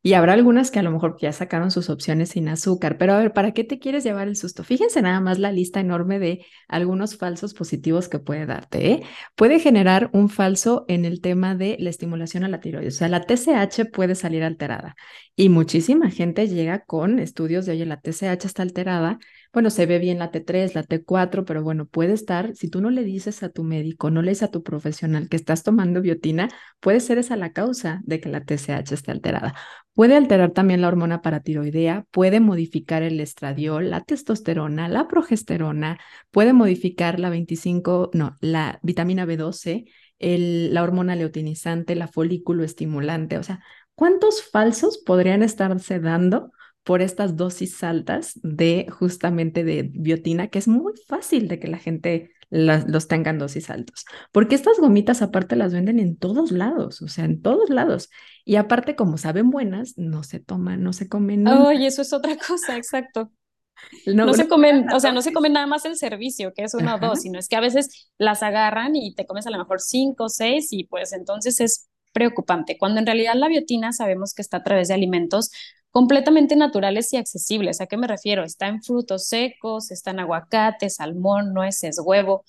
Y 0.01 0.13
habrá 0.13 0.33
algunas 0.33 0.71
que 0.71 0.79
a 0.79 0.83
lo 0.83 0.91
mejor 0.91 1.17
ya 1.19 1.33
sacaron 1.33 1.71
sus 1.71 1.89
opciones 1.89 2.29
sin 2.29 2.47
azúcar, 2.47 2.97
pero 2.97 3.13
a 3.13 3.17
ver, 3.17 3.33
¿para 3.33 3.51
qué 3.51 3.65
te 3.65 3.77
quieres 3.77 4.05
llevar 4.05 4.29
el 4.29 4.37
susto? 4.37 4.63
Fíjense 4.63 5.01
nada 5.01 5.19
más 5.19 5.39
la 5.39 5.51
lista 5.51 5.81
enorme 5.81 6.19
de 6.19 6.45
algunos 6.69 7.17
falsos 7.17 7.53
positivos 7.53 8.07
que 8.07 8.19
puede 8.19 8.45
darte. 8.45 8.91
¿eh? 8.91 9.03
Puede 9.35 9.59
generar 9.59 10.09
un 10.13 10.29
falso 10.29 10.85
en 10.87 11.03
el 11.03 11.19
tema 11.19 11.53
de 11.53 11.75
la 11.79 11.89
estimulación 11.89 12.45
a 12.45 12.47
la 12.47 12.61
tiroides, 12.61 12.95
o 12.95 12.97
sea, 12.99 13.09
la 13.09 13.25
TSH 13.25 13.85
puede 13.91 14.15
salir 14.15 14.43
alterada 14.43 14.95
y 15.35 15.49
muchísima 15.49 16.09
gente 16.09 16.47
llega 16.47 16.79
con 16.85 17.19
estudios 17.19 17.65
de, 17.65 17.73
oye, 17.73 17.85
la 17.85 17.99
TSH 17.99 18.45
está 18.45 18.63
alterada 18.63 19.19
bueno, 19.51 19.69
se 19.71 19.85
ve 19.85 19.99
bien 19.99 20.19
la 20.19 20.31
T3, 20.31 20.75
la 20.75 20.83
T4, 20.83 21.43
pero 21.45 21.63
bueno, 21.63 21.85
puede 21.87 22.13
estar, 22.13 22.55
si 22.55 22.69
tú 22.69 22.81
no 22.81 22.89
le 22.91 23.03
dices 23.03 23.41
a 23.43 23.49
tu 23.49 23.63
médico, 23.63 24.11
no 24.11 24.21
le 24.21 24.31
dices 24.31 24.43
a 24.49 24.51
tu 24.51 24.63
profesional 24.63 25.27
que 25.27 25.35
estás 25.37 25.63
tomando 25.63 26.01
biotina, 26.01 26.49
puede 26.79 26.99
ser 26.99 27.17
esa 27.17 27.35
la 27.35 27.51
causa 27.51 28.01
de 28.03 28.19
que 28.19 28.29
la 28.29 28.43
TSH 28.45 28.93
esté 28.93 29.11
alterada. 29.11 29.55
Puede 29.93 30.15
alterar 30.15 30.51
también 30.51 30.81
la 30.81 30.87
hormona 30.87 31.21
paratiroidea, 31.21 32.05
puede 32.11 32.39
modificar 32.39 33.03
el 33.03 33.19
estradiol, 33.19 33.89
la 33.89 34.01
testosterona, 34.03 34.87
la 34.87 35.07
progesterona, 35.07 35.99
puede 36.31 36.53
modificar 36.53 37.19
la 37.19 37.29
25, 37.29 38.11
no, 38.13 38.37
la 38.41 38.79
vitamina 38.83 39.25
B12, 39.25 39.85
el, 40.19 40.73
la 40.73 40.83
hormona 40.83 41.15
leutinizante, 41.15 41.95
la 41.95 42.07
folículo 42.07 42.63
estimulante, 42.63 43.37
o 43.37 43.43
sea, 43.43 43.61
¿cuántos 43.95 44.43
falsos 44.43 44.97
podrían 44.99 45.43
estarse 45.43 45.99
dando? 45.99 46.51
Por 46.83 47.01
estas 47.01 47.35
dosis 47.35 47.83
altas 47.83 48.39
de 48.41 48.87
justamente 48.89 49.63
de 49.63 49.83
biotina, 49.83 50.47
que 50.47 50.59
es 50.59 50.67
muy 50.67 50.93
fácil 51.07 51.47
de 51.47 51.59
que 51.59 51.67
la 51.67 51.77
gente 51.77 52.31
los 52.49 53.07
tenga 53.07 53.29
en 53.29 53.37
dosis 53.37 53.69
altos. 53.69 54.05
Porque 54.31 54.55
estas 54.55 54.79
gomitas 54.79 55.21
aparte 55.21 55.55
las 55.55 55.73
venden 55.73 55.99
en 55.99 56.17
todos 56.17 56.51
lados, 56.51 57.01
o 57.01 57.07
sea, 57.07 57.25
en 57.25 57.41
todos 57.41 57.69
lados. 57.69 58.09
Y 58.43 58.55
aparte, 58.55 58.95
como 58.95 59.17
saben 59.17 59.51
buenas, 59.51 59.97
no 59.97 60.23
se 60.23 60.39
toman, 60.39 60.81
no 60.81 60.93
se 60.93 61.07
comen. 61.07 61.47
Oh, 61.47 61.71
y 61.71 61.85
eso 61.85 62.01
es 62.01 62.11
otra 62.13 62.35
cosa, 62.37 62.77
exacto. 62.77 63.31
No, 64.05 64.33
se 64.33 64.49
comen, 64.49 64.87
o 64.93 64.99
sea, 64.99 65.13
no 65.13 65.21
se 65.21 65.31
comen 65.31 65.53
nada 65.53 65.65
más 65.65 65.85
el 65.85 65.95
servicio, 65.95 66.53
que 66.53 66.63
es 66.63 66.73
uno 66.73 66.95
o 66.95 66.99
dos, 66.99 67.21
sino 67.21 67.39
es 67.39 67.47
que 67.47 67.55
a 67.55 67.61
veces 67.61 68.11
las 68.17 68.43
agarran 68.43 68.95
y 68.97 69.15
te 69.15 69.25
comes 69.25 69.47
a 69.47 69.51
lo 69.51 69.57
mejor 69.57 69.79
cinco 69.79 70.25
o 70.25 70.29
seis 70.29 70.67
y 70.71 70.83
pues 70.83 71.13
entonces 71.13 71.61
es 71.61 71.89
preocupante. 72.11 72.77
Cuando 72.77 72.99
en 72.99 73.05
realidad 73.05 73.35
la 73.35 73.47
biotina 73.47 73.93
sabemos 73.93 74.33
que 74.33 74.41
está 74.41 74.57
a 74.57 74.63
través 74.63 74.89
de 74.89 74.95
alimentos 74.95 75.51
completamente 75.91 76.55
naturales 76.55 77.11
y 77.13 77.17
accesibles. 77.17 77.81
¿A 77.81 77.87
qué 77.87 77.97
me 77.97 78.07
refiero? 78.07 78.43
Está 78.43 78.67
en 78.67 78.81
frutos 78.81 79.27
secos, 79.27 79.91
está 79.91 80.11
en 80.11 80.19
aguacate, 80.19 80.89
salmón, 80.89 81.53
nueces, 81.53 81.99
huevo, 82.03 82.45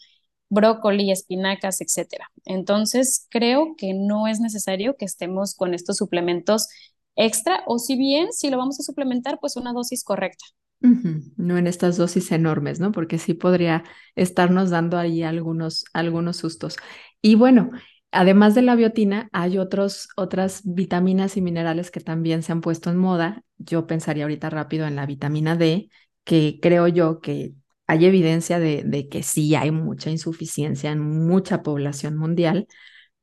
brócoli, 0.48 1.10
espinacas, 1.10 1.80
etc. 1.80 2.24
Entonces, 2.44 3.26
creo 3.30 3.74
que 3.76 3.94
no 3.94 4.26
es 4.26 4.40
necesario 4.40 4.96
que 4.96 5.04
estemos 5.04 5.54
con 5.54 5.74
estos 5.74 5.96
suplementos 5.96 6.68
extra 7.16 7.62
o 7.66 7.78
si 7.78 7.96
bien, 7.96 8.32
si 8.32 8.50
lo 8.50 8.58
vamos 8.58 8.78
a 8.80 8.82
suplementar, 8.82 9.38
pues 9.40 9.56
una 9.56 9.72
dosis 9.72 10.04
correcta. 10.04 10.44
No 10.82 11.58
en 11.58 11.66
estas 11.66 11.98
dosis 11.98 12.32
enormes, 12.32 12.80
¿no? 12.80 12.90
Porque 12.90 13.18
sí 13.18 13.34
podría 13.34 13.84
estarnos 14.16 14.70
dando 14.70 14.96
ahí 14.96 15.22
algunos, 15.22 15.84
algunos 15.92 16.38
sustos. 16.38 16.76
Y 17.20 17.34
bueno, 17.34 17.70
Además 18.12 18.54
de 18.56 18.62
la 18.62 18.74
biotina, 18.74 19.28
hay 19.32 19.58
otros, 19.58 20.08
otras 20.16 20.62
vitaminas 20.64 21.36
y 21.36 21.42
minerales 21.42 21.90
que 21.92 22.00
también 22.00 22.42
se 22.42 22.50
han 22.52 22.60
puesto 22.60 22.90
en 22.90 22.96
moda. 22.96 23.44
Yo 23.58 23.86
pensaría 23.86 24.24
ahorita 24.24 24.50
rápido 24.50 24.86
en 24.86 24.96
la 24.96 25.06
vitamina 25.06 25.56
D, 25.56 25.90
que 26.24 26.58
creo 26.60 26.88
yo 26.88 27.20
que 27.20 27.54
hay 27.86 28.04
evidencia 28.06 28.58
de, 28.58 29.08
que 29.10 29.22
sí 29.22 29.54
hay 29.54 29.70
mucha 29.70 30.10
insuficiencia 30.10 30.90
en 30.90 31.00
mucha 31.00 31.62
población 31.62 32.16
mundial, 32.16 32.66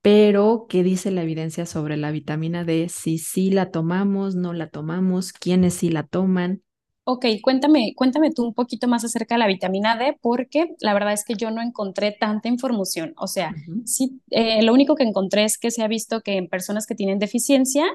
pero 0.01 0.67
¿qué 0.69 0.83
dice 0.83 1.11
la 1.11 1.23
evidencia 1.23 1.65
sobre 1.65 1.97
la 1.97 2.11
vitamina 2.11 2.63
D? 2.63 2.89
Si 2.89 3.17
sí 3.17 3.51
la 3.51 3.71
tomamos, 3.71 4.35
no 4.35 4.53
la 4.53 4.69
tomamos, 4.69 5.33
quiénes 5.33 5.75
sí 5.75 5.89
la 5.89 6.03
toman. 6.03 6.63
Ok, 7.09 7.25
cuéntame, 7.41 7.93
cuéntame 7.95 8.31
tú 8.31 8.43
un 8.43 8.53
poquito 8.53 8.89
más 8.89 9.05
acerca 9.05 9.35
de 9.35 9.39
la 9.39 9.47
vitamina 9.47 9.95
D, 9.95 10.17
porque 10.21 10.75
la 10.81 10.93
verdad 10.93 11.13
es 11.13 11.23
que 11.23 11.35
yo 11.35 11.51
no 11.51 11.61
encontré 11.61 12.11
tanta 12.11 12.49
información. 12.49 13.13
O 13.15 13.27
sea, 13.27 13.55
sí, 13.85 14.19
eh, 14.29 14.61
lo 14.61 14.73
único 14.73 14.95
que 14.95 15.03
encontré 15.03 15.45
es 15.45 15.57
que 15.57 15.71
se 15.71 15.81
ha 15.81 15.87
visto 15.87 16.19
que 16.19 16.35
en 16.35 16.49
personas 16.49 16.85
que 16.85 16.95
tienen 16.95 17.17
deficiencia 17.17 17.85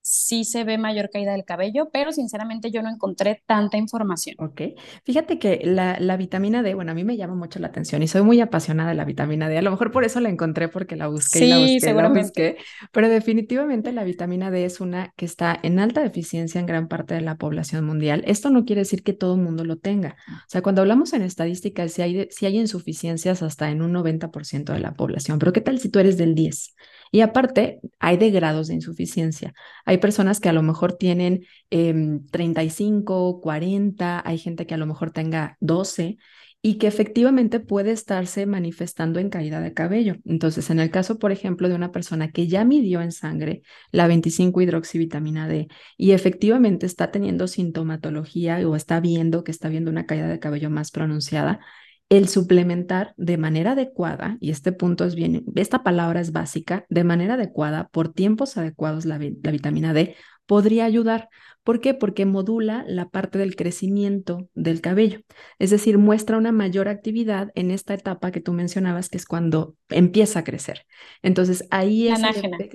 sí 0.00 0.44
se 0.44 0.64
ve 0.64 0.78
mayor 0.78 1.10
caída 1.10 1.32
del 1.32 1.44
cabello, 1.44 1.90
pero 1.92 2.12
sinceramente 2.12 2.70
yo 2.70 2.82
no 2.82 2.90
encontré 2.90 3.42
tanta 3.46 3.76
información. 3.76 4.36
Ok, 4.38 4.62
fíjate 5.04 5.38
que 5.38 5.60
la, 5.64 5.98
la, 6.00 6.16
vitamina 6.16 6.62
D, 6.62 6.74
bueno, 6.74 6.92
a 6.92 6.94
mí 6.94 7.04
me 7.04 7.16
llama 7.16 7.34
mucho 7.34 7.58
la 7.58 7.68
atención 7.68 8.02
y 8.02 8.08
soy 8.08 8.22
muy 8.22 8.40
apasionada 8.40 8.90
de 8.90 8.94
la 8.94 9.04
vitamina 9.04 9.48
D. 9.48 9.58
A 9.58 9.62
lo 9.62 9.70
mejor 9.70 9.90
por 9.90 10.04
eso 10.04 10.20
la 10.20 10.28
encontré 10.28 10.68
porque 10.68 10.96
la 10.96 11.08
busqué 11.08 11.44
y 11.44 11.48
la 11.48 11.58
busqué, 11.58 11.80
seguramente. 11.80 12.56
pero 12.92 13.08
definitivamente 13.08 13.92
la 13.92 14.04
vitamina 14.04 14.50
D 14.50 14.64
es 14.64 14.80
una 14.80 15.12
que 15.16 15.24
está 15.24 15.58
en 15.62 15.78
alta 15.78 16.02
deficiencia 16.02 16.60
en 16.60 16.66
gran 16.66 16.88
parte 16.88 17.14
de 17.14 17.20
la 17.20 17.36
población 17.36 17.84
mundial. 17.84 18.22
Esto 18.26 18.50
no 18.50 18.64
quiere 18.64 18.80
decir 18.80 19.02
que 19.02 19.12
todo 19.12 19.34
el 19.34 19.42
mundo 19.42 19.64
lo 19.64 19.76
tenga. 19.76 20.16
O 20.28 20.48
sea, 20.48 20.62
cuando 20.62 20.82
hablamos 20.82 21.12
en 21.12 21.22
estadísticas, 21.22 21.92
si 21.92 22.02
hay, 22.02 22.28
si 22.30 22.46
hay 22.46 22.58
insuficiencias 22.58 23.42
hasta 23.42 23.70
en 23.70 23.82
un 23.82 23.92
90% 23.92 24.72
de 24.72 24.78
la 24.78 24.94
población, 24.94 25.38
pero 25.38 25.52
¿qué 25.52 25.60
tal 25.60 25.78
si 25.78 25.90
tú 25.90 25.98
eres 25.98 26.16
del 26.16 26.34
10? 26.34 26.74
Y 27.10 27.20
aparte, 27.20 27.80
hay 27.98 28.16
de 28.16 28.30
grados 28.30 28.68
de 28.68 28.74
insuficiencia. 28.74 29.54
Hay 29.84 29.98
personas 29.98 30.40
que 30.40 30.48
a 30.48 30.52
lo 30.52 30.62
mejor 30.62 30.94
tienen 30.94 31.44
35, 32.30 33.34
em, 33.36 33.40
40, 33.40 34.22
hay 34.24 34.38
gente 34.38 34.66
que 34.66 34.74
a 34.74 34.78
lo 34.78 34.86
mejor 34.86 35.10
tenga 35.10 35.56
12 35.60 36.18
y 36.60 36.78
que 36.78 36.88
efectivamente 36.88 37.60
puede 37.60 37.92
estarse 37.92 38.44
manifestando 38.46 39.20
en 39.20 39.30
caída 39.30 39.60
de 39.60 39.74
cabello. 39.74 40.16
Entonces, 40.24 40.70
en 40.70 40.80
el 40.80 40.90
caso, 40.90 41.18
por 41.18 41.30
ejemplo, 41.30 41.68
de 41.68 41.74
una 41.76 41.92
persona 41.92 42.32
que 42.32 42.48
ya 42.48 42.64
midió 42.64 43.00
en 43.00 43.12
sangre 43.12 43.62
la 43.92 44.08
25 44.08 44.60
hidroxivitamina 44.60 45.46
D 45.46 45.68
y 45.96 46.12
efectivamente 46.12 46.86
está 46.86 47.10
teniendo 47.12 47.46
sintomatología 47.46 48.58
o 48.68 48.74
está 48.74 48.98
viendo 49.00 49.44
que 49.44 49.52
está 49.52 49.68
viendo 49.68 49.90
una 49.90 50.06
caída 50.06 50.28
de 50.28 50.40
cabello 50.40 50.68
más 50.68 50.90
pronunciada, 50.90 51.60
el 52.08 52.28
suplementar 52.28 53.14
de 53.16 53.36
manera 53.36 53.72
adecuada, 53.72 54.38
y 54.40 54.50
este 54.50 54.72
punto 54.72 55.04
es 55.04 55.14
bien, 55.14 55.44
esta 55.56 55.82
palabra 55.82 56.20
es 56.20 56.32
básica, 56.32 56.86
de 56.88 57.04
manera 57.04 57.34
adecuada, 57.34 57.88
por 57.88 58.12
tiempos 58.12 58.56
adecuados 58.56 59.04
la, 59.04 59.18
vitamina 59.18 59.92
D, 59.92 60.16
podría 60.46 60.86
ayudar, 60.86 61.28
¿Por 61.68 61.82
qué? 61.82 61.92
Porque 61.92 62.24
modula 62.24 62.82
la 62.88 63.10
parte 63.10 63.36
del 63.36 63.54
crecimiento 63.54 64.48
del 64.54 64.80
cabello. 64.80 65.20
Es 65.58 65.68
decir, 65.68 65.98
muestra 65.98 66.38
una 66.38 66.50
mayor 66.50 66.88
actividad 66.88 67.50
en 67.54 67.70
esta 67.70 67.92
etapa 67.92 68.30
que 68.30 68.40
tú 68.40 68.54
mencionabas, 68.54 69.10
que 69.10 69.18
es 69.18 69.26
cuando 69.26 69.76
empieza 69.90 70.38
a 70.38 70.44
crecer. 70.44 70.86
Entonces, 71.20 71.66
ahí 71.70 72.08
es 72.08 72.22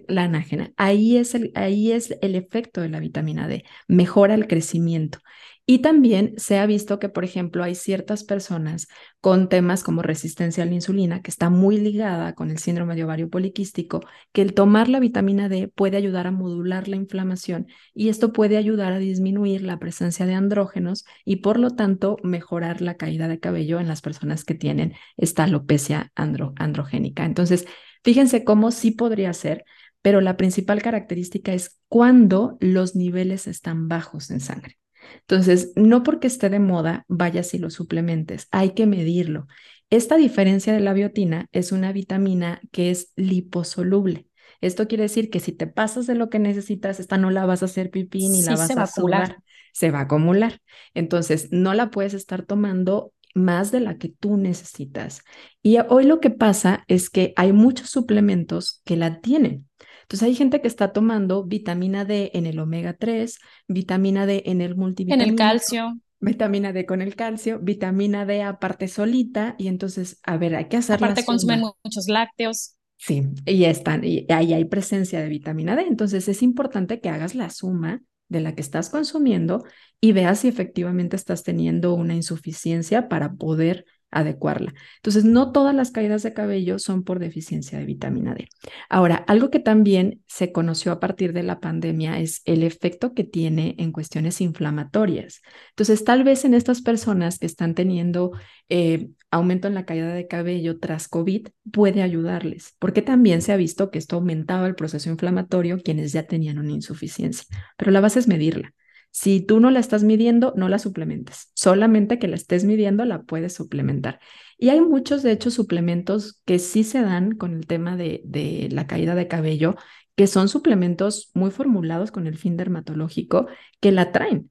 la 0.08 0.26
anágena. 0.26 0.74
Ahí 0.78 1.18
es 1.18 1.34
el, 1.34 1.52
ahí 1.56 1.92
es 1.92 2.16
el 2.22 2.36
efecto 2.36 2.82
de 2.82 2.90
la 2.90 3.00
vitamina 3.00 3.48
D. 3.48 3.64
Mejora 3.88 4.36
el 4.36 4.46
crecimiento. 4.46 5.18
Y 5.66 5.80
también 5.80 6.34
se 6.36 6.60
ha 6.60 6.66
visto 6.66 7.00
que, 7.00 7.08
por 7.08 7.24
ejemplo, 7.24 7.64
hay 7.64 7.74
ciertas 7.76 8.26
personas 8.26 8.88
con 9.22 9.48
temas 9.48 9.82
como 9.82 10.02
resistencia 10.02 10.64
a 10.64 10.66
la 10.66 10.74
insulina, 10.74 11.22
que 11.22 11.32
está 11.32 11.50
muy 11.50 11.78
ligada 11.78 12.34
con 12.34 12.52
el 12.52 12.58
síndrome 12.58 12.96
de 12.96 13.06
ovario 13.06 13.30
poliquístico, 13.30 14.02
que 14.34 14.42
el 14.42 14.54
tomar 14.54 14.90
la 14.90 15.00
vitamina 15.00 15.48
D 15.48 15.70
puede 15.70 15.96
ayudar 15.96 16.28
a 16.28 16.32
modular 16.32 16.90
la 16.90 16.98
inflamación 16.98 17.68
y 17.94 18.10
esto 18.10 18.34
puede 18.34 18.58
ayudar 18.58 18.92
a 18.92 19.00
disminuir 19.00 19.62
la 19.62 19.80
presencia 19.80 20.26
de 20.26 20.34
andrógenos 20.34 21.06
y, 21.24 21.38
por 21.38 21.58
lo 21.58 21.70
tanto, 21.72 22.18
mejorar 22.24 22.82
la 22.82 22.98
caída 22.98 23.30
de 23.30 23.40
cabello 23.40 23.80
en 23.80 23.88
las 23.88 24.02
personas 24.02 24.44
que 24.44 24.56
tienen 24.56 24.96
esta 25.16 25.46
alopecia 25.46 26.12
androgénica. 26.16 27.24
Entonces, 27.24 27.66
fíjense 28.04 28.44
cómo 28.44 28.72
sí 28.72 28.92
podría 28.92 29.32
ser, 29.32 29.64
pero 30.02 30.20
la 30.20 30.36
principal 30.36 30.82
característica 30.82 31.54
es 31.54 31.80
cuando 31.88 32.58
los 32.60 32.98
niveles 32.98 33.48
están 33.48 33.88
bajos 33.88 34.30
en 34.30 34.42
sangre. 34.42 34.83
Entonces, 35.22 35.72
no 35.76 36.04
porque 36.04 36.28
esté 36.28 36.50
de 36.50 36.60
moda, 36.60 37.06
vayas 37.08 37.54
y 37.54 37.60
lo 37.60 37.70
suplementes, 37.70 38.48
hay 38.52 38.72
que 38.72 38.86
medirlo. 38.86 39.48
Esta 39.90 40.18
diferencia 40.18 40.74
de 40.74 40.80
la 40.80 40.94
biotina 40.94 41.48
es 41.52 41.72
una 41.72 41.92
vitamina 41.92 42.62
que 42.72 42.90
es 42.92 43.12
liposoluble. 43.16 44.28
Esto 44.62 44.88
quiere 44.88 45.04
decir 45.04 45.30
que 45.30 45.40
si 45.40 45.52
te 45.52 45.68
pasas 45.68 46.08
de 46.08 46.16
lo 46.16 46.30
que 46.30 46.40
necesitas, 46.40 47.00
esta 47.00 47.18
no 47.18 47.30
la 47.32 47.46
vas 47.46 47.62
a 47.62 47.66
hacer 47.66 47.92
pipí 47.92 48.30
ni 48.30 48.42
la 48.42 48.56
vas 48.56 48.76
a 48.76 48.84
acumular. 48.84 49.38
Se 49.74 49.92
va 49.92 50.00
a 50.00 50.04
acumular. 50.04 50.62
Entonces, 50.94 51.50
no 51.52 51.74
la 51.74 51.92
puedes 51.92 52.14
estar 52.14 52.44
tomando 52.44 53.12
más 53.34 53.72
de 53.72 53.80
la 53.80 53.98
que 53.98 54.10
tú 54.10 54.38
necesitas. 54.38 55.24
Y 55.62 55.78
hoy 55.90 56.06
lo 56.06 56.20
que 56.20 56.30
pasa 56.30 56.86
es 56.88 57.10
que 57.10 57.34
hay 57.36 57.52
muchos 57.52 57.90
suplementos 57.90 58.82
que 58.86 58.96
la 58.96 59.20
tienen. 59.20 59.68
Entonces 60.04 60.24
hay 60.24 60.36
gente 60.36 60.62
que 60.62 60.68
está 60.68 60.94
tomando 60.94 61.44
vitamina 61.44 62.06
D 62.06 62.32
en 62.34 62.46
el 62.46 62.60
omega 62.60 62.94
3, 62.94 63.40
vitamina 63.68 64.26
D 64.26 64.44
en 64.46 64.62
el 64.62 64.76
multivitamina. 64.76 65.24
En 65.24 65.30
el 65.32 65.36
calcio. 65.36 65.98
Vitamina 66.20 66.72
D 66.72 66.86
con 66.86 67.02
el 67.02 67.16
calcio, 67.16 67.60
vitamina 67.60 68.26
D 68.26 68.44
aparte 68.44 68.88
solita, 68.88 69.56
y 69.58 69.68
entonces, 69.68 70.20
a 70.24 70.38
ver, 70.38 70.56
hay 70.56 70.70
que 70.70 70.78
hacer 70.78 70.96
Aparte 70.96 71.26
consumen 71.26 71.64
muchos 71.84 72.08
lácteos. 72.08 72.76
Sí, 72.96 73.24
y 73.46 73.66
están, 73.66 74.06
y 74.06 74.26
ahí 74.30 74.54
hay 74.54 74.64
presencia 74.64 75.20
de 75.20 75.28
vitamina 75.28 75.76
D. 75.76 75.82
Entonces 75.82 76.30
es 76.30 76.42
importante 76.42 77.02
que 77.02 77.10
hagas 77.10 77.36
la 77.36 77.50
suma 77.50 78.02
de 78.30 78.40
la 78.40 78.56
que 78.56 78.62
estás 78.62 78.90
consumiendo 78.90 79.66
y 80.00 80.14
veas 80.14 80.40
si 80.40 80.48
efectivamente 80.48 81.18
estás 81.18 81.44
teniendo 81.44 81.94
una 81.94 82.16
insuficiencia 82.16 83.10
para 83.10 83.34
poder 83.34 83.86
adecuarla. 84.14 84.74
Entonces, 84.98 85.26
no 85.26 85.52
todas 85.52 85.76
las 85.76 85.92
caídas 85.92 86.24
de 86.24 86.34
cabello 86.34 86.80
son 86.80 87.04
por 87.04 87.20
deficiencia 87.20 87.80
de 87.80 87.86
vitamina 87.86 88.34
D. 88.34 88.48
Ahora, 88.90 89.24
algo 89.28 89.50
que 89.50 89.60
también 89.60 90.22
se 90.28 90.52
conoció 90.52 90.92
a 90.92 91.00
partir 91.00 91.34
de 91.34 91.44
la 91.44 91.60
pandemia 91.60 92.20
es 92.20 92.42
el 92.46 92.64
efecto 92.64 93.14
que 93.14 93.24
tiene 93.24 93.76
en 93.78 93.92
cuestiones 93.92 94.42
inflamatorias. 94.42 95.42
Entonces, 95.70 96.04
tal 96.04 96.24
vez 96.24 96.46
en 96.46 96.54
estas 96.54 96.82
personas 96.82 97.40
que 97.40 97.46
están 97.46 97.76
teniendo 97.76 98.32
eh, 98.70 99.10
aumento 99.32 99.68
en 99.68 99.74
la 99.74 99.86
caída 99.86 100.14
de 100.14 100.28
cabello 100.28 100.80
tras 100.80 101.08
COVID 101.08 101.48
puede 101.72 102.02
ayudarles, 102.02 102.76
porque 102.80 103.02
también 103.02 103.42
se 103.42 103.52
ha 103.52 103.58
visto 103.58 103.92
que 103.92 104.00
esto 104.00 104.16
aumentaba 104.18 104.68
el 104.68 104.76
proceso 104.76 105.10
inflamatorio 105.10 105.80
quienes 105.84 106.12
ya 106.12 106.24
tenían 106.24 106.60
una 106.60 106.72
insuficiencia, 106.72 107.46
pero 107.78 107.92
la 107.92 108.02
base 108.02 108.20
es 108.20 108.28
medirla. 108.28 108.74
Si 109.16 109.42
tú 109.42 109.60
no 109.60 109.70
la 109.70 109.80
estás 109.80 110.04
midiendo, 110.04 110.56
no 110.58 110.70
la 110.70 110.80
suplementes. 110.80 111.52
Solamente 111.54 112.18
que 112.18 112.28
la 112.28 112.36
estés 112.36 112.64
midiendo, 112.64 113.06
la 113.06 113.22
puedes 113.22 113.54
suplementar. 113.54 114.20
Y 114.58 114.70
hay 114.70 114.82
muchos, 114.82 115.22
de 115.22 115.32
hecho, 115.32 115.52
suplementos 115.52 116.42
que 116.46 116.58
sí 116.58 116.84
se 116.84 117.04
dan 117.04 117.34
con 117.34 117.54
el 117.54 117.68
tema 117.68 117.96
de, 117.96 118.22
de 118.26 118.70
la 118.72 118.88
caída 118.88 119.14
de 119.14 119.28
cabello, 119.28 119.76
que 120.16 120.26
son 120.26 120.50
suplementos 120.50 121.30
muy 121.36 121.52
formulados 121.52 122.10
con 122.10 122.26
el 122.26 122.40
fin 122.40 122.58
dermatológico, 122.58 123.46
que 123.80 123.92
la 123.92 124.12
traen. 124.12 124.50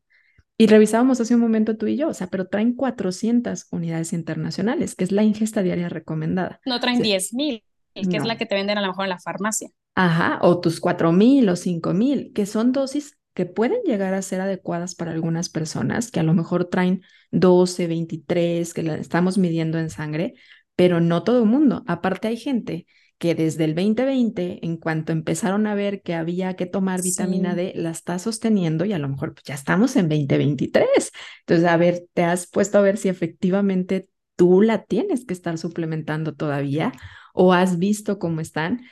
Y 0.56 0.68
revisábamos 0.68 1.20
hace 1.20 1.34
un 1.34 1.40
momento 1.40 1.76
tú 1.76 1.88
y 1.88 1.96
yo, 1.96 2.10
o 2.10 2.14
sea, 2.14 2.28
pero 2.28 2.46
traen 2.46 2.76
400 2.76 3.66
unidades 3.72 4.12
internacionales, 4.12 4.94
que 4.94 5.02
es 5.02 5.10
la 5.10 5.24
ingesta 5.24 5.64
diaria 5.64 5.88
recomendada. 5.88 6.60
No 6.64 6.78
traen 6.78 7.02
10,000, 7.02 7.64
que 7.94 8.16
es 8.16 8.24
la 8.24 8.38
que 8.38 8.46
te 8.46 8.54
venden 8.54 8.78
a 8.78 8.80
lo 8.80 8.86
mejor 8.86 9.06
en 9.06 9.10
la 9.10 9.18
farmacia. 9.18 9.70
Ajá, 9.96 10.38
o 10.40 10.60
tus 10.60 10.78
4,000 10.78 11.48
o 11.48 11.56
5,000, 11.56 12.32
que 12.32 12.46
son 12.46 12.70
dosis 12.70 13.18
que 13.34 13.46
pueden 13.46 13.82
llegar 13.84 14.14
a 14.14 14.22
ser 14.22 14.40
adecuadas 14.40 14.94
para 14.94 15.12
algunas 15.12 15.48
personas, 15.48 16.10
que 16.10 16.20
a 16.20 16.22
lo 16.22 16.34
mejor 16.34 16.66
traen 16.66 17.02
12, 17.30 17.86
23, 17.86 18.74
que 18.74 18.82
la 18.82 18.94
estamos 18.96 19.38
midiendo 19.38 19.78
en 19.78 19.90
sangre, 19.90 20.34
pero 20.76 21.00
no 21.00 21.22
todo 21.22 21.42
el 21.42 21.48
mundo. 21.48 21.84
Aparte 21.86 22.28
hay 22.28 22.36
gente 22.36 22.86
que 23.22 23.36
desde 23.36 23.64
el 23.64 23.76
2020, 23.76 24.66
en 24.66 24.76
cuanto 24.76 25.12
empezaron 25.12 25.68
a 25.68 25.76
ver 25.76 26.02
que 26.02 26.14
había 26.14 26.56
que 26.56 26.66
tomar 26.66 27.02
vitamina 27.02 27.54
D, 27.54 27.72
la 27.76 27.90
está 27.90 28.18
sosteniendo 28.18 28.84
y 28.84 28.92
a 28.92 28.98
lo 28.98 29.08
mejor 29.08 29.34
pues, 29.34 29.44
ya 29.44 29.54
estamos 29.54 29.94
en 29.94 30.08
2023. 30.08 31.12
Entonces, 31.46 31.68
a 31.68 31.76
ver, 31.76 32.02
te 32.14 32.24
has 32.24 32.48
puesto 32.48 32.78
a 32.78 32.80
ver 32.80 32.96
si 32.96 33.08
efectivamente 33.08 34.08
tú 34.34 34.60
la 34.60 34.82
tienes 34.82 35.24
que 35.24 35.34
estar 35.34 35.56
suplementando 35.56 36.34
todavía 36.34 36.90
o 37.32 37.52
has 37.52 37.78
visto 37.78 38.18
cómo 38.18 38.40
están. 38.40 38.82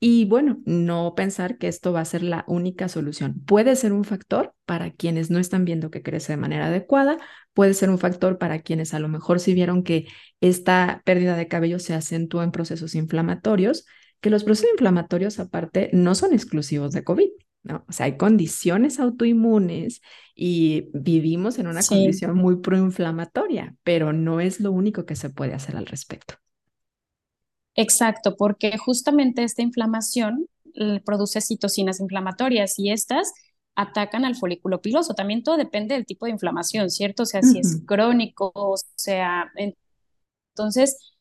Y 0.00 0.26
bueno, 0.26 0.60
no 0.64 1.14
pensar 1.16 1.58
que 1.58 1.66
esto 1.66 1.92
va 1.92 2.00
a 2.00 2.04
ser 2.04 2.22
la 2.22 2.44
única 2.46 2.88
solución. 2.88 3.42
Puede 3.44 3.74
ser 3.74 3.92
un 3.92 4.04
factor 4.04 4.54
para 4.64 4.92
quienes 4.92 5.28
no 5.28 5.40
están 5.40 5.64
viendo 5.64 5.90
que 5.90 6.02
crece 6.02 6.32
de 6.32 6.36
manera 6.36 6.66
adecuada, 6.66 7.18
puede 7.52 7.74
ser 7.74 7.90
un 7.90 7.98
factor 7.98 8.38
para 8.38 8.60
quienes 8.60 8.94
a 8.94 9.00
lo 9.00 9.08
mejor 9.08 9.40
si 9.40 9.54
vieron 9.54 9.82
que 9.82 10.06
esta 10.40 11.02
pérdida 11.04 11.36
de 11.36 11.48
cabello 11.48 11.80
se 11.80 11.94
acentúa 11.94 12.44
en 12.44 12.52
procesos 12.52 12.94
inflamatorios, 12.94 13.86
que 14.20 14.30
los 14.30 14.44
procesos 14.44 14.70
inflamatorios 14.70 15.40
aparte 15.40 15.90
no 15.92 16.14
son 16.14 16.32
exclusivos 16.32 16.92
de 16.92 17.02
COVID. 17.02 17.30
¿no? 17.64 17.84
O 17.88 17.92
sea, 17.92 18.06
hay 18.06 18.16
condiciones 18.16 19.00
autoinmunes 19.00 20.00
y 20.34 20.90
vivimos 20.94 21.58
en 21.58 21.66
una 21.66 21.82
condición 21.82 22.36
muy 22.36 22.60
proinflamatoria, 22.60 23.74
pero 23.82 24.12
no 24.12 24.40
es 24.40 24.60
lo 24.60 24.70
único 24.70 25.04
que 25.06 25.16
se 25.16 25.28
puede 25.28 25.54
hacer 25.54 25.76
al 25.76 25.86
respecto. 25.86 26.34
Exacto, 27.80 28.34
porque 28.36 28.76
justamente 28.76 29.44
esta 29.44 29.62
inflamación 29.62 30.48
produce 31.04 31.40
citocinas 31.40 32.00
inflamatorias 32.00 32.76
y 32.76 32.90
estas 32.90 33.32
atacan 33.76 34.24
al 34.24 34.34
folículo 34.34 34.80
piloso. 34.82 35.14
También 35.14 35.44
todo 35.44 35.56
depende 35.56 35.94
del 35.94 36.04
tipo 36.04 36.26
de 36.26 36.32
inflamación, 36.32 36.90
¿cierto? 36.90 37.22
O 37.22 37.26
sea, 37.26 37.40
si 37.42 37.60
es 37.60 37.80
crónico, 37.86 38.50
o 38.52 38.74
sea, 38.96 39.52
entonces, 40.56 41.12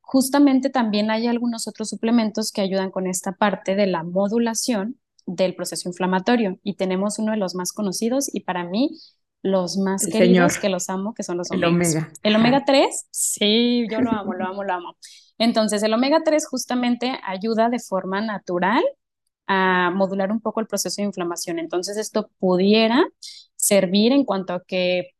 justamente 0.00 0.68
también 0.68 1.12
hay 1.12 1.28
algunos 1.28 1.68
otros 1.68 1.90
suplementos 1.90 2.50
que 2.50 2.62
ayudan 2.62 2.90
con 2.90 3.06
esta 3.06 3.32
parte 3.32 3.76
de 3.76 3.86
la 3.86 4.02
modulación 4.02 4.98
del 5.26 5.54
proceso 5.54 5.88
inflamatorio 5.88 6.58
y 6.64 6.74
tenemos 6.74 7.20
uno 7.20 7.30
de 7.30 7.38
los 7.38 7.54
más 7.54 7.72
conocidos 7.72 8.28
y 8.34 8.40
para 8.40 8.64
mí 8.64 8.98
los 9.44 9.76
más 9.76 10.06
queridos 10.06 10.56
que 10.58 10.70
los 10.70 10.88
amo, 10.88 11.12
que 11.12 11.22
son 11.22 11.36
los 11.36 11.50
omegas. 11.50 11.68
El 11.68 11.74
omega. 11.74 12.12
El 12.22 12.36
omega 12.36 12.64
3, 12.64 13.08
sí, 13.10 13.86
yo 13.90 14.00
lo 14.00 14.10
amo, 14.10 14.32
lo 14.32 14.46
amo, 14.46 14.64
lo 14.64 14.72
amo. 14.72 14.96
Entonces, 15.36 15.82
el 15.82 15.92
omega 15.92 16.22
3 16.24 16.48
justamente 16.48 17.20
ayuda 17.22 17.68
de 17.68 17.78
forma 17.78 18.22
natural 18.22 18.82
a 19.46 19.90
modular 19.94 20.32
un 20.32 20.40
poco 20.40 20.60
el 20.60 20.66
proceso 20.66 21.02
de 21.02 21.08
inflamación. 21.08 21.58
Entonces, 21.58 21.98
esto 21.98 22.30
pudiera 22.38 23.04
servir 23.54 24.12
en 24.12 24.24
cuanto 24.24 24.54
a 24.54 24.64
que 24.64 25.10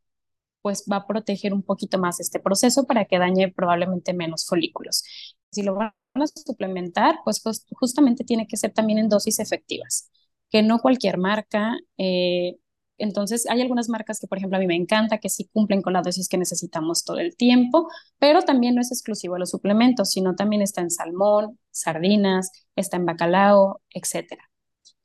pues 0.63 0.87
va 0.91 0.97
a 0.97 1.07
proteger 1.07 1.53
un 1.53 1.63
poquito 1.63 1.99
más 1.99 2.19
este 2.19 2.41
proceso 2.41 2.87
para 2.87 3.05
que 3.05 3.19
dañe 3.19 3.53
probablemente 3.53 4.15
menos 4.15 4.47
folículos. 4.47 5.05
Si 5.51 5.63
lo 5.63 5.75
van 5.75 5.93
a 6.15 6.27
suplementar, 6.27 7.17
pues 7.25 7.43
justamente 7.73 8.25
tiene 8.25 8.47
que 8.47 8.57
ser 8.57 8.73
también 8.73 8.99
en 8.99 9.11
dosis 9.11 9.39
efectivas, 9.39 10.11
que 10.49 10.63
no 10.63 10.79
cualquier 10.79 11.19
marca 11.19 11.77
eh, 11.99 12.57
entonces, 12.99 13.47
hay 13.49 13.61
algunas 13.61 13.89
marcas 13.89 14.21
que, 14.21 14.27
por 14.27 14.39
ejemplo, 14.39 14.57
a 14.57 14.61
mí 14.61 14.67
me 14.67 14.77
encanta, 14.77 15.19
que 15.19 15.29
sí 15.29 15.49
cumplen 15.53 15.83
con 15.83 15.93
la 15.93 16.03
dosis 16.03 16.29
que 16.29 16.39
necesitamos 16.39 17.05
todo 17.05 17.19
el 17.19 17.37
tiempo, 17.37 17.89
pero 18.19 18.43
también 18.43 18.75
no 18.75 18.81
es 18.81 18.93
exclusivo 18.93 19.35
a 19.35 19.39
los 19.39 19.51
suplementos, 19.51 20.11
sino 20.11 20.35
también 20.35 20.63
está 20.63 20.81
en 20.81 20.91
salmón, 20.91 21.59
sardinas, 21.71 22.51
está 22.77 22.97
en 22.97 23.07
bacalao, 23.07 23.81
etcétera. 23.91 24.51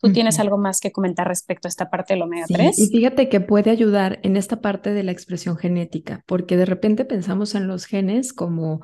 ¿Tú 0.02 0.14
tienes 0.14 0.40
algo 0.40 0.58
más 0.58 0.80
que 0.80 0.94
comentar 0.94 1.28
respecto 1.28 1.68
a 1.68 1.70
esta 1.70 1.90
parte 1.90 2.14
del 2.14 2.24
omega 2.24 2.46
3? 2.48 2.80
y 2.80 2.88
fíjate 2.88 3.28
que 3.28 3.42
puede 3.42 3.70
ayudar 3.70 4.20
en 4.24 4.38
esta 4.38 4.62
parte 4.62 4.94
de 4.94 5.04
la 5.04 5.12
expresión 5.12 5.58
genética, 5.58 6.24
porque 6.26 6.56
de 6.56 6.66
repente 6.66 7.04
pensamos 7.04 7.54
en 7.54 7.68
los 7.68 7.86
genes 7.86 8.32
como 8.32 8.80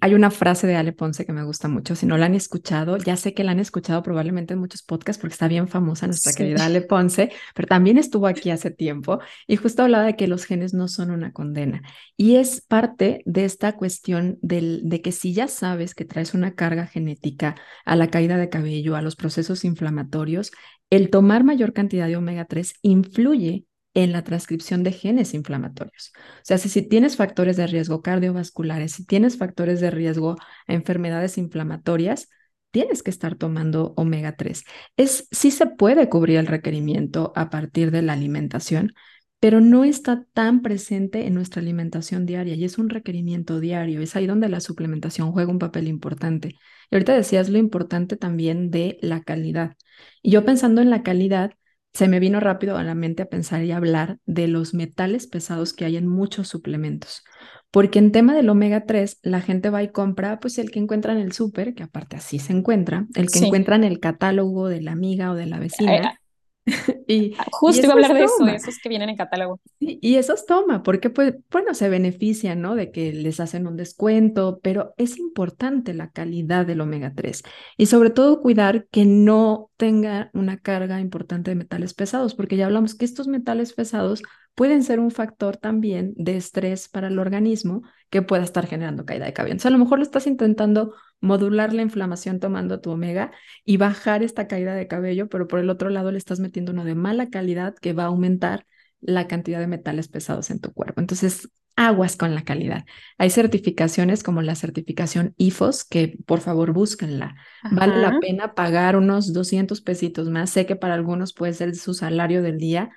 hay 0.00 0.14
una 0.14 0.30
frase 0.30 0.66
de 0.66 0.76
Ale 0.76 0.92
Ponce 0.92 1.26
que 1.26 1.32
me 1.32 1.44
gusta 1.44 1.68
mucho, 1.68 1.94
si 1.94 2.06
no 2.06 2.16
la 2.16 2.26
han 2.26 2.34
escuchado, 2.34 2.96
ya 2.96 3.16
sé 3.16 3.34
que 3.34 3.44
la 3.44 3.52
han 3.52 3.60
escuchado 3.60 4.02
probablemente 4.02 4.54
en 4.54 4.60
muchos 4.60 4.82
podcasts 4.82 5.20
porque 5.20 5.34
está 5.34 5.48
bien 5.48 5.68
famosa 5.68 6.06
nuestra 6.06 6.32
querida 6.32 6.64
Ale 6.64 6.80
Ponce, 6.80 7.30
pero 7.54 7.68
también 7.68 7.98
estuvo 7.98 8.26
aquí 8.26 8.50
hace 8.50 8.70
tiempo 8.70 9.20
y 9.46 9.56
justo 9.56 9.82
hablaba 9.82 10.04
de 10.04 10.16
que 10.16 10.26
los 10.26 10.44
genes 10.44 10.72
no 10.74 10.88
son 10.88 11.10
una 11.10 11.32
condena. 11.32 11.82
Y 12.16 12.36
es 12.36 12.60
parte 12.62 13.22
de 13.26 13.44
esta 13.44 13.76
cuestión 13.76 14.38
del, 14.40 14.80
de 14.84 15.02
que 15.02 15.12
si 15.12 15.34
ya 15.34 15.48
sabes 15.48 15.94
que 15.94 16.04
traes 16.04 16.34
una 16.34 16.54
carga 16.54 16.86
genética 16.86 17.54
a 17.84 17.96
la 17.96 18.08
caída 18.08 18.36
de 18.36 18.48
cabello, 18.48 18.96
a 18.96 19.02
los 19.02 19.16
procesos 19.16 19.64
inflamatorios, 19.64 20.52
el 20.90 21.10
tomar 21.10 21.44
mayor 21.44 21.72
cantidad 21.72 22.06
de 22.06 22.16
omega 22.16 22.44
3 22.44 22.74
influye 22.82 23.64
en 23.94 24.12
la 24.12 24.22
transcripción 24.24 24.82
de 24.82 24.92
genes 24.92 25.34
inflamatorios. 25.34 26.12
O 26.16 26.40
sea, 26.42 26.58
si, 26.58 26.82
tienes 26.82 27.16
factores 27.16 27.56
de 27.56 27.66
riesgo 27.66 28.02
cardiovasculares, 28.02 28.92
si 28.92 29.06
tienes 29.06 29.38
factores 29.38 29.80
de 29.80 29.90
riesgo 29.90 30.36
a 30.66 30.74
enfermedades 30.74 31.38
inflamatorias, 31.38 32.28
tienes 32.72 33.04
que 33.04 33.10
estar 33.10 33.36
tomando 33.36 33.94
omega 33.96 34.36
3. 34.36 34.64
Es, 34.96 35.28
sí 35.30 35.52
se 35.52 35.66
puede 35.66 36.08
cubrir 36.08 36.38
el 36.38 36.48
requerimiento 36.48 37.32
a 37.36 37.50
partir 37.50 37.92
de 37.92 38.02
la 38.02 38.14
alimentación, 38.14 38.92
pero 39.38 39.60
no 39.60 39.84
está 39.84 40.24
tan 40.32 40.62
presente 40.62 41.26
en 41.26 41.34
nuestra 41.34 41.60
alimentación 41.62 42.26
diaria 42.26 42.54
y 42.54 42.64
es 42.64 42.78
un 42.78 42.88
requerimiento 42.88 43.60
diario. 43.60 44.00
Es 44.00 44.16
ahí 44.16 44.26
donde 44.26 44.48
la 44.48 44.60
suplementación 44.60 45.30
juega 45.32 45.52
un 45.52 45.58
papel 45.58 45.86
importante. 45.86 46.56
Y 46.90 46.94
ahorita 46.96 47.14
decías 47.14 47.48
lo 47.48 47.58
importante 47.58 48.16
también 48.16 48.70
de 48.70 48.98
la 49.02 49.22
calidad. 49.22 49.76
Y 50.22 50.32
yo 50.32 50.44
pensando 50.44 50.80
en 50.80 50.90
la 50.90 51.02
calidad, 51.02 51.52
se 51.94 52.08
me 52.08 52.18
vino 52.18 52.40
rápido 52.40 52.76
a 52.76 52.82
la 52.82 52.96
mente 52.96 53.22
a 53.22 53.28
pensar 53.28 53.62
y 53.62 53.70
hablar 53.70 54.18
de 54.26 54.48
los 54.48 54.74
metales 54.74 55.28
pesados 55.28 55.72
que 55.72 55.84
hay 55.84 55.96
en 55.96 56.08
muchos 56.08 56.48
suplementos. 56.48 57.22
Porque 57.70 58.00
en 58.00 58.12
tema 58.12 58.34
del 58.34 58.48
omega 58.50 58.84
3, 58.84 59.20
la 59.22 59.40
gente 59.40 59.70
va 59.70 59.82
y 59.82 59.88
compra 59.88 60.40
pues 60.40 60.58
el 60.58 60.70
que 60.70 60.80
encuentra 60.80 61.12
en 61.12 61.18
el 61.18 61.32
súper, 61.32 61.74
que 61.74 61.84
aparte 61.84 62.16
así 62.16 62.38
se 62.38 62.52
encuentra, 62.52 63.06
el 63.14 63.30
que 63.30 63.38
encuentra 63.38 63.76
en 63.76 63.84
el 63.84 64.00
catálogo 64.00 64.68
de 64.68 64.80
la 64.80 64.92
amiga 64.92 65.30
o 65.30 65.34
de 65.34 65.46
la 65.46 65.58
vecina. 65.60 66.20
y, 67.06 67.34
ah, 67.38 67.46
Justo 67.52 67.82
iba 67.82 67.92
a 67.92 67.94
hablar 67.94 68.14
de 68.14 68.24
eso, 68.24 68.44
de 68.44 68.54
esos 68.54 68.78
que 68.78 68.88
vienen 68.88 69.10
en 69.10 69.16
catálogo. 69.16 69.60
Y, 69.78 69.98
y 70.00 70.16
esos 70.16 70.46
toma, 70.46 70.82
porque 70.82 71.10
pues, 71.10 71.34
bueno, 71.50 71.74
se 71.74 71.88
benefician, 71.88 72.60
¿no? 72.60 72.74
De 72.74 72.90
que 72.90 73.12
les 73.12 73.40
hacen 73.40 73.66
un 73.66 73.76
descuento, 73.76 74.60
pero 74.62 74.94
es 74.96 75.18
importante 75.18 75.94
la 75.94 76.10
calidad 76.10 76.66
del 76.66 76.80
omega 76.80 77.12
3 77.14 77.42
y 77.76 77.86
sobre 77.86 78.10
todo 78.10 78.40
cuidar 78.40 78.86
que 78.90 79.04
no 79.04 79.70
tenga 79.76 80.30
una 80.32 80.58
carga 80.58 81.00
importante 81.00 81.50
de 81.50 81.56
metales 81.56 81.94
pesados, 81.94 82.34
porque 82.34 82.56
ya 82.56 82.66
hablamos 82.66 82.94
que 82.94 83.04
estos 83.04 83.28
metales 83.28 83.72
pesados 83.72 84.22
pueden 84.54 84.82
ser 84.82 85.00
un 85.00 85.10
factor 85.10 85.56
también 85.56 86.14
de 86.16 86.36
estrés 86.36 86.88
para 86.88 87.08
el 87.08 87.18
organismo 87.18 87.82
que 88.10 88.22
pueda 88.22 88.44
estar 88.44 88.66
generando 88.66 89.04
caída 89.04 89.26
de 89.26 89.32
cabello. 89.32 89.52
Entonces, 89.52 89.66
a 89.66 89.76
lo 89.76 89.78
mejor 89.78 89.98
lo 89.98 90.04
estás 90.04 90.26
intentando 90.26 90.94
modular 91.24 91.72
la 91.72 91.82
inflamación 91.82 92.38
tomando 92.38 92.80
tu 92.80 92.90
omega 92.90 93.32
y 93.64 93.76
bajar 93.76 94.22
esta 94.22 94.46
caída 94.46 94.74
de 94.74 94.86
cabello, 94.86 95.28
pero 95.28 95.48
por 95.48 95.58
el 95.58 95.70
otro 95.70 95.88
lado 95.88 96.12
le 96.12 96.18
estás 96.18 96.40
metiendo 96.40 96.72
uno 96.72 96.84
de 96.84 96.94
mala 96.94 97.30
calidad 97.30 97.74
que 97.74 97.92
va 97.92 98.04
a 98.04 98.06
aumentar 98.06 98.66
la 99.00 99.26
cantidad 99.26 99.60
de 99.60 99.66
metales 99.66 100.08
pesados 100.08 100.50
en 100.50 100.60
tu 100.60 100.72
cuerpo. 100.72 101.00
Entonces, 101.00 101.48
aguas 101.76 102.16
con 102.16 102.34
la 102.34 102.44
calidad. 102.44 102.84
Hay 103.18 103.30
certificaciones 103.30 104.22
como 104.22 104.42
la 104.42 104.54
certificación 104.54 105.34
IFOS, 105.36 105.84
que 105.84 106.18
por 106.26 106.40
favor 106.40 106.72
búsquenla. 106.72 107.34
Vale 107.70 107.96
la 107.96 108.18
pena 108.20 108.54
pagar 108.54 108.96
unos 108.96 109.32
200 109.32 109.80
pesitos 109.80 110.30
más. 110.30 110.50
Sé 110.50 110.66
que 110.66 110.76
para 110.76 110.94
algunos 110.94 111.32
puede 111.32 111.52
ser 111.52 111.74
su 111.74 111.94
salario 111.94 112.42
del 112.42 112.58
día, 112.58 112.90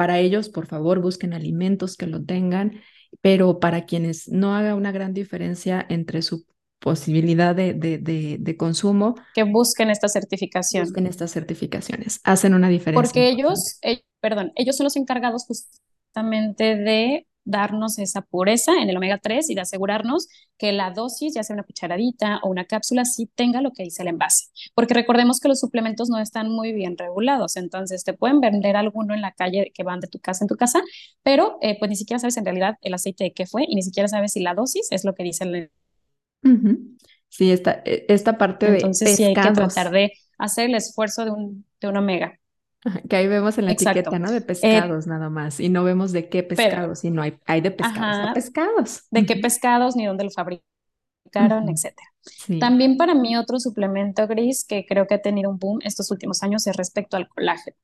para 0.00 0.18
ellos, 0.18 0.48
por 0.48 0.66
favor, 0.66 1.00
busquen 1.00 1.34
alimentos 1.34 1.94
que 1.94 2.06
lo 2.06 2.24
tengan, 2.24 2.80
pero 3.20 3.60
para 3.60 3.84
quienes 3.84 4.28
no 4.28 4.56
haga 4.56 4.74
una 4.74 4.92
gran 4.92 5.12
diferencia 5.12 5.84
entre 5.90 6.22
su 6.22 6.46
posibilidad 6.80 7.54
de, 7.54 7.74
de, 7.74 8.56
consumo. 8.56 9.14
Que 9.34 9.44
busquen 9.44 9.90
esta 9.90 10.08
certificación. 10.08 10.84
Busquen 10.84 11.06
estas 11.06 11.30
certificaciones, 11.30 12.20
hacen 12.24 12.54
una 12.54 12.68
diferencia. 12.68 13.00
Porque 13.00 13.28
ellos, 13.28 13.78
eh, 13.82 14.02
perdón, 14.20 14.52
ellos 14.56 14.76
son 14.76 14.84
los 14.84 14.96
encargados 14.96 15.44
justamente 15.46 16.76
de 16.76 17.26
darnos 17.44 17.98
esa 17.98 18.22
pureza 18.22 18.72
en 18.80 18.88
el 18.90 18.96
omega 18.96 19.18
3 19.18 19.50
y 19.50 19.54
de 19.54 19.62
asegurarnos 19.62 20.28
que 20.58 20.72
la 20.72 20.90
dosis, 20.90 21.34
ya 21.34 21.42
sea 21.42 21.54
una 21.54 21.62
cucharadita 21.62 22.40
o 22.42 22.50
una 22.50 22.64
cápsula, 22.64 23.04
sí 23.04 23.30
tenga 23.34 23.60
lo 23.60 23.72
que 23.72 23.82
dice 23.82 24.02
el 24.02 24.08
envase. 24.08 24.46
Porque 24.74 24.94
recordemos 24.94 25.40
que 25.40 25.48
los 25.48 25.60
suplementos 25.60 26.08
no 26.10 26.18
están 26.18 26.50
muy 26.50 26.72
bien 26.72 26.96
regulados, 26.98 27.56
entonces 27.56 28.04
te 28.04 28.12
pueden 28.12 28.40
vender 28.40 28.76
alguno 28.76 29.14
en 29.14 29.22
la 29.22 29.32
calle 29.32 29.72
que 29.74 29.82
van 29.82 30.00
de 30.00 30.08
tu 30.08 30.18
casa 30.20 30.44
en 30.44 30.48
tu 30.48 30.56
casa, 30.56 30.80
pero 31.22 31.58
eh, 31.62 31.78
pues 31.78 31.88
ni 31.88 31.96
siquiera 31.96 32.18
sabes 32.18 32.36
en 32.36 32.44
realidad 32.44 32.76
el 32.82 32.94
aceite 32.94 33.24
de 33.24 33.32
qué 33.32 33.46
fue 33.46 33.64
y 33.66 33.74
ni 33.74 33.82
siquiera 33.82 34.08
sabes 34.08 34.32
si 34.32 34.40
la 34.40 34.54
dosis 34.54 34.88
es 34.90 35.04
lo 35.04 35.14
que 35.14 35.24
dice 35.24 35.44
el... 35.44 35.70
Sí, 37.28 37.50
esta, 37.52 37.82
e, 37.84 38.06
esta 38.08 38.38
parte 38.38 38.70
de 38.70 38.76
Entonces 38.78 39.16
sí 39.16 39.24
hay 39.24 39.34
que 39.34 39.40
tratar 39.40 39.90
de 39.90 40.12
hacer 40.38 40.66
el 40.66 40.74
esfuerzo 40.74 41.24
de 41.24 41.30
un, 41.30 41.64
de 41.80 41.88
un 41.88 41.96
omega. 41.96 42.38
Que 43.08 43.16
ahí 43.16 43.28
vemos 43.28 43.58
en 43.58 43.66
la 43.66 43.72
etiqueta, 43.72 44.18
¿no? 44.18 44.30
De 44.30 44.38
eh, 44.38 44.40
pescados 44.40 45.06
nada 45.06 45.28
más. 45.28 45.60
Y 45.60 45.68
no 45.68 45.84
vemos 45.84 46.12
de 46.12 46.30
qué 46.30 46.42
pescados, 46.42 47.00
sino 47.00 47.20
hay, 47.20 47.38
hay 47.46 47.60
de 47.60 47.70
pescados 47.70 48.28
a 48.30 48.32
pescados. 48.32 49.02
De 49.10 49.26
qué 49.26 49.36
pescados, 49.36 49.96
ni 49.96 50.06
dónde 50.06 50.24
lo 50.24 50.30
fabricaron, 50.30 51.68
etcétera. 51.68 52.08
También 52.58 52.96
para 52.96 53.14
mí 53.14 53.36
otro 53.36 53.60
suplemento 53.60 54.26
gris 54.26 54.64
que 54.66 54.86
creo 54.86 55.06
que 55.06 55.14
ha 55.14 55.22
tenido 55.22 55.50
un 55.50 55.58
boom 55.58 55.78
estos 55.82 56.10
últimos 56.10 56.42
años 56.42 56.66
es 56.66 56.76
respecto 56.76 57.16
al 57.16 57.28
colágeno. 57.28 57.76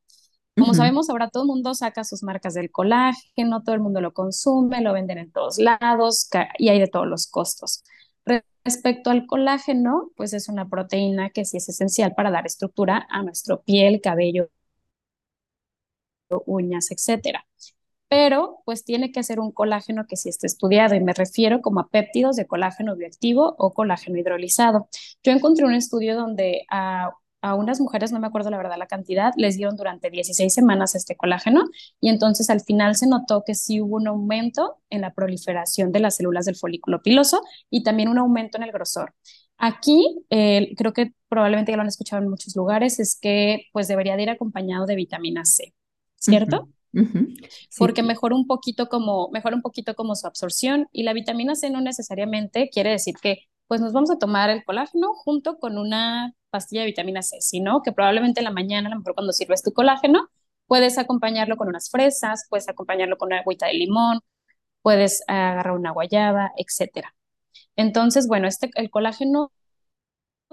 Como 0.59 0.72
sabemos, 0.72 1.11
ahora 1.11 1.28
todo 1.28 1.42
el 1.42 1.48
mundo 1.48 1.74
saca 1.74 2.02
sus 2.02 2.22
marcas 2.22 2.54
del 2.54 2.70
colágeno, 2.70 3.62
todo 3.62 3.74
el 3.74 3.82
mundo 3.82 4.00
lo 4.00 4.14
consume, 4.14 4.80
lo 4.80 4.94
venden 4.94 5.18
en 5.18 5.30
todos 5.30 5.59
lados 5.59 6.30
y 6.57 6.70
hay 6.70 6.80
de 6.80 6.86
todos 6.86 7.07
los 7.07 7.26
costos. 7.26 7.84
Respecto 8.64 9.10
al 9.10 9.26
colágeno, 9.26 10.10
pues 10.16 10.32
es 10.32 10.48
una 10.48 10.68
proteína 10.68 11.30
que 11.30 11.44
sí 11.44 11.56
es 11.56 11.68
esencial 11.68 12.14
para 12.14 12.30
dar 12.30 12.46
estructura 12.46 13.06
a 13.10 13.22
nuestro 13.22 13.62
piel, 13.62 14.00
cabello, 14.00 14.50
uñas, 16.46 16.90
etcétera. 16.90 17.46
Pero 18.08 18.62
pues 18.64 18.84
tiene 18.84 19.12
que 19.12 19.22
ser 19.24 19.40
un 19.40 19.52
colágeno 19.52 20.06
que 20.08 20.16
sí 20.16 20.28
esté 20.28 20.46
estudiado 20.46 20.94
y 20.94 21.00
me 21.00 21.14
refiero 21.14 21.60
como 21.60 21.80
a 21.80 21.88
péptidos 21.88 22.36
de 22.36 22.46
colágeno 22.46 22.96
bioactivo 22.96 23.56
o 23.58 23.72
colágeno 23.74 24.18
hidrolizado. 24.18 24.88
Yo 25.24 25.32
encontré 25.32 25.66
un 25.66 25.74
estudio 25.74 26.16
donde 26.16 26.66
a, 26.70 27.12
a 27.43 27.55
unas 27.55 27.80
mujeres, 27.80 28.12
no 28.12 28.20
me 28.20 28.26
acuerdo 28.26 28.51
la 28.51 28.57
verdad 28.57 28.76
la 28.78 28.87
cantidad, 28.87 29.32
les 29.37 29.57
dieron 29.57 29.76
durante 29.76 30.11
16 30.11 30.53
semanas 30.53 30.95
este 30.95 31.16
colágeno 31.16 31.64
y 32.01 32.09
entonces 32.09 32.51
al 32.51 32.61
final 32.61 32.97
se 32.97 33.07
notó 33.07 33.45
que 33.45 33.55
sí 33.55 33.80
hubo 33.80 33.97
un 33.97 34.09
aumento 34.09 34.78
en 34.91 35.03
la 35.03 35.12
proliferación 35.12 35.93
de 35.93 36.01
las 36.01 36.16
células 36.16 36.47
del 36.47 36.57
folículo 36.57 37.03
piloso 37.03 37.43
y 37.70 37.82
también 37.82 38.09
un 38.09 38.18
aumento 38.18 38.57
en 38.57 38.64
el 38.64 38.72
grosor. 38.72 39.14
Aquí, 39.59 40.24
eh, 40.30 40.74
creo 40.76 40.93
que 40.93 41.12
probablemente 41.28 41.72
ya 41.72 41.76
lo 41.76 41.82
han 41.82 41.89
escuchado 41.89 42.22
en 42.22 42.28
muchos 42.28 42.57
lugares, 42.57 42.99
es 43.01 43.18
que 43.20 43.66
pues 43.72 43.89
debería 43.89 44.16
de 44.16 44.24
ir 44.24 44.30
acompañado 44.30 44.87
de 44.87 44.97
vitamina 44.97 45.45
C. 45.45 45.72
¿cierto? 46.18 46.68
Porque 47.78 48.03
mejora 48.03 48.34
un 48.34 48.47
poquito 48.47 48.89
como, 48.89 49.28
mejora 49.30 49.57
un 49.57 49.62
poquito 49.62 49.95
como 49.95 50.14
su 50.14 50.26
absorción 50.26 50.89
y 50.93 51.03
la 51.03 51.12
vitamina 51.12 51.55
C 51.55 51.70
no 51.70 51.80
necesariamente 51.80 52.70
quiere 52.72 52.91
decir 52.91 53.14
que 53.20 53.41
pues 53.66 53.80
nos 53.80 53.93
vamos 53.93 54.11
a 54.11 54.18
tomar 54.18 54.49
el 54.49 54.64
colágeno 54.64 55.09
junto 55.14 55.59
con 55.59 55.76
una 55.76 56.32
pastilla 56.57 56.82
de 56.82 56.88
vitamina 56.88 57.22
C, 57.22 57.40
sino 57.40 57.82
que 57.82 57.92
probablemente 57.92 58.40
en 58.40 58.44
la 58.44 58.50
mañana, 58.50 58.88
a 58.88 58.90
lo 58.92 58.98
mejor 58.98 59.14
cuando 59.14 59.32
sirves 59.32 59.62
tu 59.62 59.72
colágeno, 59.72 60.28
puedes 60.66 60.98
acompañarlo 60.98 61.57
con 61.57 61.68
unas 61.68 61.90
fresas, 61.90 62.46
puedes 62.50 62.68
acompañarlo 62.68 63.18
con 63.18 63.28
una 63.28 63.40
agüita 63.40 63.66
de 63.66 63.74
limón, 63.74 64.20
puedes 64.82 65.22
agarrar 65.28 65.74
una 65.74 65.92
guayaba, 65.92 66.52
etcétera. 66.57 67.14
Entonces, 67.76 68.28
bueno, 68.28 68.48
este, 68.48 68.70
el 68.76 68.90
colágeno 68.90 69.52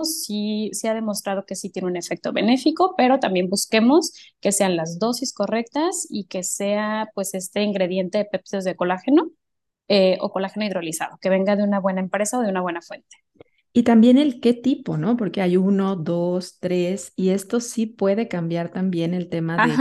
sí 0.04 0.70
se 0.74 0.89
ha 0.89 0.93
demostrado 0.93 1.45
que 1.45 1.56
sí 1.56 1.70
tiene 1.70 1.88
un 1.88 1.97
efecto 1.97 2.34
benéfico, 2.34 2.95
pero 2.97 3.20
también 3.20 3.49
busquemos 3.49 4.12
que 4.41 4.51
sean 4.51 4.76
las 4.76 4.99
dosis 4.99 5.34
correctas 5.34 6.08
y 6.10 6.26
que 6.26 6.43
sea 6.43 7.10
pues 7.14 7.34
este 7.34 7.62
ingrediente 7.64 8.18
de 8.20 8.26
péptidos 8.26 8.64
de 8.66 8.76
colágeno 8.76 9.30
eh, 9.88 10.18
o 10.22 10.32
colágeno 10.32 10.66
hidrolizado, 10.66 11.18
que 11.22 11.30
venga 11.30 11.56
de 11.56 11.64
una 11.64 11.80
buena 11.80 12.01
empresa 12.01 12.39
o 12.39 12.41
de 12.41 12.49
una 12.49 12.62
buena 12.62 12.82
fuente. 12.82 13.18
Y 13.76 13.84
también 13.84 14.19
el 14.19 14.39
qué 14.39 14.53
tipo, 14.53 14.97
¿no? 14.97 15.17
Porque 15.17 15.41
hay 15.41 15.57
uno, 15.57 15.95
dos, 15.95 16.59
tres, 16.59 17.11
y 17.15 17.30
esto 17.30 17.59
sí 17.59 17.88
puede 17.88 18.28
cambiar 18.28 18.69
también 18.69 19.15
el 19.15 19.30
tema 19.30 19.65
de 19.65 19.74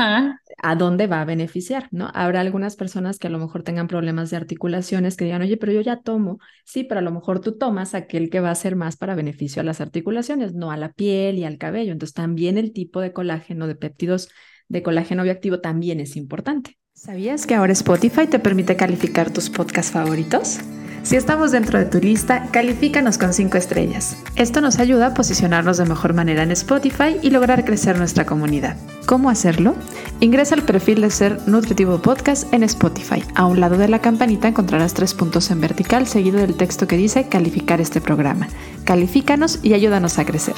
a 0.62 0.76
dónde 0.76 1.06
va 1.06 1.20
a 1.20 1.26
beneficiar, 1.26 1.88
¿no? 1.90 2.10
Habrá 2.14 2.40
algunas 2.40 2.76
personas 2.76 3.18
que 3.18 3.26
a 3.26 3.30
lo 3.30 3.38
mejor 3.38 3.64
tengan 3.64 3.88
problemas 3.88 4.30
de 4.30 4.38
articulaciones 4.38 5.16
que 5.16 5.26
digan, 5.26 5.42
oye, 5.42 5.58
pero 5.58 5.72
yo 5.72 5.82
ya 5.82 6.00
tomo, 6.00 6.38
sí, 6.64 6.84
pero 6.84 7.00
a 7.00 7.02
lo 7.02 7.10
mejor 7.10 7.40
tú 7.40 7.58
tomas 7.58 7.94
aquel 7.94 8.30
que 8.30 8.40
va 8.40 8.50
a 8.50 8.54
ser 8.54 8.76
más 8.76 8.96
para 8.96 9.14
beneficio 9.14 9.60
a 9.60 9.64
las 9.64 9.82
articulaciones, 9.82 10.54
no 10.54 10.70
a 10.70 10.78
la 10.78 10.92
piel 10.92 11.38
y 11.38 11.44
al 11.44 11.58
cabello. 11.58 11.92
Entonces 11.92 12.14
también 12.14 12.56
el 12.56 12.72
tipo 12.72 13.00
de 13.00 13.12
colágeno, 13.12 13.66
de 13.66 13.74
péptidos 13.74 14.30
de 14.68 14.82
colágeno 14.82 15.22
bioactivo 15.22 15.60
también 15.60 16.00
es 16.00 16.16
importante. 16.16 16.78
¿Sabías 16.94 17.46
que 17.46 17.54
ahora 17.54 17.72
Spotify 17.72 18.26
te 18.26 18.38
permite 18.38 18.76
calificar 18.76 19.30
tus 19.30 19.50
podcasts 19.50 19.92
favoritos? 19.92 20.60
Si 21.02 21.16
estamos 21.16 21.50
dentro 21.50 21.80
de 21.80 21.84
tu 21.84 21.98
lista, 21.98 22.48
califícanos 22.52 23.18
con 23.18 23.34
5 23.34 23.58
estrellas. 23.58 24.16
Esto 24.36 24.60
nos 24.60 24.78
ayuda 24.78 25.08
a 25.08 25.14
posicionarnos 25.14 25.76
de 25.76 25.84
mejor 25.84 26.14
manera 26.14 26.44
en 26.44 26.52
Spotify 26.52 27.16
y 27.20 27.30
lograr 27.30 27.64
crecer 27.64 27.98
nuestra 27.98 28.24
comunidad. 28.24 28.76
¿Cómo 29.04 29.28
hacerlo? 29.28 29.74
Ingresa 30.20 30.54
al 30.54 30.62
perfil 30.62 31.00
de 31.00 31.10
Ser 31.10 31.40
Nutritivo 31.48 32.00
Podcast 32.00 32.52
en 32.54 32.62
Spotify. 32.62 33.24
A 33.34 33.46
un 33.46 33.58
lado 33.58 33.78
de 33.78 33.88
la 33.88 33.98
campanita 33.98 34.46
encontrarás 34.46 34.94
tres 34.94 35.12
puntos 35.12 35.50
en 35.50 35.60
vertical 35.60 36.06
seguido 36.06 36.38
del 36.38 36.56
texto 36.56 36.86
que 36.86 36.96
dice 36.96 37.28
calificar 37.28 37.80
este 37.80 38.00
programa. 38.00 38.46
Califícanos 38.84 39.58
y 39.64 39.74
ayúdanos 39.74 40.20
a 40.20 40.24
crecer. 40.24 40.54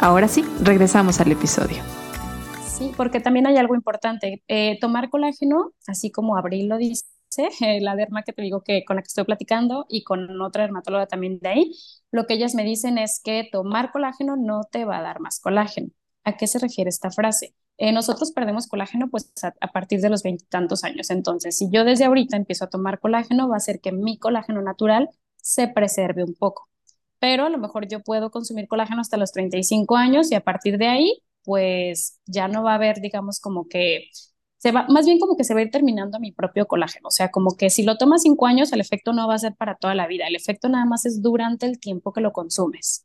Ahora 0.00 0.26
sí, 0.26 0.44
regresamos 0.60 1.20
al 1.20 1.30
episodio. 1.30 1.78
Sí, 2.66 2.90
porque 2.96 3.20
también 3.20 3.46
hay 3.46 3.58
algo 3.58 3.76
importante. 3.76 4.42
Eh, 4.48 4.76
tomar 4.80 5.08
colágeno, 5.08 5.70
así 5.86 6.10
como 6.10 6.36
Abril 6.36 6.68
lo 6.68 6.78
dice, 6.78 7.04
la 7.80 7.96
derma 7.96 8.22
que 8.22 8.32
te 8.32 8.42
digo 8.42 8.62
que 8.62 8.84
con 8.84 8.96
la 8.96 9.02
que 9.02 9.08
estoy 9.08 9.24
platicando 9.24 9.86
y 9.88 10.04
con 10.04 10.40
otra 10.40 10.62
dermatóloga 10.62 11.06
también 11.06 11.38
de 11.40 11.48
ahí, 11.48 11.72
lo 12.10 12.26
que 12.26 12.34
ellas 12.34 12.54
me 12.54 12.64
dicen 12.64 12.98
es 12.98 13.20
que 13.22 13.48
tomar 13.50 13.92
colágeno 13.92 14.36
no 14.36 14.62
te 14.70 14.84
va 14.84 14.98
a 14.98 15.02
dar 15.02 15.20
más 15.20 15.40
colágeno. 15.40 15.88
¿A 16.24 16.36
qué 16.36 16.46
se 16.46 16.58
refiere 16.58 16.88
esta 16.88 17.10
frase? 17.10 17.54
eh, 17.78 17.92
nosotros 17.92 18.32
perdemos 18.32 18.66
colágeno 18.68 19.08
pues 19.10 19.32
a, 19.42 19.72
partir 19.72 20.00
de 20.00 20.10
los 20.10 20.22
veintitantos 20.22 20.84
años. 20.84 21.10
Entonces, 21.10 21.56
si 21.56 21.70
yo 21.70 21.84
desde 21.84 22.04
ahorita 22.04 22.36
empiezo 22.36 22.64
a 22.64 22.70
tomar 22.70 23.00
colágeno, 23.00 23.48
va 23.48 23.54
a 23.54 23.58
hacer 23.58 23.80
que 23.80 23.92
mi 23.92 24.18
colágeno 24.18 24.62
natural 24.62 25.10
se 25.36 25.68
preserve 25.68 26.24
un 26.24 26.34
poco. 26.34 26.68
Pero 27.18 27.46
a 27.46 27.50
lo 27.50 27.58
mejor 27.58 27.88
yo 27.88 28.00
puedo 28.00 28.30
consumir 28.30 28.68
colágeno 28.68 29.00
hasta 29.00 29.16
los 29.16 29.32
35 29.32 29.96
años 29.96 30.30
y 30.30 30.34
a 30.34 30.40
partir 30.42 30.78
de 30.78 30.88
ahí, 30.88 31.22
pues 31.42 32.20
ya 32.26 32.48
no 32.48 32.62
va 32.62 32.72
a 32.72 32.74
haber, 32.76 33.00
digamos, 33.00 33.40
como 33.40 33.68
que 33.68 34.08
se 34.64 34.72
va, 34.72 34.86
más 34.88 35.04
bien 35.04 35.18
como 35.18 35.36
que 35.36 35.44
se 35.44 35.52
va 35.52 35.60
a 35.60 35.64
ir 35.64 35.70
terminando 35.70 36.18
mi 36.18 36.32
propio 36.32 36.66
colágeno. 36.66 37.08
O 37.08 37.10
sea, 37.10 37.30
como 37.30 37.54
que 37.54 37.68
si 37.68 37.82
lo 37.82 37.98
tomas 37.98 38.22
cinco 38.22 38.46
años, 38.46 38.72
el 38.72 38.80
efecto 38.80 39.12
no 39.12 39.28
va 39.28 39.34
a 39.34 39.38
ser 39.38 39.54
para 39.54 39.74
toda 39.74 39.94
la 39.94 40.06
vida. 40.06 40.26
El 40.26 40.34
efecto 40.34 40.70
nada 40.70 40.86
más 40.86 41.04
es 41.04 41.20
durante 41.20 41.66
el 41.66 41.78
tiempo 41.78 42.14
que 42.14 42.22
lo 42.22 42.32
consumes. 42.32 43.04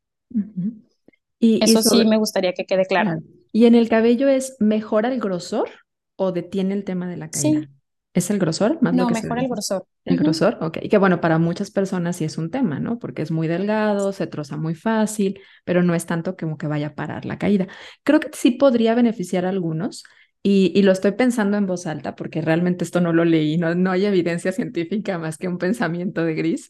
y, 1.37 1.61
Eso 1.61 1.81
sí 1.81 2.05
me 2.05 2.15
gustaría 2.15 2.53
que 2.53 2.65
quede 2.65 2.85
claro. 2.85 3.19
¿Y 3.51 3.65
en 3.65 3.75
el 3.75 3.89
cabello 3.89 4.29
es 4.29 4.55
mejora 4.61 5.11
el 5.11 5.19
grosor 5.19 5.69
o 6.15 6.31
detiene 6.31 6.73
el 6.75 6.85
tema 6.85 7.09
de 7.09 7.17
la 7.17 7.29
caída? 7.29 7.67
¿Es 8.13 8.29
el 8.29 8.39
grosor? 8.39 8.81
Más 8.81 8.93
no, 8.93 9.09
mejora 9.09 9.41
el 9.41 9.49
grosor. 9.49 9.85
El 10.05 10.15
grosor, 10.15 10.59
ok. 10.61 10.77
Y 10.83 10.87
que 10.87 10.97
bueno, 10.97 11.19
para 11.19 11.39
muchas 11.39 11.71
personas 11.71 12.15
sí 12.15 12.23
es 12.23 12.37
un 12.37 12.51
tema, 12.51 12.79
¿no? 12.79 12.99
Porque 12.99 13.21
es 13.21 13.31
muy 13.31 13.49
delgado, 13.49 14.13
se 14.13 14.27
troza 14.27 14.55
muy 14.55 14.75
fácil, 14.75 15.41
pero 15.65 15.83
no 15.83 15.93
es 15.93 16.05
tanto 16.05 16.37
como 16.37 16.57
que 16.57 16.67
vaya 16.67 16.87
a 16.87 16.95
parar 16.95 17.25
la 17.25 17.37
caída. 17.37 17.67
Creo 18.03 18.21
que 18.21 18.29
sí 18.31 18.51
podría 18.51 18.95
beneficiar 18.95 19.45
a 19.45 19.49
algunos. 19.49 20.05
Y, 20.41 20.81
lo 20.83 20.91
estoy 20.93 21.11
pensando 21.11 21.57
en 21.57 21.65
voz 21.65 21.85
alta 21.85 22.15
porque 22.15 22.41
realmente 22.41 22.85
esto 22.85 23.01
no 23.01 23.11
lo 23.11 23.25
leí, 23.25 23.57
no 23.57 23.91
hay 23.91 24.05
evidencia 24.05 24.51
científica 24.53 25.17
más 25.19 25.37
que 25.37 25.47
un 25.49 25.57
pensamiento 25.57 26.23
de 26.23 26.33
gris, 26.33 26.69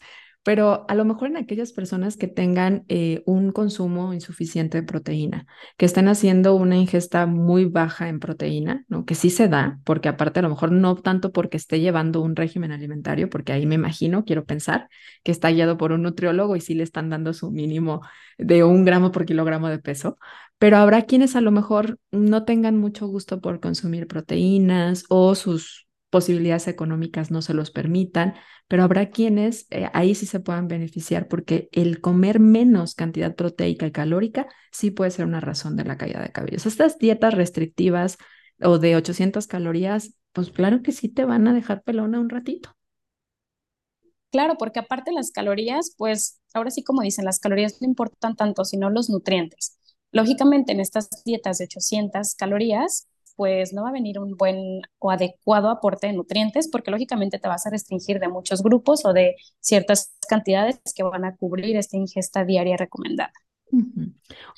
pero 0.49 0.83
a 0.87 0.95
lo 0.95 1.05
mejor 1.05 1.27
en 1.27 1.37
aquellas 1.37 1.73
personas 1.73 2.17
que 2.17 2.27
tengan 2.27 2.83
eh, 2.87 3.21
un 3.27 3.51
consumo 3.51 4.15
insuficiente 4.15 4.79
de 4.79 4.83
proteína, 4.83 5.45
que 5.77 5.85
estén 5.85 6.07
haciendo 6.07 6.55
una 6.55 6.75
ingesta 6.75 7.27
muy 7.27 7.65
baja 7.65 8.09
en 8.09 8.19
proteína, 8.19 8.83
¿no? 8.87 9.05
que 9.05 9.13
sí 9.13 9.29
se 9.29 9.47
da, 9.47 9.79
porque 9.83 10.09
aparte 10.09 10.39
a 10.39 10.41
lo 10.41 10.49
mejor 10.49 10.71
no 10.71 10.95
tanto 10.95 11.31
porque 11.31 11.55
esté 11.57 11.79
llevando 11.81 12.21
un 12.21 12.35
régimen 12.35 12.71
alimentario, 12.71 13.29
porque 13.29 13.51
ahí 13.53 13.67
me 13.67 13.75
imagino, 13.75 14.25
quiero 14.25 14.43
pensar, 14.45 14.89
que 15.21 15.31
está 15.31 15.51
guiado 15.51 15.77
por 15.77 15.91
un 15.91 16.01
nutriólogo 16.01 16.55
y 16.55 16.61
sí 16.61 16.73
le 16.73 16.81
están 16.81 17.11
dando 17.11 17.33
su 17.33 17.51
mínimo 17.51 18.01
de 18.39 18.63
un 18.63 18.85
gramo 18.85 19.11
por 19.11 19.27
kilogramo 19.27 19.69
de 19.69 19.77
peso, 19.77 20.17
pero 20.57 20.77
habrá 20.77 21.03
quienes 21.03 21.35
a 21.35 21.41
lo 21.41 21.51
mejor 21.51 21.99
no 22.09 22.43
tengan 22.43 22.75
mucho 22.75 23.05
gusto 23.05 23.39
por 23.39 23.59
consumir 23.59 24.07
proteínas 24.07 25.03
o 25.09 25.35
sus 25.35 25.88
posibilidades 26.09 26.67
económicas 26.67 27.31
no 27.31 27.41
se 27.41 27.53
los 27.53 27.71
permitan, 27.71 28.35
pero 28.67 28.83
habrá 28.83 29.09
quienes 29.09 29.67
eh, 29.69 29.89
ahí 29.93 30.15
sí 30.15 30.25
se 30.25 30.39
puedan 30.39 30.67
beneficiar 30.67 31.27
porque 31.27 31.69
el 31.71 32.01
comer 32.01 32.39
menos 32.39 32.95
cantidad 32.95 33.35
proteica 33.35 33.87
y 33.87 33.91
calórica 33.91 34.47
sí 34.71 34.91
puede 34.91 35.11
ser 35.11 35.25
una 35.25 35.39
razón 35.39 35.75
de 35.75 35.85
la 35.85 35.97
caída 35.97 36.21
de 36.21 36.31
cabello. 36.31 36.57
Estas 36.57 36.97
dietas 36.99 37.33
restrictivas 37.33 38.17
o 38.61 38.77
de 38.79 38.95
800 38.95 39.47
calorías, 39.47 40.15
pues 40.33 40.51
claro 40.51 40.81
que 40.83 40.91
sí 40.91 41.09
te 41.09 41.25
van 41.25 41.47
a 41.47 41.53
dejar 41.53 41.83
pelona 41.83 42.19
un 42.19 42.29
ratito. 42.29 42.75
Claro, 44.31 44.55
porque 44.57 44.79
aparte 44.79 45.11
las 45.11 45.31
calorías, 45.31 45.93
pues 45.97 46.39
ahora 46.53 46.69
sí 46.71 46.83
como 46.83 47.01
dicen, 47.01 47.25
las 47.25 47.39
calorías 47.39 47.81
no 47.81 47.87
importan 47.87 48.35
tanto, 48.35 48.63
sino 48.65 48.89
los 48.89 49.09
nutrientes. 49.09 49.77
Lógicamente 50.11 50.71
en 50.71 50.79
estas 50.79 51.09
dietas 51.25 51.57
de 51.57 51.65
800 51.65 52.35
calorías, 52.35 53.07
pues 53.39 53.71
no 53.71 53.83
va 53.83 53.89
a 53.89 53.93
venir 53.93 54.19
un 54.19 54.35
buen 54.35 54.81
o 54.97 55.11
adecuado 55.11 55.69
aporte 55.69 56.07
de 56.07 56.13
nutrientes 56.13 56.67
porque 56.67 56.91
lógicamente 56.91 57.39
te 57.39 57.47
vas 57.47 57.65
a 57.65 57.69
restringir 57.69 58.19
de 58.19 58.27
muchos 58.27 58.61
grupos 58.61 59.05
o 59.05 59.13
de 59.13 59.37
ciertas 59.61 60.13
cantidades 60.27 60.81
que 60.93 61.03
van 61.03 61.23
a 61.23 61.37
cubrir 61.37 61.77
esta 61.77 61.95
ingesta 61.95 62.43
diaria 62.43 62.75
recomendada. 62.75 63.31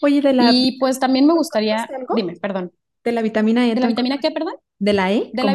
Oye, 0.02 0.22
de 0.22 0.34
la... 0.34 0.50
Y 0.52 0.80
pues 0.80 1.00
también 1.00 1.28
me 1.28 1.36
gustaría... 1.36 1.88
Dime, 2.16 2.38
perdón. 2.38 2.72
¿De 3.04 3.12
la 3.12 3.22
vitamina 3.22 3.68
E? 3.68 3.76
¿De 3.76 3.82
la 3.82 3.88
vitamina 3.88 4.18
qué, 4.18 4.32
perdón? 4.32 4.56
¿De 4.80 4.94
la 4.94 5.12
E? 5.12 5.30
De 5.32 5.44
la, 5.44 5.54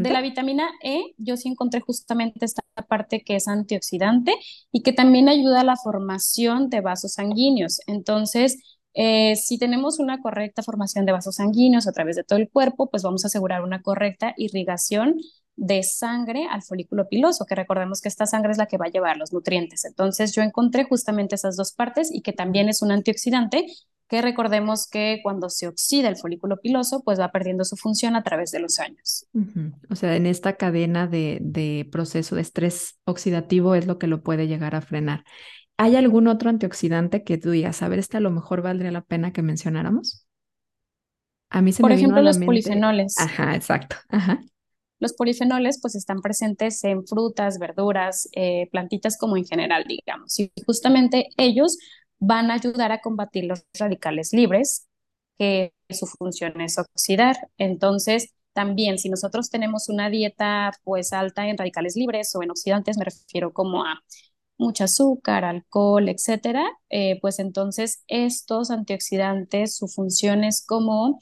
de 0.00 0.10
la 0.10 0.20
vitamina 0.20 0.68
E, 0.82 1.14
yo 1.16 1.36
sí 1.36 1.48
encontré 1.48 1.80
justamente 1.80 2.44
esta 2.44 2.62
parte 2.88 3.22
que 3.22 3.36
es 3.36 3.46
antioxidante 3.46 4.34
y 4.72 4.82
que 4.82 4.92
también 4.92 5.28
ayuda 5.28 5.60
a 5.60 5.64
la 5.64 5.76
formación 5.76 6.70
de 6.70 6.80
vasos 6.80 7.12
sanguíneos. 7.12 7.80
Entonces, 7.86 8.58
eh, 8.94 9.36
si 9.36 9.58
tenemos 9.58 9.98
una 9.98 10.20
correcta 10.20 10.62
formación 10.62 11.04
de 11.04 11.12
vasos 11.12 11.36
sanguíneos 11.36 11.86
a 11.86 11.92
través 11.92 12.16
de 12.16 12.24
todo 12.24 12.38
el 12.38 12.48
cuerpo, 12.48 12.88
pues 12.88 13.02
vamos 13.02 13.24
a 13.24 13.26
asegurar 13.26 13.62
una 13.62 13.82
correcta 13.82 14.34
irrigación 14.36 15.16
de 15.56 15.82
sangre 15.82 16.46
al 16.50 16.62
folículo 16.62 17.08
piloso, 17.08 17.44
que 17.44 17.54
recordemos 17.54 18.00
que 18.00 18.08
esta 18.08 18.26
sangre 18.26 18.52
es 18.52 18.58
la 18.58 18.66
que 18.66 18.78
va 18.78 18.86
a 18.86 18.90
llevar 18.90 19.16
los 19.16 19.32
nutrientes. 19.32 19.84
Entonces 19.84 20.34
yo 20.34 20.42
encontré 20.42 20.84
justamente 20.84 21.34
esas 21.34 21.56
dos 21.56 21.72
partes 21.72 22.10
y 22.12 22.22
que 22.22 22.32
también 22.32 22.68
es 22.68 22.82
un 22.82 22.92
antioxidante, 22.92 23.66
que 24.08 24.20
recordemos 24.20 24.86
que 24.88 25.20
cuando 25.22 25.48
se 25.48 25.66
oxida 25.66 26.08
el 26.08 26.16
folículo 26.16 26.60
piloso, 26.60 27.02
pues 27.02 27.18
va 27.18 27.32
perdiendo 27.32 27.64
su 27.64 27.76
función 27.76 28.16
a 28.16 28.22
través 28.22 28.50
de 28.50 28.60
los 28.60 28.78
años. 28.78 29.26
O 29.90 29.96
sea, 29.96 30.14
en 30.14 30.26
esta 30.26 30.56
cadena 30.56 31.06
de, 31.06 31.38
de 31.40 31.88
proceso 31.90 32.34
de 32.36 32.42
estrés 32.42 32.98
oxidativo 33.04 33.74
es 33.74 33.86
lo 33.86 33.98
que 33.98 34.06
lo 34.06 34.22
puede 34.22 34.46
llegar 34.46 34.74
a 34.74 34.82
frenar. 34.82 35.24
¿Hay 35.76 35.96
algún 35.96 36.28
otro 36.28 36.50
antioxidante 36.50 37.24
que 37.24 37.38
tú 37.38 37.50
digas, 37.50 37.82
a 37.82 37.88
ver, 37.88 37.98
este 37.98 38.16
a 38.16 38.20
lo 38.20 38.30
mejor 38.30 38.62
valdría 38.62 38.92
la 38.92 39.02
pena 39.02 39.32
que 39.32 39.42
mencionáramos? 39.42 40.26
A 41.50 41.62
mí 41.62 41.72
se 41.72 41.82
Por 41.82 41.92
ejemplo, 41.92 42.22
los 42.22 42.38
polifenoles. 42.38 43.14
Ajá, 43.18 43.54
exacto. 43.54 43.96
Ajá. 44.08 44.40
Los 45.00 45.12
polifenoles 45.12 45.78
pues 45.80 45.94
están 45.96 46.20
presentes 46.20 46.82
en 46.84 47.06
frutas, 47.06 47.58
verduras, 47.58 48.28
eh, 48.32 48.68
plantitas 48.70 49.18
como 49.18 49.36
en 49.36 49.44
general, 49.44 49.84
digamos. 49.86 50.38
Y 50.38 50.50
justamente 50.66 51.28
ellos 51.36 51.78
van 52.18 52.50
a 52.50 52.54
ayudar 52.54 52.92
a 52.92 53.00
combatir 53.00 53.44
los 53.44 53.64
radicales 53.78 54.32
libres, 54.32 54.88
que 55.38 55.72
su 55.90 56.06
función 56.06 56.60
es 56.60 56.78
oxidar. 56.78 57.36
Entonces, 57.58 58.32
también 58.52 58.98
si 58.98 59.08
nosotros 59.08 59.50
tenemos 59.50 59.88
una 59.88 60.08
dieta 60.10 60.72
pues 60.84 61.12
alta 61.12 61.48
en 61.48 61.58
radicales 61.58 61.96
libres 61.96 62.34
o 62.34 62.42
en 62.42 62.50
oxidantes, 62.50 62.96
me 62.96 63.04
refiero 63.04 63.52
como 63.52 63.84
a 63.84 64.02
mucho 64.58 64.84
azúcar, 64.84 65.44
alcohol, 65.44 66.08
etcétera, 66.08 66.64
eh, 66.90 67.18
pues 67.20 67.38
entonces 67.38 68.02
estos 68.08 68.70
antioxidantes, 68.70 69.76
su 69.76 69.88
función 69.88 70.44
es 70.44 70.64
como 70.64 71.18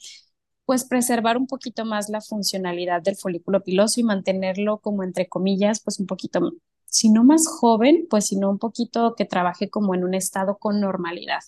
pues 0.65 0.85
preservar 0.85 1.37
un 1.37 1.47
poquito 1.47 1.85
más 1.85 2.09
la 2.09 2.21
funcionalidad 2.21 3.01
del 3.01 3.17
folículo 3.17 3.63
piloso 3.63 3.99
y 3.99 4.03
mantenerlo 4.03 4.79
como 4.79 5.03
entre 5.03 5.27
comillas, 5.27 5.81
pues 5.83 5.99
un 5.99 6.07
poquito, 6.07 6.53
si 6.85 7.09
no 7.09 7.23
más 7.23 7.47
joven, 7.47 8.07
pues 8.09 8.27
sino 8.27 8.49
un 8.49 8.59
poquito 8.59 9.15
que 9.15 9.25
trabaje 9.25 9.69
como 9.69 9.93
en 9.95 10.03
un 10.03 10.13
estado 10.13 10.57
con 10.57 10.79
normalidad. 10.79 11.41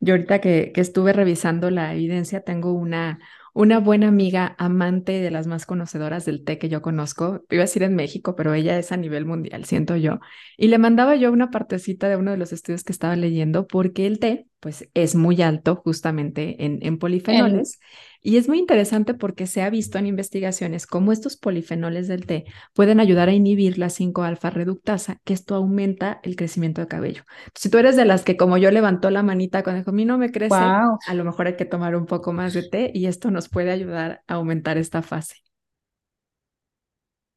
Yo 0.00 0.14
ahorita 0.14 0.40
que, 0.40 0.72
que 0.72 0.80
estuve 0.80 1.12
revisando 1.12 1.70
la 1.70 1.92
evidencia, 1.94 2.42
tengo 2.42 2.72
una, 2.72 3.18
una 3.54 3.78
buena 3.78 4.08
amiga 4.08 4.56
amante 4.58 5.20
de 5.20 5.30
las 5.30 5.46
más 5.46 5.66
conocedoras 5.66 6.24
del 6.24 6.44
té 6.44 6.58
que 6.58 6.68
yo 6.68 6.82
conozco, 6.82 7.44
iba 7.50 7.62
a 7.62 7.66
decir 7.66 7.82
en 7.84 7.94
México, 7.94 8.34
pero 8.34 8.54
ella 8.54 8.78
es 8.78 8.90
a 8.92 8.96
nivel 8.96 9.24
mundial, 9.24 9.64
siento 9.64 9.96
yo, 9.96 10.18
y 10.56 10.68
le 10.68 10.78
mandaba 10.78 11.14
yo 11.16 11.32
una 11.32 11.50
partecita 11.50 12.08
de 12.08 12.16
uno 12.16 12.32
de 12.32 12.36
los 12.36 12.52
estudios 12.52 12.84
que 12.84 12.92
estaba 12.92 13.16
leyendo 13.16 13.66
porque 13.66 14.06
el 14.06 14.18
té, 14.18 14.47
pues, 14.60 14.88
es 14.94 15.14
muy 15.14 15.42
alto 15.42 15.76
justamente 15.76 16.64
en, 16.64 16.78
en 16.82 16.98
polifenoles. 16.98 17.78
Y 18.20 18.36
es 18.36 18.48
muy 18.48 18.58
interesante 18.58 19.14
porque 19.14 19.46
se 19.46 19.62
ha 19.62 19.70
visto 19.70 19.96
en 19.96 20.06
investigaciones 20.06 20.86
cómo 20.86 21.12
estos 21.12 21.36
polifenoles 21.36 22.08
del 22.08 22.26
té 22.26 22.46
pueden 22.74 22.98
ayudar 22.98 23.28
a 23.28 23.32
inhibir 23.32 23.78
la 23.78 23.90
5-alfa 23.90 24.50
reductasa, 24.50 25.20
que 25.24 25.32
esto 25.32 25.54
aumenta 25.54 26.20
el 26.24 26.34
crecimiento 26.34 26.80
de 26.80 26.88
cabello. 26.88 27.22
Si 27.54 27.70
tú 27.70 27.78
eres 27.78 27.96
de 27.96 28.04
las 28.04 28.24
que 28.24 28.36
como 28.36 28.58
yo 28.58 28.70
levantó 28.72 29.10
la 29.10 29.22
manita 29.22 29.62
cuando 29.62 29.80
dijo, 29.80 29.90
a 29.90 29.94
mí 29.94 30.04
no 30.04 30.18
me 30.18 30.32
crece, 30.32 30.56
a 30.56 31.14
lo 31.14 31.24
mejor 31.24 31.46
hay 31.46 31.56
que 31.56 31.64
tomar 31.64 31.94
un 31.94 32.06
poco 32.06 32.32
más 32.32 32.54
de 32.54 32.68
té 32.68 32.90
y 32.92 33.06
esto 33.06 33.30
nos 33.30 33.48
puede 33.48 33.70
ayudar 33.70 34.22
a 34.26 34.34
aumentar 34.34 34.78
esta 34.78 35.02
fase. 35.02 35.36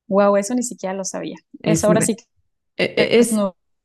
Wow, 0.07 0.35
eso 0.35 0.55
ni 0.55 0.63
siquiera 0.63 0.93
lo 0.93 1.05
sabía. 1.05 1.37
Eso 1.61 1.87
ahora 1.87 2.01
sí. 2.01 2.17
E, 2.75 2.95
e, 2.97 3.19
es, 3.19 3.33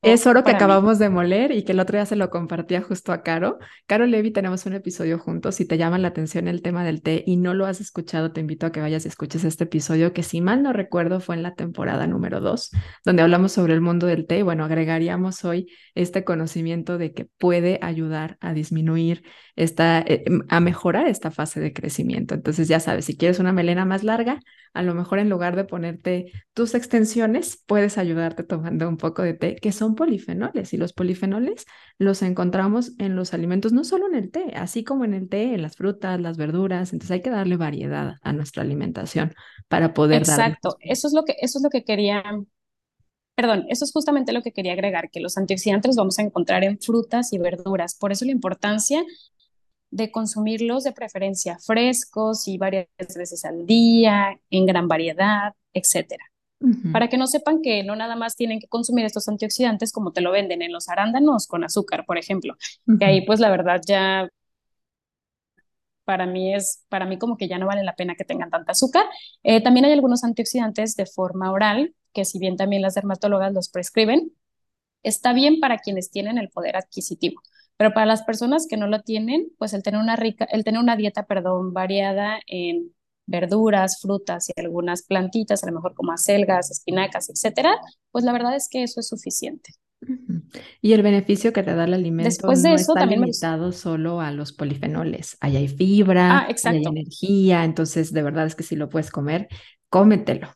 es 0.03 0.26
oro 0.26 0.44
que 0.44 0.53
acabamos 0.53 0.99
de 0.99 1.09
moler 1.09 1.53
y 1.53 1.64
que 1.64 1.72
el 1.72 1.80
otro 1.80 1.97
día 1.97 2.07
se 2.07 2.16
lo 2.16 2.30
compartía 2.30 2.80
justo 2.82 3.12
a 3.12 3.22
Caro. 3.22 3.59
Caro 3.86 4.07
Levi, 4.07 4.30
tenemos 4.30 4.64
un 4.66 4.74
episodio 4.74 5.18
juntos. 5.18 5.57
Si 5.57 5.64
te 5.64 5.78
llama 5.78 5.99
la 5.99 6.09
atención 6.09 6.49
el 6.49 6.62
tema 6.62 6.84
del 6.84 7.03
té 7.03 7.24
y 7.26 7.36
no 7.36 7.55
lo 7.55 7.66
has 7.66 7.80
escuchado, 7.80 8.32
te 8.32 8.40
invito 8.40 8.66
a 8.66 8.72
que 8.72 8.80
vayas 8.80 9.05
y 9.05 9.09
escuches 9.09 9.44
este 9.44 9.64
episodio 9.64 10.12
que 10.12 10.22
si 10.22 10.40
mal 10.40 10.62
no 10.62 10.72
recuerdo 10.72 11.20
fue 11.20 11.34
en 11.34 11.42
la 11.42 11.55
temporada 11.55 12.07
número 12.07 12.40
dos, 12.40 12.70
donde 13.05 13.22
hablamos 13.22 13.53
sobre 13.53 13.74
el 13.74 13.80
mundo 13.80 14.07
del 14.07 14.26
té. 14.26 14.42
Bueno, 14.42 14.64
agregaríamos 14.64 15.44
hoy 15.44 15.66
este 15.94 16.24
conocimiento 16.24 16.99
de 16.99 17.12
que 17.12 17.24
puede 17.38 17.78
ayudar 17.82 18.36
a 18.40 18.53
disminuir 18.53 19.24
esta, 19.57 20.01
eh, 20.01 20.24
a 20.49 20.61
mejorar 20.61 21.09
esta 21.09 21.30
fase 21.30 21.59
de 21.61 21.72
crecimiento. 21.72 22.34
Entonces 22.34 22.68
ya 22.68 22.80
sabes, 22.80 23.07
si 23.07 23.16
quieres 23.16 23.38
una 23.38 23.53
melena 23.53 23.84
más 23.84 24.05
larga, 24.05 24.40
a 24.77 24.83
lo 24.83 24.95
mejor 24.95 25.18
en 25.18 25.31
lugar 25.31 25.57
de 25.57 25.64
ponerte 25.64 26.33
tus 26.53 26.74
extensiones, 26.74 27.62
puedes 27.66 27.99
ayudarte 27.99 28.45
tomando 28.45 28.89
un 28.89 28.99
poco 28.99 29.22
de 29.22 29.35
té, 29.35 29.57
que 29.57 29.72
son 29.72 29.95
polifenoles. 29.95 30.72
Y 30.74 30.77
los 30.77 30.93
polifenoles 30.93 31.64
los 31.99 32.22
encontramos 32.22 32.93
en 32.99 33.16
los 33.16 33.33
alimentos, 33.33 33.72
no 33.72 33.85
solo 33.85 34.07
en 34.07 34.14
el 34.14 34.31
té, 34.31 34.53
así 34.55 34.85
como 34.85 35.05
en 35.05 35.14
el 35.14 35.29
té, 35.29 35.55
en 35.55 35.62
las 35.62 35.77
frutas, 35.77 36.20
las 36.20 36.37
verduras. 36.37 36.93
Entonces 36.93 37.12
hay 37.12 37.22
que 37.22 37.31
darle 37.31 37.57
variedad 37.57 38.16
a 38.22 38.33
nuestra 38.33 38.62
alimentación 38.62 39.35
para 39.68 39.95
poder 39.95 40.18
Exacto, 40.18 40.77
eso 40.81 41.09
es 41.09 41.14
lo 41.14 41.24
que, 41.24 41.35
eso 41.41 41.59
es 41.59 41.62
lo 41.64 41.70
que 41.70 41.85
quería 41.85 42.22
Perdón, 43.37 43.66
eso 43.68 43.85
es 43.85 43.93
justamente 43.93 44.33
lo 44.33 44.41
que 44.41 44.51
quería 44.51 44.72
agregar, 44.72 45.11
que 45.11 45.20
los 45.20 45.37
antioxidantes 45.37 45.91
los 45.91 45.97
vamos 45.97 46.18
a 46.18 46.22
encontrar 46.22 46.64
en 46.64 46.79
frutas 46.81 47.35
y 47.35 47.39
verduras. 47.39 47.95
Por 47.95 48.11
eso 48.11 48.24
la 48.24 48.33
importancia 48.33 49.05
de 49.97 50.11
consumirlos 50.11 50.84
de 50.84 50.92
preferencia 50.92 51.59
frescos 51.59 52.47
y 52.49 52.59
varias 52.59 52.86
veces 52.99 53.44
al 53.47 53.64
día, 53.64 54.38
en 54.51 54.66
gran 54.66 54.88
variedad, 54.88 55.55
etcétera. 55.72 56.24
Para 56.90 57.09
que 57.09 57.18
no 57.18 57.26
sepan 57.26 57.61
que 57.61 57.82
no 57.82 57.97
nada 57.97 58.16
más 58.16 58.34
tienen 58.34 58.61
que 58.61 58.66
consumir 58.66 59.05
estos 59.05 59.28
antioxidantes 59.28 59.92
como 59.92 60.12
te 60.12 60.22
lo 60.22 60.32
venden 60.32 60.62
en 60.62 60.72
los 60.72 60.88
arándanos 60.88 61.47
con 61.47 61.64
azúcar, 61.64 62.05
por 62.07 62.18
ejemplo, 62.18 62.57
que 62.99 63.05
ahí 63.05 63.26
pues 63.26 63.40
la 63.40 63.51
verdad 63.51 63.80
ya 63.86 64.28
para 66.05 66.26
mí 66.26 66.55
es, 66.55 66.84
para 66.88 67.05
mí 67.05 67.18
como 67.18 67.36
que 67.36 67.49
ya 67.49 67.59
no 67.59 67.66
vale 67.66 67.82
la 67.82 67.94
pena 67.94 68.14
que 68.14 68.24
tengan 68.24 68.51
tanta 68.51 68.72
azúcar. 68.72 69.05
Eh, 69.42 69.62
también 69.62 69.86
hay 69.86 69.92
algunos 69.92 70.24
antioxidantes 70.24 70.97
de 70.97 71.07
forma 71.07 71.53
oral, 71.53 71.94
que 72.12 72.24
si 72.24 72.38
bien 72.38 72.57
también 72.57 72.82
las 72.82 72.94
dermatólogas 72.94 73.53
los 73.53 73.68
prescriben, 73.68 74.32
está 75.03 75.32
bien 75.32 75.61
para 75.61 75.78
quienes 75.78 76.11
tienen 76.11 76.38
el 76.38 76.49
poder 76.49 76.76
adquisitivo. 76.76 77.40
Pero 77.77 77.93
para 77.93 78.07
las 78.07 78.22
personas 78.22 78.66
que 78.68 78.77
no 78.77 78.87
lo 78.87 79.01
tienen, 79.03 79.49
pues 79.59 79.74
el 79.74 79.83
tener 79.83 80.01
una 80.01 80.16
rica, 80.16 80.47
el 80.51 80.64
tener 80.64 80.81
una 80.81 80.97
dieta, 80.97 81.24
perdón, 81.24 81.72
variada 81.72 82.39
en 82.47 82.93
verduras, 83.27 84.01
frutas 84.01 84.49
y 84.49 84.61
algunas 84.61 85.03
plantitas, 85.03 85.62
a 85.62 85.66
lo 85.66 85.72
mejor 85.72 85.95
como 85.95 86.12
acelgas, 86.12 86.70
espinacas, 86.70 87.29
etcétera, 87.29 87.77
pues 88.12 88.24
la 88.24 88.33
verdad 88.33 88.55
es 88.55 88.68
que 88.70 88.83
eso 88.83 89.01
es 89.01 89.09
suficiente. 89.09 89.72
Y 90.81 90.93
el 90.93 91.03
beneficio 91.03 91.53
que 91.53 91.62
te 91.62 91.74
da 91.74 91.85
el 91.85 91.95
alimento 91.95 92.29
Después 92.29 92.62
de 92.62 92.70
no 92.70 92.74
eso, 92.77 92.93
está 92.93 93.01
también 93.01 93.22
limitado 93.22 93.72
solo 93.72 94.20
a 94.20 94.31
los 94.31 94.53
polifenoles. 94.53 95.37
Ahí 95.41 95.57
hay 95.57 95.68
fibra, 95.68 96.41
ah, 96.41 96.49
hay 96.64 96.85
energía, 96.85 97.64
entonces 97.64 98.12
de 98.12 98.22
verdad 98.22 98.47
es 98.47 98.55
que 98.55 98.62
si 98.62 98.77
lo 98.77 98.89
puedes 98.89 99.11
comer, 99.11 99.49
cómetelo. 99.89 100.49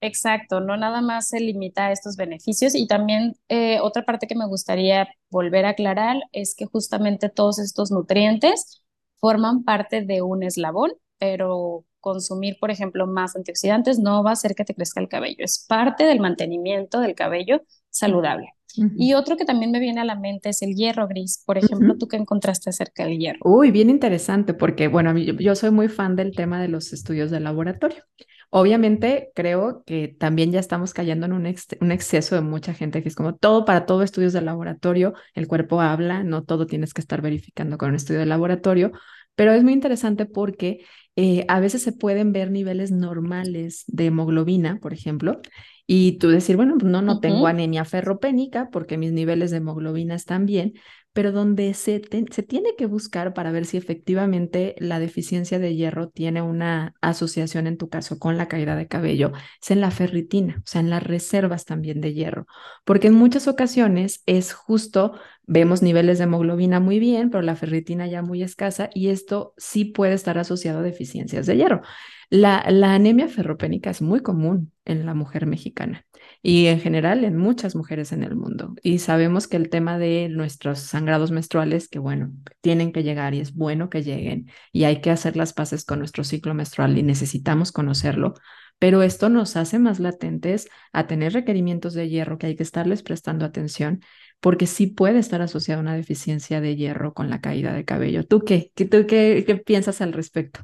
Exacto, 0.00 0.60
no 0.60 0.76
nada 0.76 1.02
más 1.02 1.28
se 1.28 1.40
limita 1.40 1.86
a 1.86 1.92
estos 1.92 2.16
beneficios 2.16 2.74
y 2.74 2.86
también 2.86 3.34
eh, 3.48 3.80
otra 3.80 4.04
parte 4.04 4.26
que 4.26 4.34
me 4.34 4.46
gustaría 4.46 5.08
volver 5.28 5.66
a 5.66 5.70
aclarar 5.70 6.16
es 6.32 6.54
que 6.54 6.66
justamente 6.66 7.28
todos 7.28 7.58
estos 7.58 7.90
nutrientes 7.90 8.82
forman 9.18 9.64
parte 9.64 10.02
de 10.02 10.22
un 10.22 10.42
eslabón, 10.42 10.92
pero 11.18 11.84
consumir, 12.00 12.56
por 12.58 12.70
ejemplo, 12.70 13.06
más 13.06 13.36
antioxidantes 13.36 13.98
no 13.98 14.24
va 14.24 14.30
a 14.30 14.32
hacer 14.32 14.54
que 14.54 14.64
te 14.64 14.74
crezca 14.74 15.00
el 15.00 15.08
cabello, 15.08 15.44
es 15.44 15.66
parte 15.68 16.04
del 16.04 16.20
mantenimiento 16.20 17.00
del 17.00 17.14
cabello 17.14 17.62
saludable. 17.90 18.54
Y 18.96 19.14
otro 19.14 19.36
que 19.36 19.44
también 19.44 19.72
me 19.72 19.80
viene 19.80 20.00
a 20.00 20.04
la 20.04 20.14
mente 20.14 20.50
es 20.50 20.62
el 20.62 20.74
hierro 20.74 21.08
gris. 21.08 21.42
Por 21.44 21.58
ejemplo, 21.58 21.96
¿tú 21.98 22.06
qué 22.06 22.16
encontraste 22.16 22.70
acerca 22.70 23.04
del 23.04 23.18
hierro? 23.18 23.40
Uy, 23.42 23.72
bien 23.72 23.90
interesante, 23.90 24.54
porque 24.54 24.86
bueno, 24.86 25.16
yo 25.18 25.56
soy 25.56 25.72
muy 25.72 25.88
fan 25.88 26.14
del 26.14 26.32
tema 26.36 26.62
de 26.62 26.68
los 26.68 26.92
estudios 26.92 27.32
de 27.32 27.40
laboratorio. 27.40 28.04
Obviamente 28.52 29.30
creo 29.32 29.84
que 29.86 30.08
también 30.08 30.50
ya 30.50 30.58
estamos 30.58 30.92
cayendo 30.92 31.26
en 31.26 31.32
un, 31.32 31.46
exceso 31.46 32.34
de 32.34 32.40
mucha 32.40 32.74
gente 32.74 33.00
que 33.00 33.08
es 33.08 33.14
como 33.14 33.36
todo 33.36 33.64
para 33.64 33.86
todo 33.86 34.02
estudios 34.02 34.32
de 34.32 34.40
laboratorio, 34.40 35.14
el 35.34 35.46
cuerpo 35.46 35.80
habla, 35.80 36.24
no 36.24 36.42
todo 36.42 36.66
tienes 36.66 36.92
que 36.92 37.00
estar 37.00 37.22
verificando 37.22 37.78
con 37.78 37.90
un 37.90 37.94
estudio 37.94 38.18
de 38.18 38.26
laboratorio, 38.26 38.90
pero 39.36 39.52
es 39.52 39.62
muy 39.62 39.72
interesante 39.72 40.26
porque 40.26 40.84
eh, 41.14 41.44
a 41.46 41.60
veces 41.60 41.82
se 41.82 41.92
pueden 41.92 42.32
ver 42.32 42.50
niveles 42.50 42.90
normales 42.90 43.84
de 43.86 44.06
hemoglobina, 44.06 44.80
por 44.80 44.92
ejemplo, 44.92 45.40
y 45.86 46.18
tú 46.18 46.28
decir, 46.28 46.56
bueno, 46.56 46.76
pues 46.76 46.90
no, 46.90 47.02
no 47.02 47.20
tengo 47.20 47.46
anemia 47.46 47.84
ferropénica 47.84 48.68
porque 48.70 48.98
mis 48.98 49.12
niveles 49.12 49.52
de 49.52 49.58
hemoglobina 49.58 50.16
están 50.16 50.46
bien, 50.46 50.74
pero 51.12 51.32
donde 51.32 51.74
se, 51.74 52.02
se 52.30 52.42
tiene 52.42 52.76
que 52.76 52.86
buscar 52.86 53.34
para 53.34 53.50
ver 53.50 53.66
si 53.66 53.76
efectivamente 53.76 54.76
la 54.78 55.00
deficiencia 55.00 55.58
de 55.58 55.74
hierro 55.74 56.08
tiene 56.08 56.42
una 56.42 56.94
asociación, 57.00 57.66
en 57.66 57.76
tu 57.76 57.88
caso, 57.88 58.18
con 58.18 58.36
la 58.36 58.48
caída 58.48 58.76
de 58.76 58.86
cabello, 58.86 59.32
es 59.60 59.70
en 59.70 59.80
la 59.80 59.90
ferritina, 59.90 60.56
o 60.58 60.62
sea, 60.66 60.80
en 60.80 60.90
las 60.90 61.02
reservas 61.02 61.64
también 61.64 62.00
de 62.00 62.14
hierro, 62.14 62.46
porque 62.84 63.08
en 63.08 63.14
muchas 63.14 63.48
ocasiones 63.48 64.22
es 64.26 64.52
justo, 64.52 65.14
vemos 65.46 65.82
niveles 65.82 66.18
de 66.18 66.24
hemoglobina 66.24 66.78
muy 66.80 66.98
bien, 67.00 67.30
pero 67.30 67.42
la 67.42 67.56
ferritina 67.56 68.06
ya 68.06 68.22
muy 68.22 68.42
escasa 68.42 68.88
y 68.94 69.08
esto 69.08 69.54
sí 69.56 69.84
puede 69.86 70.14
estar 70.14 70.38
asociado 70.38 70.80
a 70.80 70.82
deficiencias 70.82 71.46
de 71.46 71.56
hierro. 71.56 71.82
La, 72.28 72.64
la 72.70 72.94
anemia 72.94 73.28
ferropénica 73.28 73.90
es 73.90 74.02
muy 74.02 74.20
común 74.20 74.72
en 74.84 75.04
la 75.06 75.14
mujer 75.14 75.46
mexicana 75.46 76.06
y 76.42 76.66
en 76.66 76.80
general 76.80 77.24
en 77.24 77.36
muchas 77.36 77.74
mujeres 77.76 78.12
en 78.12 78.22
el 78.22 78.34
mundo. 78.36 78.74
Y 78.82 78.98
sabemos 78.98 79.46
que 79.48 79.56
el 79.56 79.68
tema 79.70 79.98
de 79.98 80.28
nuestros 80.30 80.80
sangrados 80.80 81.30
menstruales, 81.30 81.88
que 81.88 81.98
bueno, 81.98 82.32
tienen 82.60 82.92
que 82.92 83.02
llegar 83.02 83.34
y 83.34 83.40
es 83.40 83.54
bueno 83.54 83.90
que 83.90 84.02
lleguen 84.02 84.50
y 84.72 84.84
hay 84.84 85.00
que 85.00 85.10
hacer 85.10 85.36
las 85.36 85.52
paces 85.52 85.84
con 85.84 85.98
nuestro 85.98 86.24
ciclo 86.24 86.54
menstrual 86.54 86.96
y 86.98 87.02
necesitamos 87.02 87.72
conocerlo, 87.72 88.34
pero 88.78 89.02
esto 89.02 89.28
nos 89.28 89.56
hace 89.56 89.78
más 89.78 90.00
latentes 90.00 90.68
a 90.92 91.06
tener 91.06 91.32
requerimientos 91.34 91.92
de 91.94 92.08
hierro 92.08 92.38
que 92.38 92.46
hay 92.46 92.56
que 92.56 92.62
estarles 92.62 93.02
prestando 93.02 93.44
atención 93.44 94.00
porque 94.40 94.66
sí 94.66 94.86
puede 94.86 95.18
estar 95.18 95.42
asociada 95.42 95.80
una 95.80 95.94
deficiencia 95.94 96.60
de 96.62 96.76
hierro 96.76 97.12
con 97.12 97.28
la 97.28 97.40
caída 97.42 97.74
de 97.74 97.84
cabello. 97.84 98.26
¿Tú 98.26 98.40
qué? 98.44 98.72
¿Qué, 98.74 98.86
tú 98.86 99.06
qué, 99.06 99.44
qué 99.46 99.56
piensas 99.56 100.00
al 100.00 100.14
respecto? 100.14 100.60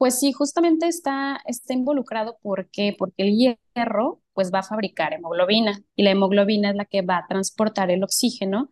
Pues 0.00 0.18
sí, 0.18 0.32
justamente 0.32 0.86
está, 0.88 1.42
está 1.44 1.74
involucrado 1.74 2.38
porque, 2.40 2.96
porque 2.98 3.22
el 3.22 3.36
hierro 3.36 4.22
pues 4.32 4.50
va 4.50 4.60
a 4.60 4.62
fabricar 4.62 5.12
hemoglobina 5.12 5.78
y 5.94 6.04
la 6.04 6.12
hemoglobina 6.12 6.70
es 6.70 6.76
la 6.76 6.86
que 6.86 7.02
va 7.02 7.18
a 7.18 7.26
transportar 7.28 7.90
el 7.90 8.02
oxígeno 8.02 8.70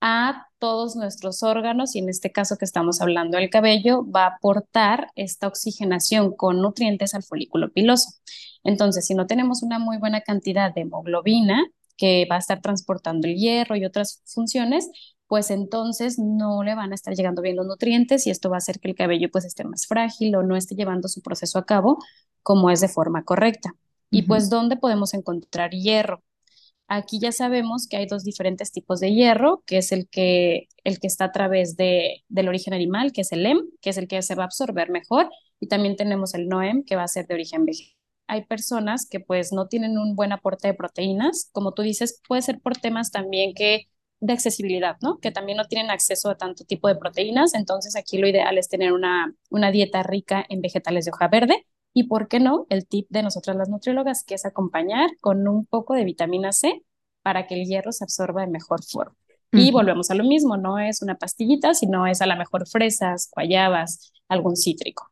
a 0.00 0.46
todos 0.60 0.94
nuestros 0.94 1.42
órganos 1.42 1.96
y 1.96 1.98
en 1.98 2.08
este 2.08 2.30
caso 2.30 2.58
que 2.58 2.64
estamos 2.64 3.00
hablando 3.00 3.38
del 3.38 3.50
cabello 3.50 4.08
va 4.08 4.22
a 4.22 4.36
aportar 4.36 5.10
esta 5.16 5.48
oxigenación 5.48 6.36
con 6.36 6.62
nutrientes 6.62 7.14
al 7.14 7.24
folículo 7.24 7.72
piloso. 7.72 8.10
Entonces, 8.62 9.04
si 9.04 9.14
no 9.14 9.26
tenemos 9.26 9.64
una 9.64 9.80
muy 9.80 9.98
buena 9.98 10.20
cantidad 10.20 10.72
de 10.72 10.82
hemoglobina 10.82 11.60
que 11.96 12.24
va 12.30 12.36
a 12.36 12.38
estar 12.38 12.60
transportando 12.60 13.26
el 13.26 13.34
hierro 13.34 13.74
y 13.74 13.84
otras 13.84 14.22
funciones, 14.26 14.88
pues 15.28 15.50
entonces 15.50 16.18
no 16.18 16.62
le 16.62 16.74
van 16.74 16.92
a 16.92 16.94
estar 16.94 17.14
llegando 17.14 17.42
bien 17.42 17.56
los 17.56 17.66
nutrientes 17.66 18.26
y 18.26 18.30
esto 18.30 18.50
va 18.50 18.56
a 18.56 18.58
hacer 18.58 18.80
que 18.80 18.88
el 18.88 18.94
cabello 18.94 19.28
pues 19.30 19.44
esté 19.44 19.64
más 19.64 19.86
frágil 19.86 20.36
o 20.36 20.42
no 20.42 20.56
esté 20.56 20.74
llevando 20.74 21.08
su 21.08 21.22
proceso 21.22 21.58
a 21.58 21.66
cabo 21.66 21.98
como 22.42 22.70
es 22.70 22.80
de 22.80 22.88
forma 22.88 23.24
correcta. 23.24 23.74
Y 24.08 24.22
pues, 24.22 24.48
¿dónde 24.48 24.76
podemos 24.76 25.14
encontrar 25.14 25.72
hierro? 25.72 26.22
Aquí 26.88 27.18
ya 27.18 27.32
sabemos 27.32 27.88
que 27.88 27.96
hay 27.96 28.06
dos 28.06 28.22
diferentes 28.22 28.70
tipos 28.70 29.00
de 29.00 29.12
hierro, 29.12 29.64
que 29.66 29.78
es 29.78 29.90
el 29.90 30.08
que, 30.08 30.68
el 30.84 31.00
que 31.00 31.08
está 31.08 31.24
a 31.24 31.32
través 31.32 31.76
de, 31.76 32.22
del 32.28 32.48
origen 32.48 32.72
animal, 32.72 33.12
que 33.12 33.22
es 33.22 33.32
el 33.32 33.44
EM, 33.44 33.58
que 33.80 33.90
es 33.90 33.98
el 33.98 34.06
que 34.06 34.22
se 34.22 34.36
va 34.36 34.44
a 34.44 34.46
absorber 34.46 34.90
mejor, 34.90 35.28
y 35.58 35.66
también 35.66 35.96
tenemos 35.96 36.34
el 36.34 36.46
NOEM, 36.48 36.84
que 36.84 36.94
va 36.94 37.02
a 37.02 37.08
ser 37.08 37.26
de 37.26 37.34
origen 37.34 37.64
vegetal. 37.64 37.96
Hay 38.28 38.44
personas 38.44 39.08
que 39.08 39.18
pues 39.18 39.52
no 39.52 39.66
tienen 39.66 39.98
un 39.98 40.14
buen 40.14 40.32
aporte 40.32 40.68
de 40.68 40.74
proteínas, 40.74 41.50
como 41.52 41.72
tú 41.72 41.82
dices, 41.82 42.20
puede 42.28 42.42
ser 42.42 42.60
por 42.60 42.76
temas 42.76 43.10
también 43.10 43.54
que 43.54 43.88
de 44.20 44.32
accesibilidad, 44.32 44.96
¿no? 45.02 45.18
Que 45.18 45.30
también 45.30 45.58
no 45.58 45.66
tienen 45.66 45.90
acceso 45.90 46.30
a 46.30 46.36
tanto 46.36 46.64
tipo 46.64 46.88
de 46.88 46.96
proteínas, 46.96 47.54
entonces 47.54 47.96
aquí 47.96 48.18
lo 48.18 48.28
ideal 48.28 48.58
es 48.58 48.68
tener 48.68 48.92
una, 48.92 49.34
una 49.50 49.70
dieta 49.70 50.02
rica 50.02 50.44
en 50.48 50.60
vegetales 50.60 51.04
de 51.04 51.10
hoja 51.12 51.28
verde 51.28 51.66
y, 51.92 52.04
¿por 52.04 52.28
qué 52.28 52.40
no? 52.40 52.66
El 52.68 52.86
tip 52.86 53.06
de 53.08 53.22
nosotras 53.22 53.56
las 53.56 53.68
nutriólogas, 53.68 54.22
que 54.22 54.34
es 54.34 54.44
acompañar 54.44 55.10
con 55.20 55.48
un 55.48 55.64
poco 55.64 55.94
de 55.94 56.04
vitamina 56.04 56.52
C 56.52 56.82
para 57.22 57.46
que 57.46 57.54
el 57.54 57.66
hierro 57.66 57.90
se 57.90 58.04
absorba 58.04 58.42
de 58.42 58.48
mejor 58.48 58.84
forma. 58.84 59.16
Y 59.52 59.70
volvemos 59.70 60.10
a 60.10 60.14
lo 60.14 60.24
mismo, 60.24 60.58
no 60.58 60.78
es 60.78 61.00
una 61.00 61.16
pastillita, 61.16 61.72
sino 61.72 62.06
es 62.06 62.20
a 62.20 62.26
la 62.26 62.36
mejor 62.36 62.68
fresas, 62.68 63.30
guayabas, 63.34 64.12
algún 64.28 64.56
cítrico. 64.56 65.10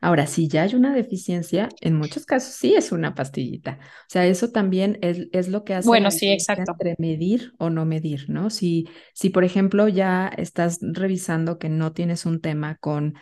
Ahora, 0.00 0.26
si 0.26 0.48
ya 0.48 0.62
hay 0.62 0.74
una 0.74 0.94
deficiencia, 0.94 1.68
en 1.80 1.96
muchos 1.96 2.26
casos 2.26 2.54
sí 2.54 2.74
es 2.74 2.92
una 2.92 3.14
pastillita. 3.14 3.78
O 3.80 4.06
sea, 4.08 4.26
eso 4.26 4.50
también 4.50 4.98
es, 5.00 5.28
es 5.32 5.48
lo 5.48 5.64
que 5.64 5.74
hace 5.74 5.88
bueno, 5.88 6.10
sí, 6.10 6.28
exacto. 6.28 6.72
entre 6.72 6.94
medir 6.98 7.52
o 7.58 7.70
no 7.70 7.86
medir, 7.86 8.26
¿no? 8.28 8.50
Si, 8.50 8.86
si, 9.14 9.30
por 9.30 9.44
ejemplo, 9.44 9.88
ya 9.88 10.28
estás 10.28 10.78
revisando 10.82 11.58
que 11.58 11.68
no 11.70 11.92
tienes 11.92 12.26
un 12.26 12.40
tema 12.40 12.76
con, 12.76 13.14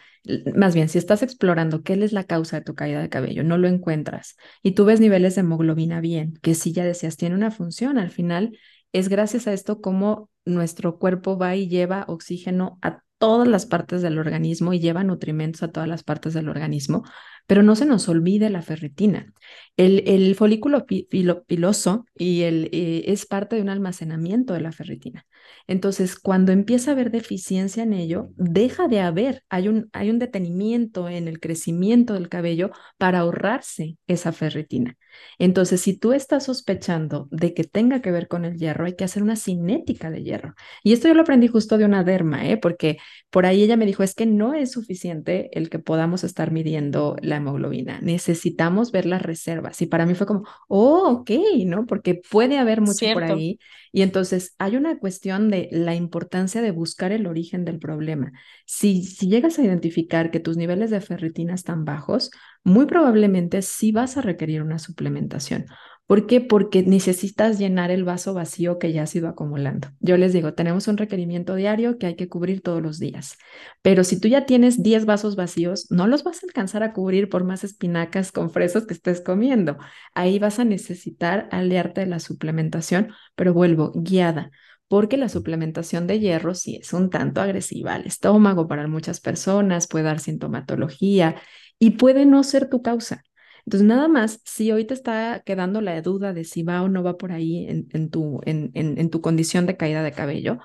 más 0.57 0.75
bien, 0.75 0.89
si 0.89 0.99
estás 0.99 1.23
explorando 1.23 1.83
qué 1.83 1.95
es 1.95 2.13
la 2.13 2.25
causa 2.25 2.59
de 2.59 2.65
tu 2.65 2.75
caída 2.75 3.01
de 3.01 3.09
cabello, 3.09 3.45
no 3.45 3.57
lo 3.57 3.69
encuentras 3.69 4.37
y 4.63 4.73
tú 4.73 4.85
ves 4.85 5.01
niveles 5.01 5.37
de 5.37 5.43
hemoglobina 5.43 6.01
bien, 6.01 6.35
que 6.43 6.55
sí 6.55 6.73
ya 6.73 6.85
decías, 6.85 7.17
tiene 7.17 7.37
una 7.37 7.51
función, 7.51 7.99
al 7.99 8.11
final 8.11 8.59
es 8.93 9.09
gracias 9.09 9.47
a 9.47 9.53
esto 9.53 9.81
como 9.81 10.31
nuestro 10.45 10.99
cuerpo 10.99 11.39
va 11.39 11.57
y 11.57 11.69
lleva 11.69 12.05
oxígeno 12.09 12.79
a 12.83 13.03
todas 13.23 13.47
las 13.47 13.67
partes 13.67 14.03
del 14.03 14.19
organismo 14.19 14.73
y 14.73 14.81
lleva 14.81 15.05
nutrimentos 15.05 15.63
a 15.63 15.71
todas 15.71 15.89
las 15.89 16.03
partes 16.03 16.35
del 16.35 16.49
organismo, 16.49 17.05
pero 17.47 17.63
no 17.63 17.77
se 17.77 17.87
nos 17.87 18.09
olvide 18.09 18.51
la 18.51 18.63
ferritina. 18.63 19.33
El, 19.77 20.03
el 20.09 20.35
folículo 20.35 20.87
piloso 20.87 22.05
y 22.17 22.43
el, 22.43 22.69
eh, 22.73 23.05
es 23.07 23.25
parte 23.25 23.55
de 23.55 23.63
un 23.63 23.69
almacenamiento 23.69 24.55
de 24.55 24.61
la 24.63 24.73
ferritina. 24.73 25.25
Entonces, 25.69 26.19
cuando 26.19 26.51
empieza 26.51 26.91
a 26.91 26.95
haber 26.95 27.13
deficiencia 27.13 27.85
en 27.85 27.93
ello, 27.93 28.31
deja 28.35 28.89
de 28.89 28.99
haber, 28.99 29.45
hay 29.49 29.69
un, 29.69 29.89
hay 29.93 30.11
un 30.11 30.19
detenimiento 30.19 31.09
en 31.09 31.29
el 31.29 31.39
crecimiento 31.39 32.15
del 32.15 32.29
cabello 32.29 32.73
para 32.99 33.21
ahorrarse 33.21 33.99
esa 34.09 34.33
ferritina. 34.33 34.97
Entonces, 35.39 35.81
si 35.81 35.97
tú 35.97 36.13
estás 36.13 36.45
sospechando 36.45 37.29
de 37.31 37.55
que 37.55 37.65
tenga 37.65 38.01
que 38.01 38.11
ver 38.11 38.29
con 38.29 38.45
el 38.45 38.57
hierro, 38.57 38.87
hay 38.87 38.95
que 38.97 39.05
hacer 39.05 39.23
una 39.23 39.37
cinética 39.37 40.11
de 40.11 40.23
hierro. 40.23 40.55
Y 40.83 40.93
esto 40.93 41.09
yo 41.09 41.15
lo 41.15 41.23
aprendí 41.23 41.49
justo 41.49 41.79
de 41.79 41.85
una 41.85 42.05
derma, 42.05 42.49
¿eh? 42.49 42.57
porque 42.57 42.99
por 43.31 43.47
ahí 43.47 43.63
ella 43.63 43.77
me 43.77 43.87
dijo, 43.87 44.03
es 44.03 44.15
que 44.15 44.27
no 44.27 44.55
es 44.55 44.73
suficiente 44.73 45.51
el 45.53 45.71
que 45.71 45.79
podamos 45.79 46.25
estar 46.25 46.51
midiendo 46.51 47.17
la 47.23 47.37
hemoglobina, 47.37 48.01
necesitamos 48.01 48.93
ver 48.93 49.07
las 49.07 49.23
reservas. 49.23 49.81
Y 49.83 49.87
para 49.87 50.07
mí 50.07 50.15
fue 50.15 50.27
como, 50.27 50.45
oh, 50.69 51.09
ok, 51.11 51.31
¿no? 51.67 51.87
Porque 51.87 52.21
puede 52.31 52.59
haber 52.59 52.81
mucho 52.81 53.07
por 53.13 53.25
ahí. 53.25 53.59
Y 53.93 54.03
entonces 54.03 54.55
hay 54.59 54.77
una 54.77 54.99
cuestión 54.99 55.51
de 55.51 55.69
la 55.71 55.95
importancia 55.95 56.63
de 56.63 56.71
buscar 56.71 57.13
el 57.13 57.27
origen 57.27 57.65
del 57.65 57.79
problema. 57.79 58.33
Si, 58.65 59.05
si 59.05 59.29
llegas 59.29 59.59
a 59.59 59.63
identificar 59.63 60.31
que 60.31 60.41
tus 60.41 60.57
niveles 60.57 60.91
de 60.91 61.01
ferritina 61.01 61.55
están 61.55 61.85
bajos, 61.85 62.31
muy 62.65 62.87
probablemente 62.87 63.63
sí 63.63 63.93
vas 63.93 64.17
a 64.17 64.23
requerir 64.23 64.63
una 64.63 64.79
suplementación. 64.79 65.67
¿Por 66.07 66.27
qué? 66.27 66.41
Porque 66.41 66.83
necesitas 66.83 67.59
llenar 67.59 67.91
el 67.91 68.05
vaso 68.05 68.35
vacío 68.35 68.79
que 68.79 68.93
ya 68.93 69.05
has 69.05 69.15
ido 69.15 69.29
acumulando. 69.29 69.89
Yo 70.01 70.17
les 70.19 70.33
digo, 70.33 70.53
tenemos 70.53 70.87
un 70.89 70.99
requerimiento 70.99 71.55
diario 71.55 71.97
que 71.97 72.07
hay 72.07 72.17
que 72.17 72.29
cubrir 72.29 72.61
todos 72.61 72.83
los 72.83 72.99
días, 72.99 73.39
pero 73.81 74.05
si 74.05 74.21
tú 74.21 74.29
ya 74.29 74.45
tienes 74.45 74.83
10 74.83 75.07
vasos 75.07 75.37
vacíos, 75.37 75.87
no 75.91 76.07
los 76.07 76.23
vas 76.23 76.43
a 76.43 76.47
alcanzar 76.47 76.83
a 76.83 76.93
cubrir 76.93 77.29
por 77.31 77.45
más 77.45 77.65
espinacas 77.65 78.31
con 78.31 78.51
fresas 78.51 78.85
que 78.85 78.95
estés 78.95 79.23
comiendo. 79.23 79.79
Ahí 80.13 80.39
vas 80.39 80.59
a 80.59 80.65
necesitar 80.65 81.49
aliarte 81.51 82.03
de 82.03 82.09
la 82.09 82.19
suplementación, 82.19 83.13
pero 83.35 83.55
vuelvo, 83.55 83.93
guiada 83.95 84.51
porque 84.89 85.17
la 85.17 85.31
suplementación 85.31 86.07
de 86.07 86.21
hierro 86.21 86.55
sí 86.55 86.77
es 86.77 86.93
un 86.93 87.09
tanto 87.09 87.41
agresiva 87.41 87.95
al 87.95 88.05
estómago 88.05 88.69
para 88.69 88.87
muchas 88.89 89.21
personas, 89.21 89.89
puede 89.89 90.05
dar 90.05 90.21
sintomatología 90.21 91.37
y 91.83 91.91
puede 91.91 92.27
no 92.27 92.45
ser 92.45 92.71
tu 92.71 92.81
causa. 92.81 93.25
Entonces, 93.67 93.89
nada 93.89 94.07
más, 94.07 94.41
si 94.45 94.71
hoy 94.71 94.85
te 94.85 94.95
está 94.95 95.43
quedando 95.45 95.81
la 95.81 96.01
duda 96.01 96.33
de 96.33 96.45
si 96.45 96.63
va 96.63 96.81
o 96.83 96.89
no 96.89 97.03
va 97.03 97.17
por 97.17 97.33
ahí 97.33 97.67
en, 97.69 98.09
tu, 98.09 98.41
en, 98.45 98.71
en, 98.75 99.11
tu 99.11 99.21
condición 99.21 99.67
de 99.67 99.77
caída 99.77 100.05
de 100.05 100.13
cabello, 100.13 100.61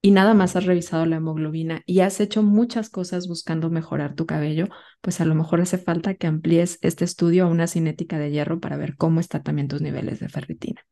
y 0.00 0.12
nada 0.12 0.32
más 0.32 0.54
has 0.54 0.66
revisado 0.66 1.06
la 1.06 1.16
hemoglobina 1.16 1.82
y 1.86 2.00
has 2.00 2.20
hecho 2.20 2.44
muchas 2.44 2.88
cosas 2.88 3.26
buscando 3.26 3.68
mejorar 3.68 4.14
tu 4.14 4.26
cabello, 4.26 4.68
pues 5.00 5.20
a 5.20 5.24
lo 5.24 5.34
mejor 5.34 5.60
hace 5.60 5.76
falta 5.76 6.14
que 6.14 6.28
amplíes 6.28 6.78
este 6.82 7.04
estudio 7.04 7.46
a 7.46 7.48
una 7.48 7.66
cinética 7.66 8.20
de 8.20 8.30
hierro 8.30 8.60
para 8.60 8.76
ver 8.76 8.96
cómo 8.96 9.18
están 9.18 9.42
también 9.42 9.66
tus 9.66 9.82
niveles 9.82 10.20
de 10.20 10.28
ferritina. 10.28 10.82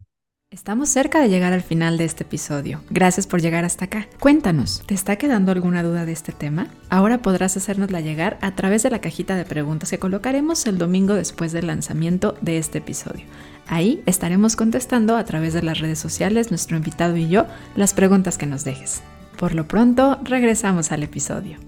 Estamos 0.51 0.89
cerca 0.89 1.21
de 1.21 1.29
llegar 1.29 1.53
al 1.53 1.61
final 1.61 1.99
de 1.99 2.05
este 2.05 2.25
episodio. 2.25 2.81
Gracias 2.89 3.27
por 3.27 3.43
llegar 3.43 3.67
hasta 3.67 3.85
acá. 3.85 4.09
Cuéntanos, 4.19 4.83
¿te 4.87 4.95
está 4.95 5.17
quedando 5.17 5.53
alguna 5.53 5.83
duda 5.83 6.07
de 6.07 6.13
este 6.13 6.33
tema? 6.33 6.69
Ahora 6.89 7.19
podrás 7.19 7.59
hacérnosla 7.59 8.01
llegar 8.01 8.39
a 8.41 8.55
través 8.55 8.83
de 8.83 8.89
la 8.89 9.03
cajita 9.03 9.37
de 9.37 9.45
preguntas 9.45 9.91
que 9.91 9.99
colocaremos 9.99 10.67
el 10.67 10.79
domingo 10.79 11.13
después 11.13 11.53
del 11.53 11.67
lanzamiento 11.67 12.35
de 12.41 12.57
este 12.57 12.79
episodio. 12.79 13.27
Ahí 13.67 14.03
estaremos 14.07 14.57
contestando 14.57 15.19
a 15.19 15.25
través 15.27 15.53
de 15.53 15.63
las 15.63 15.81
redes 15.81 15.99
sociales, 15.99 16.49
nuestro 16.51 16.79
invitado 16.79 17.19
y 17.19 17.29
yo, 17.29 17.45
las 17.77 17.93
preguntas 17.93 18.39
que 18.39 18.47
nos 18.47 18.65
dejes. 18.65 19.03
Por 19.39 19.55
lo 19.55 19.69
pronto, 19.69 20.19
regresamos 20.23 20.93
al 20.93 21.03
episodio. 21.03 21.59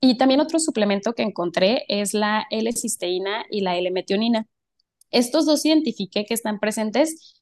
Y 0.00 0.16
también 0.16 0.40
otro 0.40 0.58
suplemento 0.58 1.12
que 1.12 1.22
encontré 1.22 1.84
es 1.88 2.14
la 2.14 2.46
L-cisteína 2.50 3.44
y 3.50 3.60
la 3.60 3.76
L-metionina. 3.76 4.46
Estos 5.10 5.46
dos 5.46 5.64
identifiqué 5.64 6.24
que 6.24 6.34
están 6.34 6.60
presentes 6.60 7.34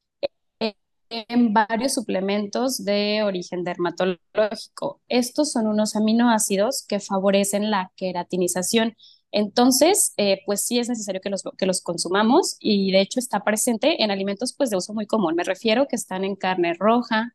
en 1.10 1.52
varios 1.54 1.94
suplementos 1.94 2.84
de 2.84 3.22
origen 3.22 3.64
dermatológico. 3.64 5.00
Estos 5.08 5.52
son 5.52 5.66
unos 5.66 5.96
aminoácidos 5.96 6.84
que 6.86 7.00
favorecen 7.00 7.70
la 7.70 7.92
queratinización. 7.96 8.94
Entonces, 9.30 10.14
eh, 10.16 10.40
pues 10.46 10.64
sí 10.64 10.78
es 10.78 10.88
necesario 10.88 11.20
que 11.20 11.30
los, 11.30 11.42
que 11.56 11.66
los 11.66 11.82
consumamos 11.82 12.56
y 12.60 12.92
de 12.92 13.00
hecho 13.00 13.20
está 13.20 13.40
presente 13.44 14.02
en 14.02 14.10
alimentos 14.10 14.54
pues 14.56 14.70
de 14.70 14.76
uso 14.76 14.94
muy 14.94 15.06
común. 15.06 15.34
Me 15.34 15.44
refiero 15.44 15.86
que 15.88 15.96
están 15.96 16.24
en 16.24 16.36
carne 16.36 16.74
roja, 16.78 17.34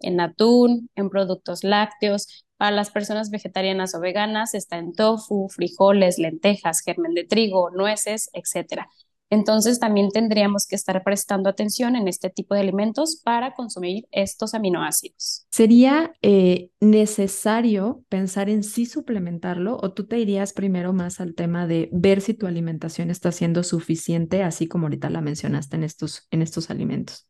en 0.00 0.20
atún, 0.20 0.90
en 0.94 1.10
productos 1.10 1.64
lácteos. 1.64 2.44
Para 2.56 2.70
las 2.70 2.90
personas 2.90 3.30
vegetarianas 3.30 3.94
o 3.94 4.00
veganas 4.00 4.54
está 4.54 4.78
en 4.78 4.92
tofu, 4.92 5.48
frijoles, 5.48 6.18
lentejas, 6.18 6.80
germen 6.80 7.14
de 7.14 7.24
trigo, 7.24 7.70
nueces, 7.70 8.30
etcétera. 8.32 8.88
Entonces 9.30 9.80
también 9.80 10.10
tendríamos 10.10 10.66
que 10.66 10.76
estar 10.76 11.02
prestando 11.02 11.48
atención 11.48 11.96
en 11.96 12.08
este 12.08 12.30
tipo 12.30 12.54
de 12.54 12.60
alimentos 12.60 13.20
para 13.24 13.54
consumir 13.54 14.06
estos 14.10 14.54
aminoácidos. 14.54 15.46
¿Sería 15.50 16.12
eh, 16.22 16.70
necesario 16.80 18.04
pensar 18.08 18.48
en 18.48 18.62
sí 18.62 18.86
suplementarlo 18.86 19.78
o 19.82 19.92
tú 19.92 20.06
te 20.06 20.18
irías 20.18 20.52
primero 20.52 20.92
más 20.92 21.20
al 21.20 21.34
tema 21.34 21.66
de 21.66 21.88
ver 21.92 22.20
si 22.20 22.34
tu 22.34 22.46
alimentación 22.46 23.10
está 23.10 23.32
siendo 23.32 23.62
suficiente, 23.62 24.42
así 24.42 24.68
como 24.68 24.86
ahorita 24.86 25.10
la 25.10 25.20
mencionaste 25.20 25.76
en 25.76 25.84
estos, 25.84 26.28
en 26.30 26.42
estos 26.42 26.70
alimentos? 26.70 27.26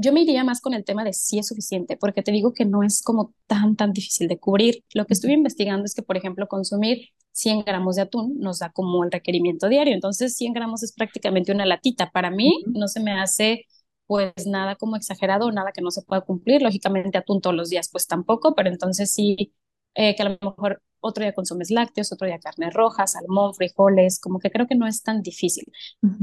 Yo 0.00 0.12
me 0.12 0.22
iría 0.22 0.44
más 0.44 0.60
con 0.60 0.74
el 0.74 0.84
tema 0.84 1.02
de 1.02 1.12
si 1.12 1.40
es 1.40 1.48
suficiente, 1.48 1.96
porque 1.96 2.22
te 2.22 2.30
digo 2.30 2.54
que 2.54 2.64
no 2.64 2.84
es 2.84 3.02
como 3.02 3.34
tan, 3.48 3.74
tan 3.74 3.92
difícil 3.92 4.28
de 4.28 4.38
cubrir. 4.38 4.84
Lo 4.94 5.06
que 5.06 5.14
estuve 5.14 5.32
investigando 5.32 5.84
es 5.84 5.94
que, 5.94 6.02
por 6.02 6.16
ejemplo, 6.16 6.46
consumir 6.46 7.08
100 7.38 7.64
gramos 7.64 7.96
de 7.96 8.02
atún 8.02 8.38
nos 8.40 8.58
da 8.60 8.70
como 8.70 9.04
el 9.04 9.12
requerimiento 9.12 9.68
diario. 9.68 9.94
Entonces, 9.94 10.34
100 10.36 10.52
gramos 10.52 10.82
es 10.82 10.92
prácticamente 10.92 11.52
una 11.52 11.66
latita. 11.66 12.10
Para 12.10 12.30
mí, 12.30 12.64
no 12.66 12.88
se 12.88 13.00
me 13.00 13.12
hace 13.12 13.66
pues 14.06 14.32
nada 14.46 14.76
como 14.76 14.96
exagerado, 14.96 15.52
nada 15.52 15.72
que 15.72 15.82
no 15.82 15.90
se 15.90 16.02
pueda 16.02 16.22
cumplir. 16.22 16.62
Lógicamente, 16.62 17.18
atún 17.18 17.40
todos 17.40 17.54
los 17.56 17.70
días, 17.70 17.88
pues 17.92 18.06
tampoco, 18.06 18.54
pero 18.54 18.68
entonces 18.70 19.12
sí 19.12 19.52
eh, 19.94 20.16
que 20.16 20.22
a 20.22 20.28
lo 20.30 20.38
mejor 20.42 20.82
otro 21.00 21.22
día 21.22 21.32
consumes 21.32 21.70
lácteos, 21.70 22.12
otro 22.12 22.26
día 22.26 22.38
carne 22.38 22.70
roja, 22.70 23.06
salmón, 23.06 23.54
frijoles, 23.54 24.20
como 24.20 24.38
que 24.38 24.50
creo 24.50 24.66
que 24.66 24.74
no 24.74 24.86
es 24.86 25.02
tan 25.02 25.22
difícil. 25.22 25.64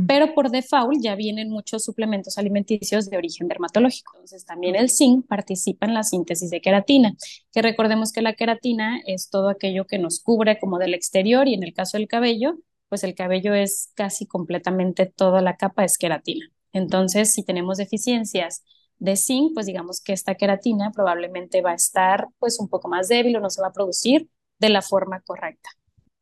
Pero 0.08 0.34
por 0.34 0.50
default 0.50 1.02
ya 1.02 1.16
vienen 1.16 1.50
muchos 1.50 1.84
suplementos 1.84 2.38
alimenticios 2.38 3.10
de 3.10 3.18
origen 3.18 3.48
dermatológico. 3.48 4.14
Entonces 4.16 4.46
también 4.46 4.76
el 4.76 4.90
zinc 4.90 5.28
participa 5.28 5.86
en 5.86 5.94
la 5.94 6.04
síntesis 6.04 6.50
de 6.50 6.62
queratina, 6.62 7.16
que 7.52 7.62
recordemos 7.62 8.12
que 8.12 8.22
la 8.22 8.34
queratina 8.34 9.00
es 9.06 9.30
todo 9.30 9.50
aquello 9.50 9.86
que 9.86 10.00
nos 10.00 10.20
cubre 10.22 10.60
como 10.60 10.78
del 10.78 10.94
exterior 10.94 11.48
y 11.48 11.54
en 11.54 11.64
el 11.64 11.74
caso 11.74 11.98
del 11.98 12.08
cabello, 12.08 12.58
pues 12.90 13.04
el 13.04 13.16
cabello 13.16 13.54
es 13.54 13.92
casi 13.96 14.26
completamente 14.26 15.06
toda 15.06 15.42
la 15.42 15.58
capa 15.58 15.84
es 15.84 15.98
queratina. 15.98 16.46
Entonces, 16.72 17.34
si 17.34 17.44
tenemos 17.44 17.78
deficiencias 17.78 18.64
de 19.00 19.16
zinc, 19.16 19.54
pues 19.54 19.66
digamos 19.66 20.02
que 20.02 20.14
esta 20.14 20.36
queratina 20.36 20.92
probablemente 20.92 21.62
va 21.62 21.72
a 21.72 21.76
estar 21.76 22.28
pues 22.40 22.60
un 22.60 22.70
poco 22.70 22.88
más 22.88 23.08
débil 23.08 23.36
o 23.38 23.40
no 23.40 23.50
se 23.50 23.62
va 23.62 23.68
a 23.68 23.74
producir 23.74 24.30
de 24.60 24.70
la 24.70 24.82
forma 24.82 25.22
correcta. 25.22 25.70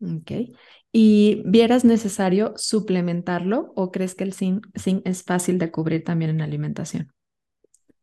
Ok. 0.01 0.31
¿Y 0.91 1.41
vieras 1.45 1.85
necesario 1.85 2.53
suplementarlo 2.55 3.71
o 3.75 3.91
crees 3.91 4.15
que 4.15 4.23
el 4.23 4.33
zinc, 4.33 4.67
es 4.75 5.23
fácil 5.23 5.57
de 5.57 5.71
cubrir 5.71 6.03
también 6.03 6.31
en 6.31 6.41
alimentación? 6.41 7.11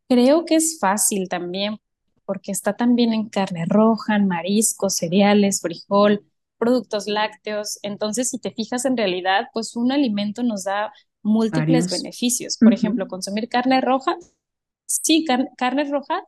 Creo 0.09 0.45
que 0.45 0.55
es 0.55 0.77
fácil 0.79 1.29
también 1.29 1.77
porque 2.25 2.51
está 2.51 2.75
también 2.75 3.13
en 3.13 3.29
carne 3.29 3.65
roja, 3.65 4.15
en 4.15 4.27
mariscos, 4.27 4.95
cereales, 4.95 5.61
frijol, 5.61 6.25
productos 6.57 7.07
lácteos. 7.07 7.79
Entonces, 7.81 8.29
si 8.29 8.39
te 8.39 8.51
fijas 8.51 8.85
en 8.85 8.97
realidad, 8.97 9.47
pues 9.53 9.75
un 9.75 9.91
alimento 9.91 10.43
nos 10.43 10.65
da 10.65 10.91
múltiples 11.21 11.89
beneficios. 11.89 12.57
Por 12.57 12.73
ejemplo, 12.73 13.07
consumir 13.07 13.47
carne 13.47 13.79
roja 13.79 14.17
sí, 14.91 15.25
carne 15.57 15.83
roja, 15.85 16.23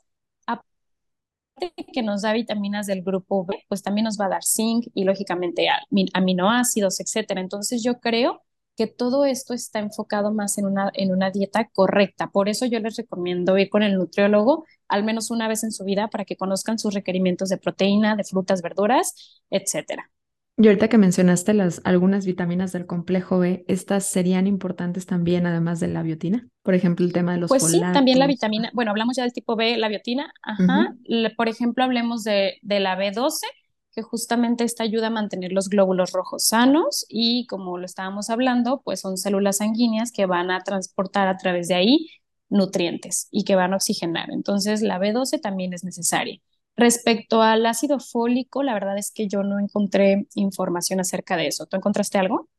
que 1.94 2.04
nos 2.04 2.22
da 2.22 2.34
vitaminas 2.34 2.88
del 2.88 3.04
grupo 3.04 3.46
B, 3.46 3.64
pues 3.70 3.84
también 3.84 4.06
nos 4.06 4.20
va 4.20 4.26
a 4.26 4.30
dar 4.30 4.44
zinc 4.44 4.88
y 4.94 5.04
lógicamente 5.04 5.68
aminoácidos, 6.14 7.00
etcétera. 7.00 7.42
Entonces 7.42 7.84
yo 7.84 8.00
creo 8.00 8.42
que 8.76 8.88
todo 8.88 9.26
esto 9.26 9.54
está 9.54 9.80
enfocado 9.80 10.34
más 10.34 10.58
en 10.58 10.66
una, 10.66 10.90
en 10.96 11.12
una 11.12 11.30
dieta 11.30 11.70
correcta. 11.70 12.28
Por 12.32 12.50
eso 12.50 12.66
yo 12.66 12.80
les 12.80 12.96
recomiendo 12.98 13.58
ir 13.58 13.70
con 13.70 13.84
el 13.84 13.96
nutriólogo 13.96 14.66
al 14.88 15.04
menos 15.04 15.32
una 15.32 15.48
vez 15.48 15.64
en 15.64 15.72
su 15.72 15.84
vida 15.84 16.08
para 16.10 16.26
que 16.26 16.38
conozcan 16.38 16.80
sus 16.80 16.94
requerimientos 16.94 17.50
de 17.50 17.58
proteína, 17.58 18.16
de 18.16 18.24
frutas, 18.24 18.62
verduras, 18.62 19.42
etcétera. 19.50 20.10
Y 20.56 20.68
ahorita 20.68 20.88
que 20.88 21.00
mencionaste 21.00 21.54
las 21.54 21.82
algunas 21.84 22.26
vitaminas 22.26 22.72
del 22.72 22.86
complejo 22.86 23.40
B, 23.40 23.66
¿estas 23.68 24.06
serían 24.06 24.46
importantes 24.46 25.08
también 25.08 25.48
además 25.48 25.80
de 25.80 25.88
la 25.88 26.04
biotina? 26.04 26.48
Por 26.62 26.76
ejemplo, 26.76 27.06
el 27.06 27.12
tema 27.12 27.34
de 27.34 27.40
los 27.40 27.50
Pues 27.50 27.64
sí, 27.64 27.82
también 27.92 28.20
la 28.20 28.28
vitamina, 28.28 28.70
bueno, 28.74 28.92
hablamos 28.92 29.18
ya 29.18 29.24
del 29.24 29.34
tipo 29.34 29.56
B, 29.56 29.78
la 29.78 29.90
biotina, 29.90 30.32
ajá. 30.44 30.96
Por 31.36 31.50
ejemplo, 31.50 31.84
hablemos 31.84 32.24
de, 32.24 32.60
de 32.62 32.80
la 32.80 32.96
B12, 32.96 33.48
que 33.94 34.04
justamente 34.04 34.64
esta 34.64 34.84
ayuda 34.84 35.08
a 35.08 35.10
mantener 35.12 35.52
los 35.52 35.70
glóbulos 35.70 36.12
rojos 36.12 36.48
sanos 36.48 37.06
y 37.10 37.48
como 37.48 37.78
lo 37.78 37.86
estábamos 37.86 38.30
hablando, 38.30 38.82
pues 38.84 39.02
son 39.02 39.18
células 39.18 39.58
sanguíneas 39.58 40.12
que 40.12 40.26
van 40.26 40.52
a 40.52 40.62
transportar 40.62 41.28
a 41.28 41.38
través 41.38 41.68
de 41.68 41.76
ahí 41.76 42.08
nutrientes 42.50 43.28
y 43.32 43.44
que 43.44 43.56
van 43.56 43.74
a 43.74 43.78
oxigenar. 43.78 44.30
Entonces, 44.32 44.82
la 44.82 45.00
B12 45.00 45.42
también 45.42 45.74
es 45.74 45.84
necesaria. 45.84 46.40
Respecto 46.76 47.42
al 47.42 47.66
ácido 47.66 48.00
fólico, 48.00 48.64
la 48.64 48.74
verdad 48.74 48.98
es 48.98 49.12
que 49.12 49.28
yo 49.28 49.44
no 49.44 49.60
encontré 49.60 50.26
información 50.36 51.00
acerca 51.00 51.38
de 51.38 51.48
eso. 51.48 51.66
¿Tú 51.68 51.78
encontraste 51.78 52.18
algo? 52.18 52.50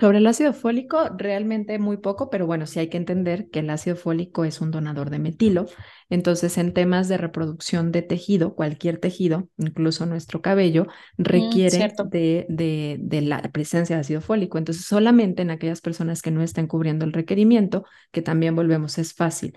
Sobre 0.00 0.18
el 0.18 0.26
ácido 0.26 0.54
fólico, 0.54 1.10
realmente 1.18 1.78
muy 1.78 1.98
poco, 1.98 2.30
pero 2.30 2.46
bueno, 2.46 2.66
sí 2.66 2.78
hay 2.80 2.88
que 2.88 2.96
entender 2.96 3.50
que 3.50 3.58
el 3.58 3.68
ácido 3.68 3.94
fólico 3.94 4.44
es 4.44 4.62
un 4.62 4.70
donador 4.70 5.10
de 5.10 5.18
metilo. 5.18 5.66
Entonces, 6.08 6.56
en 6.56 6.72
temas 6.72 7.08
de 7.08 7.18
reproducción 7.18 7.92
de 7.92 8.00
tejido, 8.00 8.54
cualquier 8.54 8.98
tejido, 8.98 9.48
incluso 9.58 10.06
nuestro 10.06 10.40
cabello, 10.40 10.86
mm, 11.18 11.22
requiere 11.24 11.92
de, 12.10 12.46
de, 12.48 12.96
de, 13.00 13.20
la 13.20 13.42
presencia 13.52 13.96
de 13.96 14.00
ácido 14.00 14.22
fólico. 14.22 14.56
Entonces, 14.56 14.86
solamente 14.86 15.42
en 15.42 15.50
aquellas 15.50 15.82
personas 15.82 16.22
que 16.22 16.30
no 16.30 16.42
estén 16.42 16.68
cubriendo 16.68 17.04
el 17.04 17.12
requerimiento, 17.12 17.84
que 18.12 18.22
también 18.22 18.56
volvemos, 18.56 18.96
es 18.96 19.12
fácil 19.12 19.54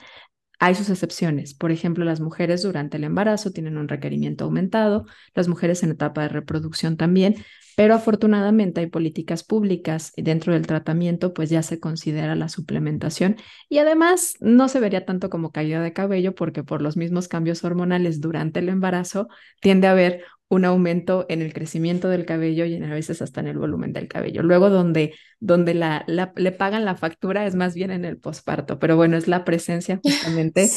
Hay 0.65 0.73
sus 0.73 0.89
excepciones. 0.89 1.53
Por 1.53 1.71
ejemplo, 1.71 2.05
las 2.05 2.21
mujeres 2.21 2.63
durante 2.63 2.97
el 2.97 3.03
embarazo 3.03 3.51
tienen 3.51 3.77
un 3.77 3.87
requerimiento 3.87 4.45
aumentado, 4.45 5.05
las 5.35 5.47
mujeres 5.47 5.83
en 5.83 5.91
etapa 5.91 6.23
de 6.23 6.29
reproducción 6.29 6.97
también, 6.97 7.35
pero 7.75 7.93
afortunadamente 7.95 8.81
hay 8.81 8.87
políticas 8.87 9.43
públicas 9.43 10.11
y 10.15 10.21
dentro 10.21 10.53
del 10.53 10.67
tratamiento 10.67 11.33
pues 11.33 11.49
ya 11.49 11.63
se 11.63 11.79
considera 11.79 12.35
la 12.35 12.49
suplementación. 12.49 13.37
Y 13.69 13.79
además 13.79 14.35
no 14.39 14.67
se 14.69 14.79
vería 14.79 15.05
tanto 15.05 15.29
como 15.29 15.51
caída 15.51 15.81
de 15.81 15.93
cabello 15.93 16.35
porque 16.35 16.63
por 16.63 16.81
los 16.81 16.97
mismos 16.97 17.27
cambios 17.27 17.63
hormonales 17.63 18.21
durante 18.21 18.59
el 18.59 18.69
embarazo 18.69 19.27
tiende 19.61 19.87
a 19.87 19.91
haber 19.91 20.23
un 20.47 20.63
aumento 20.63 21.25
en 21.27 21.41
el 21.41 21.53
crecimiento 21.53 22.07
del 22.07 22.25
cabello 22.25 22.65
y 22.65 22.75
a 22.75 22.89
veces 22.89 23.21
hasta 23.21 23.41
en 23.41 23.47
el 23.47 23.57
volumen 23.57 23.93
del 23.93 24.07
cabello. 24.07 24.43
Luego 24.43 24.69
donde, 24.69 25.15
donde 25.39 25.73
la, 25.73 26.05
le 26.07 26.51
pagan 26.51 26.85
la 26.85 26.95
factura 26.95 27.45
es 27.45 27.55
más 27.55 27.73
bien 27.73 27.91
en 27.91 28.05
el 28.05 28.17
posparto, 28.17 28.77
pero 28.77 28.95
bueno, 28.95 29.17
es 29.17 29.27
la 29.27 29.43
presencia 29.43 29.99
justamente 30.03 30.69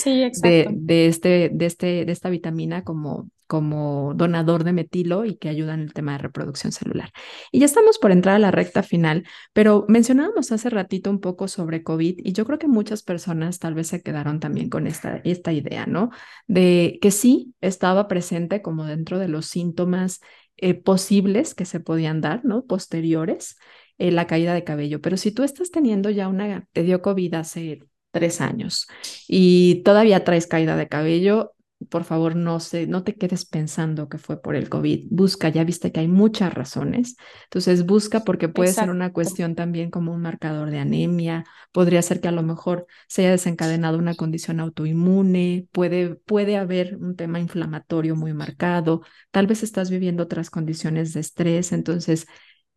de, 0.42 0.68
de, 0.70 1.07
este, 1.07 1.51
de, 1.53 1.66
este, 1.66 2.05
de 2.07 2.12
esta 2.12 2.30
vitamina 2.30 2.82
como, 2.82 3.28
como 3.49 4.12
donador 4.14 4.62
de 4.62 4.72
metilo 4.72 5.24
y 5.24 5.36
que 5.36 5.49
ayuda 5.49 5.74
en 5.74 5.80
el 5.80 5.92
tema 5.92 6.12
de 6.12 6.18
reproducción 6.18 6.70
celular. 6.70 7.11
Y 7.51 7.61
ya 7.61 7.66
estamos 7.66 7.99
por 7.99 8.12
entrar 8.12 8.36
a 8.36 8.38
la 8.38 8.53
recta 8.53 8.84
final, 8.84 9.24
pero 9.53 9.86
mencionábamos 9.88 10.53
hace 10.53 10.70
ratito 10.70 11.11
un 11.11 11.18
poco 11.18 11.49
sobre 11.49 11.82
COVID 11.82 12.20
y 12.22 12.32
yo 12.32 12.44
creo 12.44 12.59
que 12.59 12.68
muchas 12.68 13.03
personas 13.03 13.59
tal 13.59 13.74
vez 13.74 13.88
se 13.88 14.03
quedaron 14.03 14.38
también 14.38 14.68
con 14.68 14.86
esta, 14.86 15.16
esta 15.24 15.53
idea, 15.53 15.86
¿no? 15.86 16.11
De 16.46 16.99
que 17.03 17.11
sí 17.11 17.55
estaba 17.61 18.07
presente 18.07 18.62
como 18.62 18.84
dentro 18.84 19.18
de 19.18 19.28
los 19.28 19.46
síntomas 19.46 20.20
eh, 20.59 20.74
posibles 20.74 21.55
que 21.55 21.64
se 21.64 21.80
podían 21.80 22.20
dar, 22.20 22.44
¿no? 22.44 22.66
Posteriores, 22.66 23.57
eh, 23.96 24.11
la 24.11 24.26
caída 24.26 24.55
de 24.55 24.64
cabello. 24.64 25.01
Pero 25.01 25.16
si 25.16 25.32
tú 25.32 25.42
estás 25.42 25.70
teniendo 25.70 26.11
ya 26.11 26.28
una, 26.28 26.66
te 26.72 26.82
dio 26.82 27.01
COVID 27.01 27.34
hace 27.34 27.80
tres 28.11 28.40
años 28.40 28.88
y 29.26 29.82
todavía 29.84 30.24
traes 30.24 30.46
caída 30.46 30.76
de 30.76 30.88
cabello, 30.88 31.55
por 31.91 32.05
favor, 32.05 32.35
no, 32.35 32.59
se, 32.59 32.87
no 32.87 33.05
te 33.05 33.14
quedes 33.14 33.45
pensando 33.45 34.09
que 34.09 34.18
fue 34.18 34.43
por 34.43 34.57
el 34.57 34.68
COVID. 34.68 35.07
Busca, 35.11 35.49
ya 35.49 35.62
viste 35.62 35.93
que 35.93 36.01
hay 36.01 36.09
muchas 36.09 36.53
razones. 36.53 37.16
Entonces, 37.45 37.87
busca 37.87 38.24
porque 38.24 38.49
puede 38.49 38.72
ser 38.72 38.91
una 38.91 39.12
cuestión 39.12 39.55
también 39.55 39.91
como 39.91 40.12
un 40.12 40.20
marcador 40.20 40.70
de 40.70 40.79
anemia. 40.81 41.45
Podría 41.70 42.03
ser 42.03 42.20
que 42.20 42.29
a 42.29 42.33
lo 42.33 42.43
mejor 42.43 42.87
se 43.07 43.22
haya 43.22 43.31
desencadenado 43.31 43.99
una 43.99 44.14
condición 44.14 44.59
autoinmune. 44.59 45.68
Puede, 45.70 46.16
puede 46.16 46.57
haber 46.57 46.97
un 46.97 47.14
tema 47.14 47.39
inflamatorio 47.39 48.16
muy 48.16 48.35
marcado. 48.35 49.03
Tal 49.31 49.47
vez 49.47 49.62
estás 49.62 49.89
viviendo 49.89 50.24
otras 50.24 50.51
condiciones 50.51 51.14
de 51.14 51.20
estrés. 51.20 51.70
Entonces, 51.72 52.26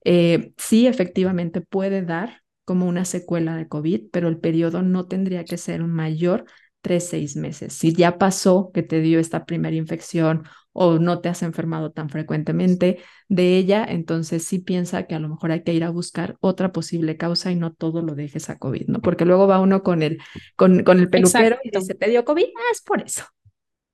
eh, 0.03 0.53
sí, 0.57 0.85
efectivamente 0.85 1.61
puede 1.61 2.03
dar 2.03 2.41
como 2.65 2.87
una 2.87 3.05
secuela 3.05 3.55
de 3.55 3.67
COVID, 3.67 4.09
pero 4.11 4.27
el 4.27 4.39
periodo 4.39 4.83
no 4.83 5.07
tendría 5.07 5.43
que 5.43 5.57
ser 5.57 5.81
un 5.81 5.91
mayor 5.91 6.45
tres, 6.81 7.07
seis 7.09 7.35
meses. 7.35 7.73
Si 7.73 7.93
ya 7.93 8.17
pasó 8.17 8.71
que 8.73 8.83
te 8.83 9.01
dio 9.01 9.19
esta 9.19 9.45
primera 9.45 9.75
infección 9.75 10.43
o 10.73 10.99
no 10.99 11.19
te 11.19 11.29
has 11.29 11.43
enfermado 11.43 11.91
tan 11.91 12.09
frecuentemente 12.09 12.99
de 13.27 13.57
ella, 13.57 13.85
entonces 13.87 14.45
sí 14.45 14.59
piensa 14.59 15.03
que 15.03 15.15
a 15.15 15.19
lo 15.19 15.29
mejor 15.29 15.51
hay 15.51 15.63
que 15.63 15.73
ir 15.73 15.83
a 15.83 15.89
buscar 15.89 16.37
otra 16.39 16.71
posible 16.71 17.17
causa 17.17 17.51
y 17.51 17.55
no 17.55 17.73
todo 17.73 18.01
lo 18.01 18.15
dejes 18.15 18.49
a 18.49 18.57
COVID, 18.57 18.87
¿no? 18.87 19.01
Porque 19.01 19.25
luego 19.25 19.47
va 19.47 19.59
uno 19.59 19.83
con 19.83 20.01
el, 20.01 20.19
con, 20.55 20.83
con 20.83 20.99
el 20.99 21.09
peluquero 21.09 21.57
y 21.63 21.71
dice, 21.71 21.95
¿te 21.95 22.09
dio 22.09 22.25
COVID? 22.25 22.45
Ah, 22.45 22.71
es 22.71 22.81
por 22.81 23.01
eso. 23.01 23.23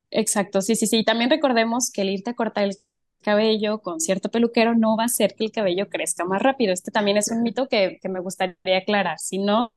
Exacto, 0.09 0.61
sí, 0.61 0.75
sí, 0.75 0.87
sí. 0.87 1.03
También 1.03 1.29
recordemos 1.29 1.91
que 1.91 2.01
el 2.01 2.09
irte 2.09 2.29
a 2.29 2.35
cortar 2.35 2.65
el 2.65 2.77
cabello 3.21 3.81
con 3.81 3.99
cierto 3.99 4.29
peluquero 4.29 4.75
no 4.75 4.95
va 4.95 5.03
a 5.03 5.05
hacer 5.07 5.35
que 5.35 5.45
el 5.45 5.51
cabello 5.51 5.89
crezca 5.89 6.25
más 6.25 6.41
rápido. 6.41 6.73
Este 6.73 6.91
también 6.91 7.17
es 7.17 7.29
un 7.29 7.41
mito 7.41 7.67
que, 7.67 7.97
que 8.01 8.09
me 8.09 8.19
gustaría 8.19 8.77
aclarar. 8.77 9.19
Si 9.19 9.39
no, 9.39 9.73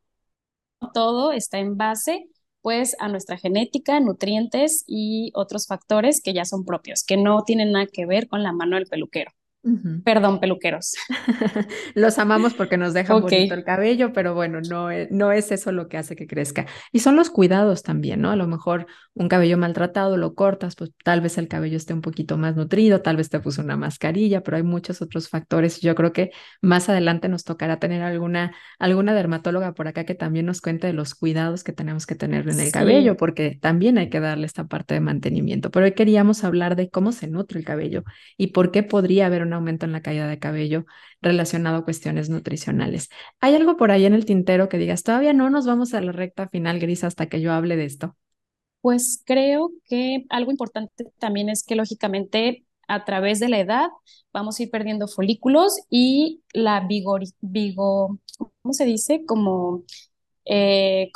todo 0.95 1.33
está 1.33 1.59
en 1.59 1.77
base 1.77 2.29
pues 2.63 2.97
a 3.01 3.09
nuestra 3.09 3.39
genética, 3.39 4.01
nutrientes 4.01 4.85
y 4.87 5.33
otros 5.35 5.67
factores 5.67 6.21
que 6.23 6.33
ya 6.33 6.45
son 6.45 6.65
propios, 6.65 7.05
que 7.05 7.17
no 7.17 7.43
tienen 7.45 7.73
nada 7.73 7.87
que 7.87 8.07
ver 8.07 8.29
con 8.29 8.43
la 8.43 8.53
mano 8.53 8.77
del 8.77 8.87
peluquero. 8.87 9.33
Perdón, 10.05 10.41
peluqueros. 10.41 10.95
Los 11.95 12.19
amamos 12.19 12.55
porque 12.55 12.79
nos 12.79 12.95
dejan 12.95 13.21
bonito 13.21 13.53
el 13.53 13.65
cabello, 13.65 14.13
pero 14.13 14.35
bueno, 14.35 14.61
no 14.71 14.91
es, 14.91 15.11
no 15.11 15.33
es 15.33 15.53
eso 15.53 15.71
lo 15.71 15.87
que 15.89 15.99
hace 15.99 16.17
que 16.17 16.27
crezca. 16.27 16.67
Y 16.93 17.01
son 17.01 17.17
los 17.17 17.29
cuidados 17.29 17.83
también, 17.83 18.23
¿no? 18.23 18.31
A 18.31 18.37
lo 18.37 18.47
mejor 18.47 18.87
un 19.13 19.29
cabello 19.29 19.59
maltratado 19.59 20.17
lo 20.17 20.35
cortas, 20.35 20.77
pues 20.77 20.93
tal 21.05 21.21
vez 21.21 21.37
el 21.37 21.47
cabello 21.47 21.77
esté 21.77 21.93
un 21.93 22.01
poquito 22.01 22.39
más 22.39 22.57
nutrido, 22.57 23.03
tal 23.03 23.17
vez 23.17 23.29
te 23.29 23.39
puso 23.39 23.61
una 23.61 23.77
mascarilla, 23.77 24.43
pero 24.43 24.57
hay 24.57 24.63
muchos 24.63 25.03
otros 25.03 25.29
factores. 25.29 25.81
Yo 25.81 25.95
creo 25.95 26.13
que 26.13 26.31
más 26.63 26.89
adelante 26.89 27.29
nos 27.29 27.45
tocará 27.45 27.79
tener 27.79 28.03
alguna, 28.03 28.55
alguna 28.79 29.13
dermatóloga 29.13 29.75
por 29.75 29.89
acá 29.89 30.05
que 30.05 30.15
también 30.15 30.47
nos 30.47 30.63
cuente 30.63 30.87
de 30.87 30.95
los 30.95 31.15
cuidados 31.15 31.65
que 31.65 31.73
tenemos 31.73 32.07
que 32.07 32.15
tener 32.15 32.49
en 32.49 32.61
el 32.61 32.73
cabello, 32.73 33.17
porque 33.19 33.59
también 33.61 33.99
hay 33.99 34.09
que 34.09 34.21
darle 34.21 34.47
esta 34.47 34.65
parte 34.65 34.95
de 34.95 35.01
mantenimiento. 35.01 35.71
Pero 35.71 35.85
hoy 35.85 35.93
queríamos 35.93 36.45
hablar 36.45 36.77
de 36.77 36.89
cómo 36.89 37.13
se 37.13 37.27
nutre 37.27 37.59
el 37.59 37.67
cabello 37.67 38.05
y 38.39 38.49
por 38.49 38.71
qué 38.71 38.83
podría 38.83 39.27
haber 39.27 39.50
un 39.51 39.55
aumento 39.55 39.87
en 39.87 39.93
la 39.93 40.03
caída 40.03 40.29
de 40.29 40.39
cabello 40.39 40.87
relacionado 41.21 41.79
a 41.79 41.85
cuestiones 41.85 42.31
nutricionales. 42.31 43.09
¿Hay 43.41 43.55
algo 43.55 43.77
por 43.77 43.91
ahí 43.91 44.07
en 44.07 44.15
el 44.15 44.25
tintero 44.25 44.69
que 44.69 44.79
digas, 44.79 45.03
todavía 45.03 45.33
no 45.33 45.51
nos 45.51 45.67
vamos 45.67 45.93
a 45.95 46.01
la 46.01 46.13
recta 46.13 46.49
final, 46.49 46.79
Gris, 46.79 47.05
hasta 47.05 47.27
que 47.27 47.41
yo 47.41 47.53
hable 47.53 47.77
de 47.77 47.85
esto? 47.85 48.17
Pues 48.81 49.23
creo 49.27 49.73
que 49.89 50.25
algo 50.31 50.51
importante 50.51 51.05
también 51.19 51.49
es 51.49 51.65
que 51.65 51.75
lógicamente 51.75 52.65
a 52.89 53.05
través 53.05 53.39
de 53.39 53.49
la 53.49 53.61
edad 53.61 53.89
vamos 54.33 54.59
a 54.59 54.63
ir 54.63 54.71
perdiendo 54.71 55.07
folículos 55.07 55.79
y 55.91 56.43
la 56.55 56.81
vigor, 56.87 57.23
vigo, 57.41 58.19
¿cómo 58.39 58.73
se 58.73 58.85
dice? 58.85 59.25
Como, 59.27 59.85
eh, 60.45 61.11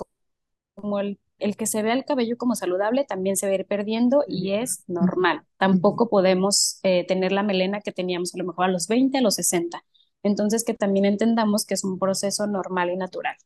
como 0.75 1.01
el 1.01 1.19
el 1.45 1.57
que 1.57 1.67
se 1.67 1.83
vea 1.83 1.93
el 1.93 2.07
cabello 2.07 2.39
como 2.39 2.55
saludable 2.55 3.05
también 3.05 3.37
se 3.37 3.47
va 3.47 3.53
a 3.53 3.57
ir 3.57 3.67
perdiendo 3.67 4.25
y 4.27 4.53
es 4.53 4.83
normal. 4.87 5.43
Tampoco 5.59 6.09
podemos 6.09 6.81
eh, 6.83 7.05
tener 7.07 7.33
la 7.33 7.43
melena 7.43 7.83
que 7.83 7.93
teníamos 7.93 8.35
a 8.35 8.39
lo 8.39 8.45
mejor 8.45 8.65
a 8.65 8.69
los 8.69 8.89
20, 8.89 9.19
a 9.19 9.21
los 9.21 9.35
60. 9.35 9.85
Entonces, 10.23 10.65
que 10.65 10.73
también 10.73 11.05
entendamos 11.05 11.67
que 11.67 11.75
es 11.75 11.85
un 11.85 11.99
proceso 11.99 12.47
normal 12.47 12.91
y 12.91 12.97
natural. 12.97 13.37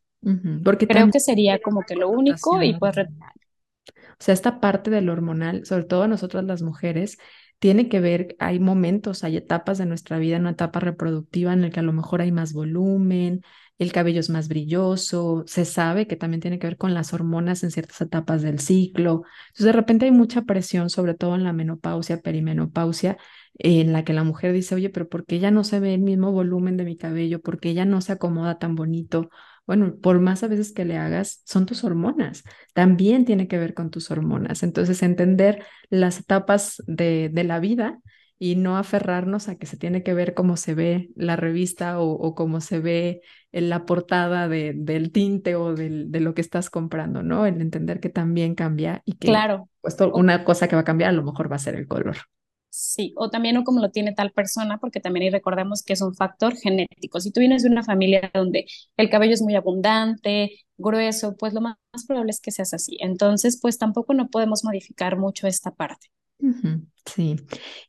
Porque 0.63 0.87
Creo 0.87 1.11
que 1.11 1.19
sería 1.19 1.59
como 1.59 1.81
que 1.81 1.95
lo 1.95 2.09
único 2.09 2.63
y 2.63 2.73
pues... 2.79 2.97
O 2.97 4.21
sea, 4.21 4.33
esta 4.33 4.61
parte 4.61 4.89
del 4.89 5.09
hormonal, 5.09 5.65
sobre 5.65 5.83
todo 5.83 6.07
nosotras 6.07 6.45
las 6.45 6.61
mujeres, 6.61 7.17
tiene 7.59 7.89
que 7.89 7.99
ver, 7.99 8.37
hay 8.39 8.59
momentos, 8.59 9.25
hay 9.25 9.35
etapas 9.35 9.77
de 9.77 9.85
nuestra 9.85 10.19
vida, 10.19 10.37
una 10.37 10.51
etapa 10.51 10.79
reproductiva 10.79 11.51
en 11.51 11.63
la 11.63 11.69
que 11.69 11.81
a 11.81 11.83
lo 11.83 11.91
mejor 11.91 12.21
hay 12.21 12.31
más 12.31 12.53
volumen, 12.53 13.41
el 13.79 13.93
cabello 13.93 14.19
es 14.19 14.29
más 14.29 14.49
brilloso, 14.49 15.43
se 15.47 15.63
sabe 15.63 16.05
que 16.05 16.17
también 16.17 16.41
tiene 16.41 16.59
que 16.59 16.67
ver 16.67 16.77
con 16.77 16.93
las 16.93 17.13
hormonas 17.13 17.63
en 17.63 17.71
ciertas 17.71 18.01
etapas 18.01 18.41
del 18.41 18.59
ciclo. 18.59 19.23
Entonces, 19.47 19.65
de 19.65 19.71
repente 19.71 20.05
hay 20.05 20.11
mucha 20.11 20.41
presión, 20.43 20.89
sobre 20.89 21.13
todo 21.15 21.35
en 21.35 21.45
la 21.45 21.53
menopausia, 21.53 22.21
perimenopausia, 22.21 23.17
en 23.53 23.93
la 23.93 24.03
que 24.03 24.13
la 24.13 24.25
mujer 24.25 24.51
dice, 24.51 24.75
oye, 24.75 24.89
pero 24.89 25.07
¿por 25.07 25.25
qué 25.25 25.39
ya 25.39 25.49
no 25.49 25.63
se 25.63 25.79
ve 25.79 25.93
el 25.93 26.01
mismo 26.01 26.31
volumen 26.33 26.75
de 26.75 26.83
mi 26.83 26.97
cabello? 26.97 27.41
¿Por 27.41 27.59
qué 27.59 27.73
no 27.85 28.01
se 28.01 28.11
acomoda 28.11 28.59
tan 28.59 28.75
bonito? 28.75 29.29
Bueno, 29.65 29.95
por 30.01 30.19
más 30.19 30.43
a 30.43 30.47
veces 30.47 30.73
que 30.73 30.83
le 30.83 30.97
hagas, 30.97 31.41
son 31.45 31.65
tus 31.65 31.83
hormonas. 31.85 32.43
También 32.73 33.23
tiene 33.23 33.47
que 33.47 33.57
ver 33.57 33.73
con 33.73 33.91
tus 33.91 34.11
hormonas. 34.11 34.61
Entonces, 34.63 35.01
entender 35.03 35.63
las 35.89 36.19
etapas 36.19 36.83
de 36.85 37.31
la 37.45 37.59
vida 37.61 37.99
y 38.39 38.55
no 38.55 38.77
aferrarnos 38.77 39.49
a 39.49 39.55
que 39.57 39.65
se 39.65 39.77
tiene 39.77 40.01
que 40.01 40.13
ver 40.13 40.33
cómo 40.33 40.57
se 40.57 40.73
ve 40.73 41.09
la 41.15 41.35
revista 41.35 41.99
o, 41.99 42.11
o 42.11 42.33
cómo 42.35 42.61
se 42.61 42.79
ve 42.79 43.21
en 43.51 43.69
la 43.69 43.85
portada 43.85 44.47
de, 44.47 44.73
del 44.75 45.11
tinte 45.11 45.55
o 45.55 45.75
del, 45.75 46.09
de 46.11 46.21
lo 46.21 46.33
que 46.33 46.41
estás 46.41 46.69
comprando, 46.69 47.21
¿no? 47.21 47.45
El 47.45 47.61
entender 47.61 47.99
que 47.99 48.09
también 48.09 48.55
cambia 48.55 49.01
y 49.05 49.15
que 49.17 49.27
claro. 49.27 49.69
pues, 49.81 49.97
una 50.13 50.45
cosa 50.45 50.67
que 50.67 50.75
va 50.75 50.81
a 50.81 50.85
cambiar 50.85 51.09
a 51.09 51.13
lo 51.13 51.23
mejor 51.23 51.51
va 51.51 51.57
a 51.57 51.59
ser 51.59 51.75
el 51.75 51.87
color. 51.87 52.15
Sí, 52.71 53.13
o 53.17 53.29
también 53.31 53.57
o 53.57 53.63
como 53.63 53.81
lo 53.81 53.89
tiene 53.89 54.13
tal 54.13 54.31
persona, 54.31 54.77
porque 54.79 54.99
también 54.99 55.23
ahí 55.23 55.29
recordemos 55.31 55.81
que 55.83 55.93
es 55.93 56.01
un 56.01 56.13
factor 56.15 56.55
genético. 56.55 57.19
Si 57.19 57.31
tú 57.31 57.39
vienes 57.39 57.63
de 57.63 57.69
una 57.69 57.83
familia 57.83 58.29
donde 58.33 58.65
el 58.95 59.09
cabello 59.09 59.33
es 59.33 59.41
muy 59.41 59.55
abundante, 59.55 60.51
grueso, 60.77 61.35
pues 61.35 61.53
lo 61.53 61.61
más 61.61 61.77
probable 62.07 62.29
es 62.31 62.39
que 62.39 62.51
seas 62.51 62.73
así. 62.73 62.97
Entonces, 63.01 63.59
pues 63.59 63.79
tampoco 63.79 64.13
no 64.13 64.29
podemos 64.29 64.63
modificar 64.63 65.17
mucho 65.17 65.47
esta 65.47 65.71
parte. 65.71 66.07
Sí, 67.05 67.37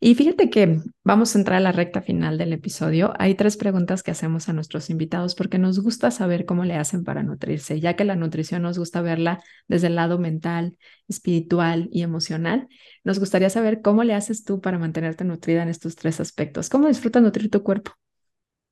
y 0.00 0.14
fíjate 0.14 0.48
que 0.48 0.80
vamos 1.04 1.34
a 1.34 1.38
entrar 1.38 1.58
a 1.58 1.60
la 1.60 1.72
recta 1.72 2.00
final 2.00 2.38
del 2.38 2.52
episodio. 2.54 3.12
Hay 3.18 3.34
tres 3.34 3.56
preguntas 3.58 4.02
que 4.02 4.12
hacemos 4.12 4.48
a 4.48 4.54
nuestros 4.54 4.88
invitados 4.88 5.34
porque 5.34 5.58
nos 5.58 5.78
gusta 5.80 6.10
saber 6.10 6.46
cómo 6.46 6.64
le 6.64 6.74
hacen 6.74 7.04
para 7.04 7.22
nutrirse, 7.22 7.80
ya 7.80 7.96
que 7.96 8.04
la 8.04 8.16
nutrición 8.16 8.62
nos 8.62 8.78
gusta 8.78 9.02
verla 9.02 9.42
desde 9.68 9.88
el 9.88 9.96
lado 9.96 10.18
mental, 10.18 10.78
espiritual 11.06 11.88
y 11.92 12.02
emocional. 12.02 12.68
Nos 13.04 13.18
gustaría 13.18 13.50
saber 13.50 13.82
cómo 13.82 14.04
le 14.04 14.14
haces 14.14 14.44
tú 14.44 14.60
para 14.60 14.78
mantenerte 14.78 15.24
nutrida 15.24 15.62
en 15.62 15.68
estos 15.68 15.96
tres 15.96 16.18
aspectos. 16.20 16.70
¿Cómo 16.70 16.88
disfrutas 16.88 17.22
nutrir 17.22 17.50
tu 17.50 17.62
cuerpo? 17.62 17.92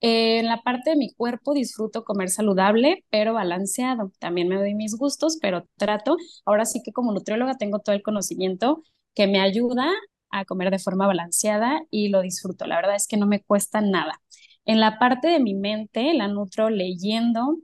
en 0.00 0.46
la 0.46 0.62
parte 0.62 0.90
de 0.90 0.96
mi 0.96 1.12
cuerpo 1.14 1.54
disfruto 1.54 2.04
comer 2.04 2.30
saludable, 2.30 3.04
pero 3.10 3.34
balanceado. 3.34 4.12
También 4.20 4.48
me 4.48 4.56
doy 4.56 4.74
mis 4.74 4.96
gustos, 4.96 5.38
pero 5.40 5.66
trato. 5.76 6.16
Ahora 6.44 6.66
sí 6.66 6.80
que 6.84 6.92
como 6.92 7.12
nutrióloga 7.12 7.56
tengo 7.56 7.80
todo 7.80 7.94
el 7.96 8.02
conocimiento 8.02 8.84
que 9.18 9.26
me 9.26 9.40
ayuda 9.40 9.92
a 10.30 10.44
comer 10.44 10.70
de 10.70 10.78
forma 10.78 11.08
balanceada 11.08 11.82
y 11.90 12.08
lo 12.08 12.22
disfruto. 12.22 12.66
La 12.68 12.76
verdad 12.76 12.94
es 12.94 13.08
que 13.08 13.16
no 13.16 13.26
me 13.26 13.42
cuesta 13.42 13.80
nada. 13.80 14.22
En 14.64 14.78
la 14.78 15.00
parte 15.00 15.26
de 15.26 15.40
mi 15.40 15.54
mente 15.54 16.14
la 16.14 16.28
nutro 16.28 16.70
leyendo, 16.70 17.58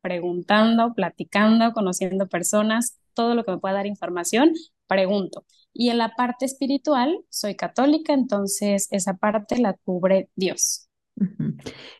preguntando, 0.00 0.94
platicando, 0.94 1.74
conociendo 1.74 2.26
personas, 2.26 2.98
todo 3.12 3.34
lo 3.34 3.44
que 3.44 3.50
me 3.50 3.58
pueda 3.58 3.74
dar 3.74 3.86
información, 3.86 4.54
pregunto. 4.86 5.44
Y 5.74 5.90
en 5.90 5.98
la 5.98 6.14
parte 6.16 6.46
espiritual, 6.46 7.18
soy 7.28 7.54
católica, 7.54 8.14
entonces 8.14 8.88
esa 8.90 9.18
parte 9.18 9.58
la 9.58 9.74
cubre 9.74 10.30
Dios. 10.36 10.88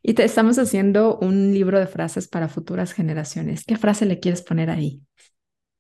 Y 0.03 0.15
te 0.15 0.25
estamos 0.25 0.59
haciendo 0.59 1.19
un 1.19 1.53
libro 1.53 1.79
de 1.79 1.87
frases 1.87 2.27
para 2.27 2.49
futuras 2.49 2.93
generaciones. 2.95 3.65
¿Qué 3.65 3.77
frase 3.77 4.07
le 4.07 4.19
quieres 4.19 4.41
poner 4.41 4.71
ahí? 4.71 5.03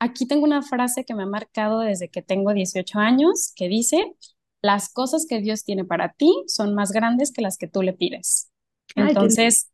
Aquí 0.05 0.26
tengo 0.26 0.44
una 0.44 0.61
frase 0.61 1.07
que 1.07 1.14
me 1.14 1.22
ha 1.22 1.26
marcado 1.26 1.80
desde 1.80 2.11
que 2.11 2.20
tengo 2.20 2.52
18 2.52 2.98
años, 2.98 3.55
que 3.57 3.68
dice, 3.68 4.12
las 4.61 4.92
cosas 4.92 5.24
que 5.26 5.40
Dios 5.40 5.64
tiene 5.64 5.86
para 5.86 6.12
ti 6.12 6.30
son 6.46 6.74
más 6.74 6.92
grandes 6.92 7.32
que 7.32 7.40
las 7.40 7.57
que 7.57 7.68
tú 7.68 7.80
le 7.80 7.94
pides. 7.94 8.50
Entonces, 8.96 9.70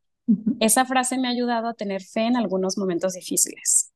esa 0.60 0.84
frase 0.84 1.18
me 1.18 1.28
ha 1.28 1.30
ayudado 1.30 1.68
a 1.68 1.74
tener 1.74 2.02
fe 2.02 2.26
en 2.26 2.36
algunos 2.36 2.78
momentos 2.78 3.14
difíciles. 3.14 3.92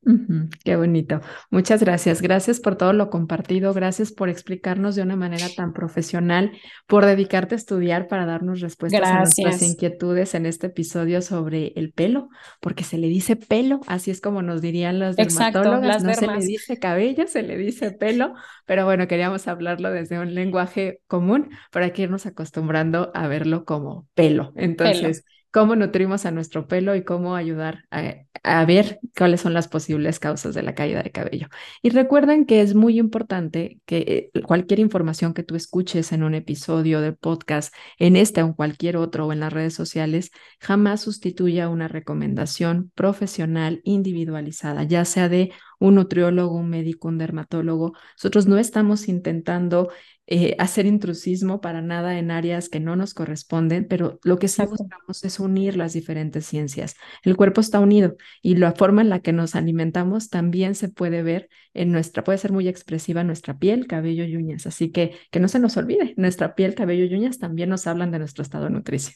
Qué 0.63 0.75
bonito. 0.75 1.21
Muchas 1.49 1.81
gracias. 1.81 2.21
Gracias 2.21 2.59
por 2.59 2.75
todo 2.75 2.93
lo 2.93 3.09
compartido. 3.09 3.73
Gracias 3.73 4.11
por 4.11 4.29
explicarnos 4.29 4.95
de 4.95 5.03
una 5.03 5.15
manera 5.15 5.47
tan 5.55 5.73
profesional, 5.73 6.51
por 6.87 7.05
dedicarte 7.05 7.55
a 7.55 7.57
estudiar 7.57 8.07
para 8.07 8.25
darnos 8.25 8.59
respuestas 8.59 9.01
a 9.01 9.19
nuestras 9.19 9.61
inquietudes 9.61 10.35
en 10.35 10.45
este 10.45 10.67
episodio 10.67 11.21
sobre 11.21 11.73
el 11.75 11.93
pelo, 11.93 12.29
porque 12.59 12.83
se 12.83 12.97
le 12.97 13.07
dice 13.07 13.35
pelo, 13.35 13.81
así 13.87 14.11
es 14.11 14.19
como 14.19 14.41
nos 14.41 14.61
dirían 14.61 14.99
las 14.99 15.15
dermatólogas. 15.15 16.03
no 16.03 16.13
se 16.13 16.27
le 16.27 16.45
dice 16.45 16.77
cabello, 16.77 17.27
se 17.27 17.43
le 17.43 17.57
dice 17.57 17.91
pelo, 17.91 18.33
pero 18.65 18.85
bueno, 18.85 19.07
queríamos 19.07 19.47
hablarlo 19.47 19.91
desde 19.91 20.19
un 20.19 20.33
lenguaje 20.33 20.99
común, 21.07 21.49
hay 21.85 21.91
que 21.91 22.03
irnos 22.03 22.25
acostumbrando 22.25 23.11
a 23.13 23.27
verlo 23.27 23.65
como 23.65 24.07
pelo. 24.13 24.53
Entonces, 24.55 25.23
cómo 25.55 25.77
nutrimos 25.77 26.25
a 26.25 26.31
nuestro 26.31 26.67
pelo 26.67 26.97
y 26.97 27.05
cómo 27.05 27.37
ayudar 27.37 27.85
a, 27.89 28.65
ver 28.65 28.99
cuáles 29.17 29.39
son 29.39 29.53
las 29.53 29.69
posibles 29.69 30.19
causas 30.19 30.53
de 30.53 30.61
la 30.61 30.75
caída 30.75 31.01
de 31.01 31.11
cabello. 31.11 31.47
Y 31.81 31.91
recuerden 31.91 32.45
que 32.45 32.59
es 32.59 32.75
muy 32.75 32.99
importante 32.99 33.79
que 33.85 34.31
eh, 34.35 34.41
cualquier 34.41 34.81
información 34.81 35.33
que 35.33 35.43
tú 35.43 35.55
escuches 35.55 36.11
en 36.11 36.23
un 36.23 36.35
episodio 36.35 36.99
de 36.99 37.13
podcast, 37.13 37.73
en 37.97 38.17
este 38.17 38.43
o 38.43 38.47
en 38.47 38.53
cualquier 38.53 38.97
otro 38.97 39.27
o 39.27 39.31
en 39.31 39.39
las 39.39 39.53
redes 39.53 39.73
sociales, 39.73 40.31
jamás 40.59 40.99
sustituya 40.99 41.69
una 41.69 41.87
recomendación 41.87 42.91
profesional 42.93 43.79
individualizada, 43.85 44.83
ya 44.83 45.05
sea 45.05 45.29
de 45.29 45.53
un 45.79 45.95
nutriólogo, 45.95 46.55
un 46.57 46.69
médico, 46.69 47.07
un 47.07 47.17
dermatólogo. 47.17 47.93
Nosotros 48.17 48.45
no 48.47 48.57
estamos 48.57 49.07
intentando 49.07 49.89
eh, 50.27 50.55
hacer 50.57 50.85
intrusismo 50.85 51.61
para 51.61 51.81
nada 51.81 52.17
en 52.17 52.31
áreas 52.31 52.69
que 52.69 52.79
no 52.79 52.95
nos 52.95 53.13
corresponden, 53.13 53.87
pero 53.87 54.19
lo 54.23 54.39
que 54.39 54.47
sí 54.47 54.63
buscamos 54.65 55.23
es 55.23 55.39
unir 55.39 55.77
las 55.77 55.93
diferentes 55.93 56.45
ciencias. 56.45 56.95
El 57.23 57.35
cuerpo 57.35 57.61
está 57.61 57.79
unido 57.79 58.15
y 58.41 58.55
la 58.55 58.71
forma 58.73 59.01
en 59.01 59.09
la 59.09 59.19
que 59.19 59.33
nos 59.33 59.55
alimentamos 59.55 60.29
también 60.29 60.73
se 60.73 60.89
puede 60.89 61.21
ver 61.21 61.49
en 61.73 61.91
nuestra, 61.91 62.23
puede 62.23 62.39
ser 62.39 62.51
muy 62.51 62.67
expresiva 62.67 63.23
nuestra 63.23 63.59
piel, 63.59 63.85
cabello 63.85 64.23
y 64.25 64.35
uñas. 64.35 64.65
Así 64.65 64.91
que 64.91 65.15
que 65.29 65.39
no 65.39 65.47
se 65.47 65.59
nos 65.59 65.77
olvide, 65.77 66.13
nuestra 66.17 66.55
piel, 66.55 66.73
cabello 66.73 67.05
y 67.05 67.13
uñas 67.13 67.37
también 67.37 67.69
nos 67.69 67.85
hablan 67.85 68.11
de 68.11 68.19
nuestro 68.19 68.41
estado 68.41 68.69
nutricio. 68.69 69.15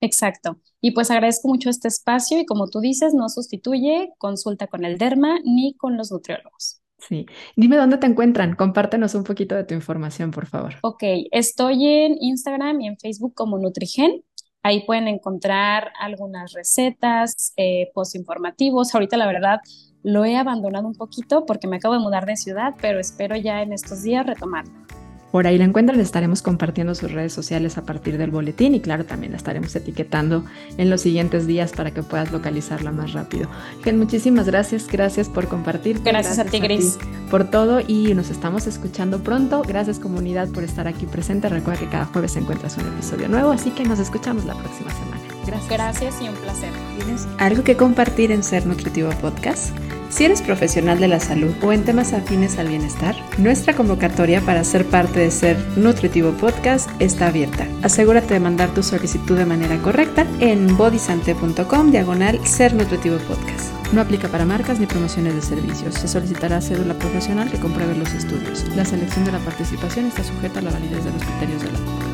Exacto. 0.00 0.60
Y 0.80 0.90
pues 0.90 1.10
agradezco 1.10 1.48
mucho 1.48 1.70
este 1.70 1.88
espacio 1.88 2.38
y 2.38 2.46
como 2.46 2.68
tú 2.68 2.80
dices, 2.80 3.14
no 3.14 3.28
sustituye 3.28 4.10
consulta 4.18 4.66
con 4.66 4.84
el 4.84 4.98
derma 4.98 5.38
ni 5.44 5.74
con 5.74 5.96
los 5.96 6.12
nutriólogos. 6.12 6.82
Sí. 6.98 7.26
Dime 7.56 7.76
dónde 7.76 7.98
te 7.98 8.06
encuentran. 8.06 8.54
Compártenos 8.56 9.14
un 9.14 9.24
poquito 9.24 9.54
de 9.54 9.64
tu 9.64 9.74
información, 9.74 10.30
por 10.30 10.46
favor. 10.46 10.74
Ok, 10.82 11.02
estoy 11.30 11.86
en 11.86 12.16
Instagram 12.20 12.80
y 12.80 12.88
en 12.88 12.98
Facebook 12.98 13.34
como 13.34 13.58
Nutrigen. 13.58 14.22
Ahí 14.62 14.84
pueden 14.84 15.06
encontrar 15.06 15.92
algunas 16.00 16.52
recetas, 16.52 17.52
eh, 17.56 17.90
post 17.94 18.16
informativos. 18.16 18.94
Ahorita 18.94 19.16
la 19.16 19.26
verdad 19.26 19.60
lo 20.02 20.24
he 20.24 20.36
abandonado 20.36 20.86
un 20.86 20.94
poquito 20.94 21.46
porque 21.46 21.68
me 21.68 21.76
acabo 21.76 21.94
de 21.94 22.00
mudar 22.00 22.26
de 22.26 22.36
ciudad, 22.36 22.74
pero 22.80 22.98
espero 22.98 23.36
ya 23.36 23.62
en 23.62 23.72
estos 23.72 24.02
días 24.02 24.26
retomarlo. 24.26 24.85
Por 25.30 25.46
ahí 25.46 25.58
la 25.58 25.64
encuentran, 25.64 26.00
estaremos 26.00 26.42
compartiendo 26.42 26.94
sus 26.94 27.12
redes 27.12 27.32
sociales 27.32 27.76
a 27.78 27.82
partir 27.82 28.16
del 28.16 28.30
boletín 28.30 28.74
y 28.74 28.80
claro, 28.80 29.04
también 29.04 29.32
la 29.32 29.38
estaremos 29.38 29.74
etiquetando 29.74 30.44
en 30.78 30.88
los 30.88 31.00
siguientes 31.00 31.46
días 31.46 31.72
para 31.72 31.90
que 31.90 32.02
puedas 32.02 32.32
localizarla 32.32 32.92
más 32.92 33.12
rápido. 33.12 33.48
Gen, 33.82 33.98
muchísimas 33.98 34.46
gracias, 34.46 34.86
gracias 34.86 35.28
por 35.28 35.48
compartir. 35.48 36.00
Gracias, 36.02 36.38
a 36.38 36.44
ti, 36.44 36.60
Gris. 36.60 36.98
por 37.30 37.50
todo 37.50 37.80
y 37.80 38.14
nos 38.14 38.30
estamos 38.30 38.66
escuchando 38.66 39.22
pronto. 39.22 39.62
Gracias 39.62 39.98
comunidad 39.98 40.48
por 40.48 40.64
estar 40.64 40.86
aquí 40.86 41.06
presente. 41.06 41.48
Recuerda 41.48 41.80
que 41.80 41.88
cada 41.88 42.04
jueves 42.06 42.36
encuentras 42.36 42.76
un 42.78 42.86
episodio 42.86 43.28
nuevo, 43.28 43.50
así 43.50 43.70
que 43.70 43.84
nos 43.84 43.98
escuchamos 43.98 44.44
la 44.44 44.54
próxima 44.54 44.90
semana. 44.90 45.22
Gracias. 45.46 45.68
Gracias 45.68 46.22
y 46.22 46.28
un 46.28 46.34
placer. 46.36 46.70
¿Tienes 46.98 47.26
algo 47.38 47.62
que 47.62 47.76
compartir 47.76 48.32
en 48.32 48.42
Ser 48.42 48.66
Nutritivo 48.66 49.10
Podcast? 49.20 49.70
Si 50.08 50.24
eres 50.24 50.40
profesional 50.40 51.00
de 51.00 51.08
la 51.08 51.20
salud 51.20 51.52
o 51.62 51.72
en 51.72 51.84
temas 51.84 52.12
afines 52.12 52.58
al 52.58 52.68
bienestar, 52.68 53.16
nuestra 53.38 53.74
convocatoria 53.74 54.40
para 54.40 54.64
ser 54.64 54.86
parte 54.86 55.20
de 55.20 55.30
Ser 55.30 55.58
Nutritivo 55.76 56.32
Podcast 56.32 56.88
está 57.00 57.28
abierta. 57.28 57.66
Asegúrate 57.82 58.34
de 58.34 58.40
mandar 58.40 58.72
tu 58.72 58.82
solicitud 58.82 59.36
de 59.36 59.46
manera 59.46 59.76
correcta 59.78 60.26
en 60.40 60.76
bodysante.com 60.76 61.90
diagonal 61.90 62.44
Ser 62.46 62.74
Nutritivo 62.74 63.18
Podcast. 63.18 63.72
No 63.92 64.00
aplica 64.00 64.28
para 64.28 64.44
marcas 64.44 64.80
ni 64.80 64.86
promociones 64.86 65.34
de 65.34 65.42
servicios. 65.42 65.94
Se 65.94 66.08
solicitará 66.08 66.60
cédula 66.60 66.94
profesional 66.94 67.50
que 67.50 67.60
compruebe 67.60 67.96
los 67.96 68.12
estudios. 68.14 68.64
La 68.74 68.84
selección 68.84 69.24
de 69.24 69.32
la 69.32 69.38
participación 69.38 70.06
está 70.06 70.24
sujeta 70.24 70.60
a 70.60 70.62
la 70.62 70.70
validez 70.70 71.04
de 71.04 71.12
los 71.12 71.22
criterios 71.22 71.62
de 71.62 71.72
la 71.72 72.05